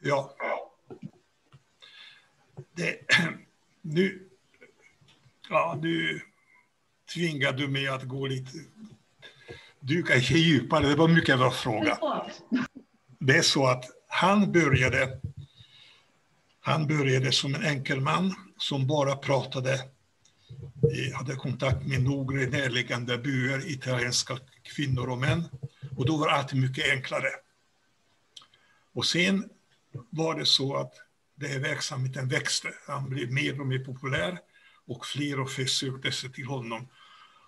[0.00, 0.34] Ja.
[2.72, 2.98] Det,
[3.82, 4.28] nu,
[5.48, 6.20] ja, nu
[7.14, 8.50] tvingar du mig att gå lite...
[9.80, 11.98] Du inte djupare, det var mycket bra fråga.
[13.18, 15.20] Det är så att han började,
[16.66, 19.88] han började som en enkel man som bara pratade
[21.14, 25.44] hade kontakt med några närliggande byar, italienska kvinnor och män.
[25.96, 27.28] Och då var allt mycket enklare.
[28.92, 29.48] Och sen
[30.10, 30.92] var det så att
[31.34, 32.68] den här verksamheten växte.
[32.86, 34.38] Han blev mer och mer populär
[34.86, 36.88] och fler och fler sökte sig till honom.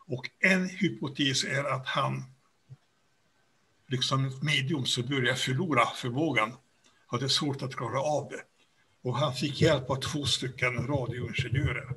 [0.06, 2.24] Och en hypotes är att han,
[3.86, 6.52] liksom ett medium, så började förlora förmågan.
[7.06, 8.42] Hade svårt att klara av det.
[9.06, 11.88] Och han fick hjälp av två stycken radioingenjörer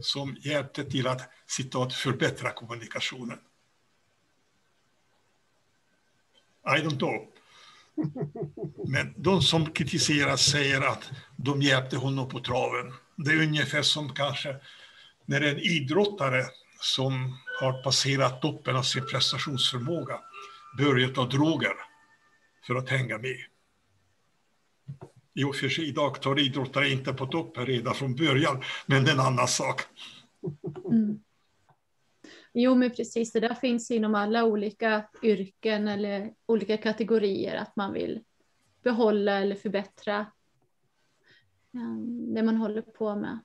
[0.00, 3.38] som hjälpte till att citat, förbättra kommunikationen.
[6.66, 7.26] I don't know.
[8.88, 12.92] Men de som kritiserar säger att de hjälpte honom på traven.
[13.16, 14.56] Det är ungefär som kanske
[15.24, 16.44] när en idrottare
[16.80, 20.20] som har passerat toppen av sin prestationsförmåga
[20.78, 21.74] börjar ta droger
[22.66, 23.47] för att hänga med.
[25.78, 29.82] Idag tar idrottare inte på toppen redan från början, men det är en annan sak.
[30.84, 31.20] Mm.
[32.54, 33.32] Jo, men precis.
[33.32, 38.20] Det där finns inom alla olika yrken eller olika kategorier, att man vill
[38.82, 40.26] behålla eller förbättra
[42.34, 43.38] det man håller på med.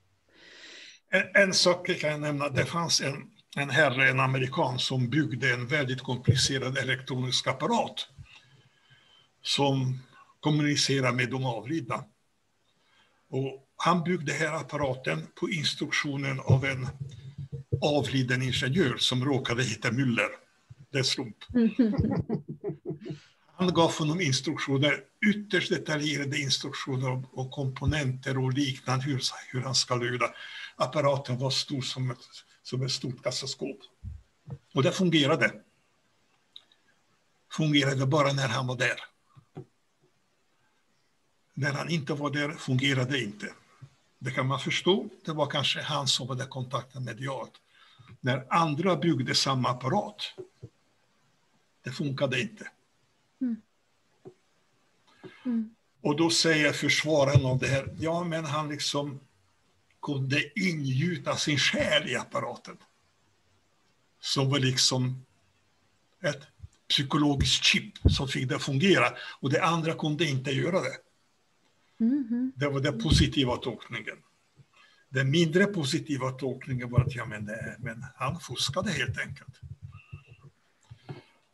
[1.10, 5.54] En, en sak kan jag nämna, det fanns en, en herre, en amerikan, som byggde
[5.54, 8.08] en väldigt komplicerad elektronisk apparat
[9.42, 9.98] som
[10.44, 12.04] kommunicerar med de avlidna.
[13.28, 16.88] Och han byggde här apparaten på instruktionen av en
[17.80, 20.30] avliden ingenjör som råkade heta Müller.
[20.92, 21.36] Det är slump.
[23.56, 29.20] Han gav honom instruktioner, ytterst detaljerade instruktioner om komponenter och liknande, hur,
[29.52, 30.26] hur han ska lyda.
[30.76, 32.18] Apparaten var stor som ett,
[32.62, 33.78] som ett stort kassaskåp.
[34.74, 35.52] Och det fungerade.
[37.52, 39.13] Fungerade bara när han var där.
[41.54, 43.52] När han inte var där fungerade inte.
[44.18, 45.08] Det kan man förstå.
[45.24, 47.52] Det var kanske han som hade kontakten medialt.
[48.20, 50.34] När andra byggde samma apparat,
[51.82, 52.70] det funkade inte.
[53.40, 53.56] Mm.
[55.44, 55.74] Mm.
[56.00, 59.20] Och då säger försvararen av det här, ja men han liksom
[60.02, 62.76] kunde ingjuta sin själ i apparaten.
[64.20, 65.24] Som var liksom
[66.22, 66.42] ett
[66.88, 69.12] psykologiskt chip som fick det att fungera.
[69.40, 70.96] Och det andra kunde inte göra det.
[72.12, 72.52] Mm.
[72.56, 74.16] Det var den positiva tolkningen.
[75.08, 79.60] Den mindre positiva tolkningen var att ja, men, det, men han fuskade helt enkelt.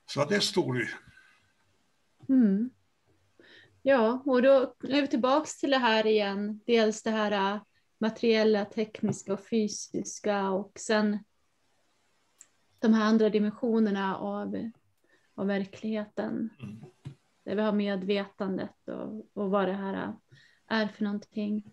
[0.06, 0.86] Så det står ju.
[2.28, 2.70] Mm.
[3.82, 6.60] Ja, och då är vi tillbaka till det här igen.
[6.66, 7.60] Dels det här äh,
[7.98, 11.18] materiella, tekniska och fysiska och sen
[12.78, 14.70] de här andra dimensionerna av,
[15.34, 16.50] av verkligheten.
[16.62, 16.84] Mm.
[17.50, 20.14] Där vi har medvetandet och, och vad det här
[20.68, 21.64] är för någonting.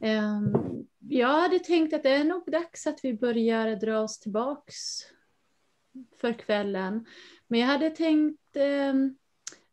[0.00, 0.52] Ehm,
[0.98, 4.74] jag hade tänkt att det är nog dags att vi börjar dra oss tillbaks
[6.20, 7.06] för kvällen.
[7.48, 9.16] Men jag hade tänkt ehm,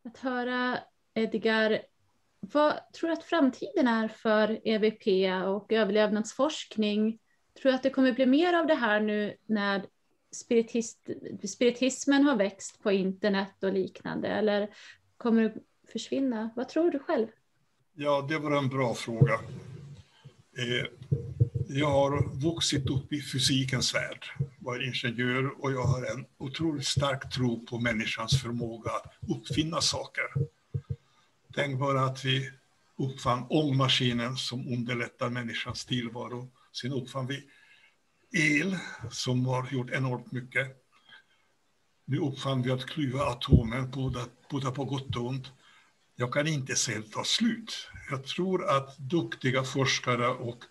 [0.03, 0.79] att höra
[1.13, 1.81] Edgar,
[2.39, 5.07] vad tror du att framtiden är för EVP
[5.47, 7.19] och överlevnadsforskning?
[7.61, 9.85] Tror du att det kommer bli mer av det här nu när
[10.31, 11.09] spiritist,
[11.47, 14.27] spiritismen har växt på internet och liknande?
[14.27, 14.69] Eller
[15.19, 15.53] kommer att
[15.91, 16.49] försvinna?
[16.55, 17.27] Vad tror du själv?
[17.93, 19.33] Ja, det var en bra fråga.
[20.57, 20.85] Eh,
[21.67, 24.25] jag har vuxit upp i fysikens värld,
[24.59, 30.23] var ingenjör och jag har en otroligt stark tro på människans förmåga att uppfinna saker.
[31.55, 32.51] Tänk bara att vi
[32.97, 36.47] uppfann ångmaskinen som underlättar människans tillvaro.
[36.71, 37.43] Sen uppfann vi
[38.31, 38.77] el
[39.11, 40.88] som har gjort enormt mycket.
[42.11, 44.19] Nu uppfann vi att klyva atomen, både,
[44.49, 45.51] både på gott och ont.
[46.15, 47.89] Jag kan inte se det ta slut.
[48.09, 50.63] Jag tror att duktiga forskare och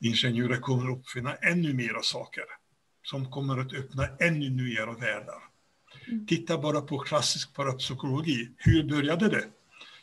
[0.00, 2.44] ingenjörer kommer att uppfinna ännu mera saker
[3.02, 5.42] som kommer att öppna ännu nyare världar.
[6.08, 6.26] Mm.
[6.26, 8.50] Titta bara på klassisk parapsykologi.
[8.56, 9.44] Hur började det?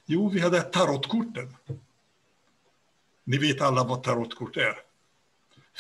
[0.05, 1.55] Jo, vi hade tarotkorten.
[3.23, 4.75] Ni vet alla vad tarotkort är.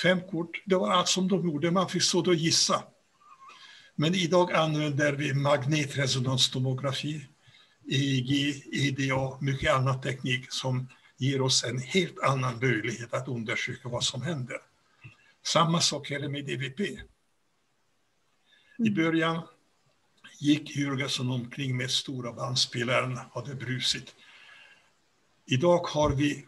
[0.03, 1.71] Fem kort, det var allt som de gjorde.
[1.71, 2.83] Man fick så då gissa.
[4.01, 7.27] Men idag använder vi magnetresonanstomografi,
[7.91, 14.03] EEG, EDA, mycket annan teknik som ger oss en helt annan möjlighet att undersöka vad
[14.03, 14.57] som händer.
[15.43, 16.79] Samma sak gäller med EVP.
[16.79, 16.99] I
[18.79, 18.93] mm.
[18.93, 19.41] början
[20.39, 24.15] gick Jürgensen omkring med stora bandspelaren, hade brusit.
[25.45, 26.45] Idag har vi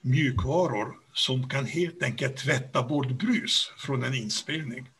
[0.00, 4.90] mjukvaror som kan helt enkelt tvätta bort brus från en inspelning.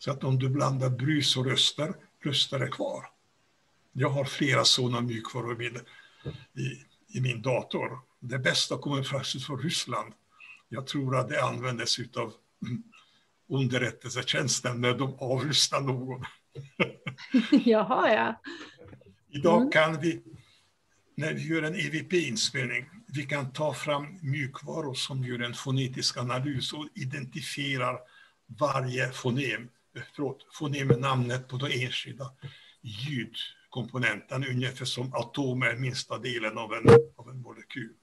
[0.00, 1.94] Så att om du blandar brus och röster,
[2.24, 3.04] röster är kvar.
[3.92, 5.66] Jag har flera sådana mjukvaror i,
[6.60, 6.84] i,
[7.18, 7.98] i min dator.
[8.20, 10.12] Det bästa kommer faktiskt från Ryssland.
[10.68, 12.32] Jag tror att det användes av
[13.48, 16.24] underrättelsetjänsten när de avlyssnar någon.
[17.64, 18.40] Jaha, ja.
[19.30, 19.70] Idag mm.
[19.70, 20.22] kan vi,
[21.14, 26.72] när vi gör en EVP-inspelning, vi kan ta fram mjukvaror som gör en fonetisk analys
[26.72, 27.98] och identifierar
[28.58, 29.68] varje fonem,
[30.12, 32.32] förlåt, fonemnamnet på de enskilda
[32.82, 37.94] ljudkomponenterna, ungefär som atomer är minsta delen av en, av en molekyl.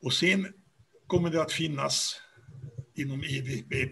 [0.00, 0.52] Och sen
[1.06, 2.20] kommer det att finnas
[2.94, 3.90] inom EVP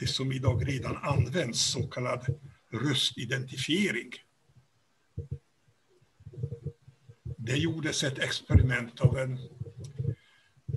[0.00, 2.38] det som idag redan används, så kallad
[2.72, 4.12] röstidentifiering.
[7.36, 9.38] Det gjordes ett experiment av en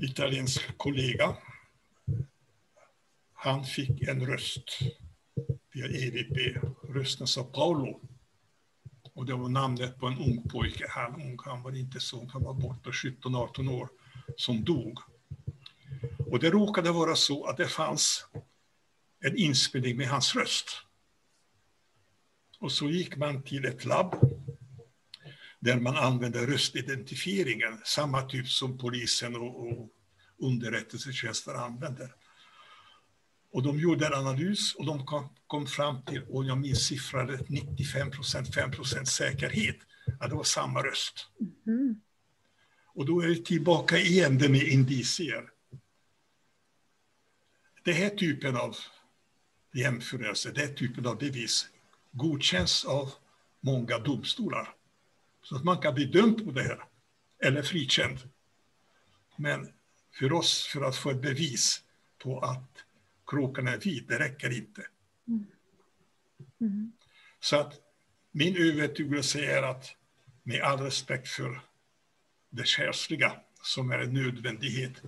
[0.02, 1.38] italiensk kollega.
[3.44, 4.80] Han fick en röst
[5.74, 8.02] via EVP, rösten sa Paolo.
[9.14, 10.86] Och det var namnet på en ung pojke.
[10.90, 13.90] Han, ung, han var inte så ung, han var borta 17-18 år,
[14.38, 15.00] som dog.
[16.32, 18.26] Och det råkade vara så att det fanns
[19.20, 20.68] en inspelning med hans röst.
[22.60, 24.16] Och så gick man till ett labb
[25.60, 29.90] där man använde röstidentifieringen, samma typ som polisen och, och
[30.38, 32.16] underrättelsetjänster använder.
[33.54, 37.40] Och de gjorde en analys och de kom, kom fram till, och jag minns siffran
[37.48, 39.78] 95 procent, 5 procent säkerhet,
[40.20, 41.28] att det var samma röst.
[41.68, 42.02] Mm.
[42.96, 45.50] Och då är vi tillbaka igen det med indicier.
[47.84, 48.76] Den här typen av
[49.74, 51.68] jämförelse, den typen av bevis
[52.12, 53.12] godkänns av
[53.60, 54.76] många domstolar.
[55.44, 56.84] Så att man kan bli dömd på det här,
[57.44, 58.20] eller frikänd.
[59.36, 59.74] Men
[60.20, 61.82] för oss, för att få ett bevis
[62.24, 62.73] på att
[63.28, 64.82] kråkan är vit, det räcker inte.
[65.28, 65.46] Mm.
[66.62, 66.92] Mm.
[67.40, 67.74] Så att
[68.32, 69.96] min övertygelse är att
[70.44, 71.62] med all respekt för
[72.50, 73.32] det kärsliga
[73.62, 75.02] som är en nödvändighet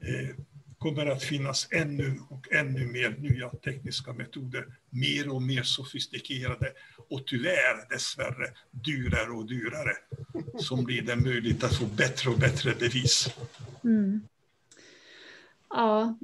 [0.00, 0.36] eh,
[0.78, 6.72] kommer att finnas ännu och ännu mer nya tekniska metoder, mer och mer sofistikerade
[7.08, 9.92] och tyvärr dessvärre dyrare och dyrare,
[10.58, 13.28] som blir det möjligt att få bättre och bättre bevis.
[13.84, 14.20] Mm.
[15.68, 16.18] Ja,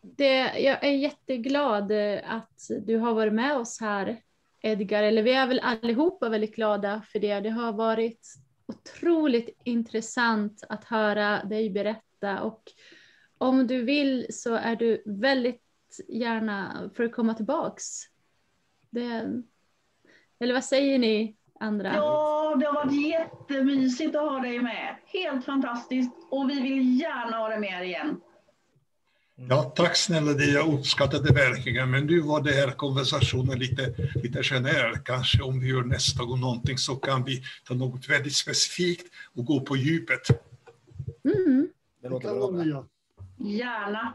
[0.00, 4.22] det, jag är jätteglad eh, att du har varit med oss här,
[4.62, 5.02] Edgar.
[5.02, 7.40] Eller vi är väl allihopa väldigt glada för det.
[7.40, 8.34] Det har varit
[8.66, 12.62] otroligt intressant att höra dig berätta och
[13.38, 15.62] om du vill så är du väldigt
[16.08, 17.84] gärna för att komma tillbaks.
[18.90, 19.42] Det,
[20.38, 21.94] eller vad säger ni andra?
[21.94, 24.96] Ja, det har varit jättemysigt att ha dig med.
[25.06, 28.20] Helt fantastiskt och vi vill gärna ha dig med igen.
[29.48, 30.44] Ja, tack snälla det.
[30.44, 31.90] Jag uppskattar det verkligen.
[31.90, 34.98] Men nu var det här konversationen lite, lite generell.
[35.04, 39.44] Kanske om vi gör nästa gång någonting så kan vi ta något väldigt specifikt och
[39.44, 40.20] gå på djupet.
[41.24, 41.68] Mm.
[42.02, 42.86] Det låter bra.
[43.38, 44.14] Gärna.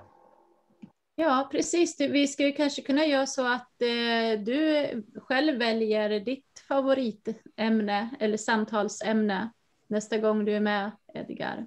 [1.15, 1.99] Ja, precis.
[1.99, 9.49] Vi skulle kanske kunna göra så att eh, du själv väljer ditt favoritämne eller samtalsämne
[9.88, 11.65] nästa gång du är med, Edgar.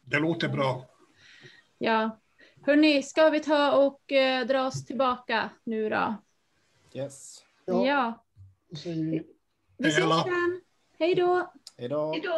[0.00, 0.86] Det låter bra.
[1.78, 2.20] Ja.
[2.62, 6.14] Hörni, ska vi ta och eh, dra oss tillbaka nu då?
[6.92, 7.44] Yes.
[7.64, 7.86] Ja.
[7.86, 8.24] ja.
[9.76, 10.60] Vi ses sen.
[10.98, 11.50] Hej då.
[11.76, 12.12] Hej då.
[12.12, 12.30] Hej då.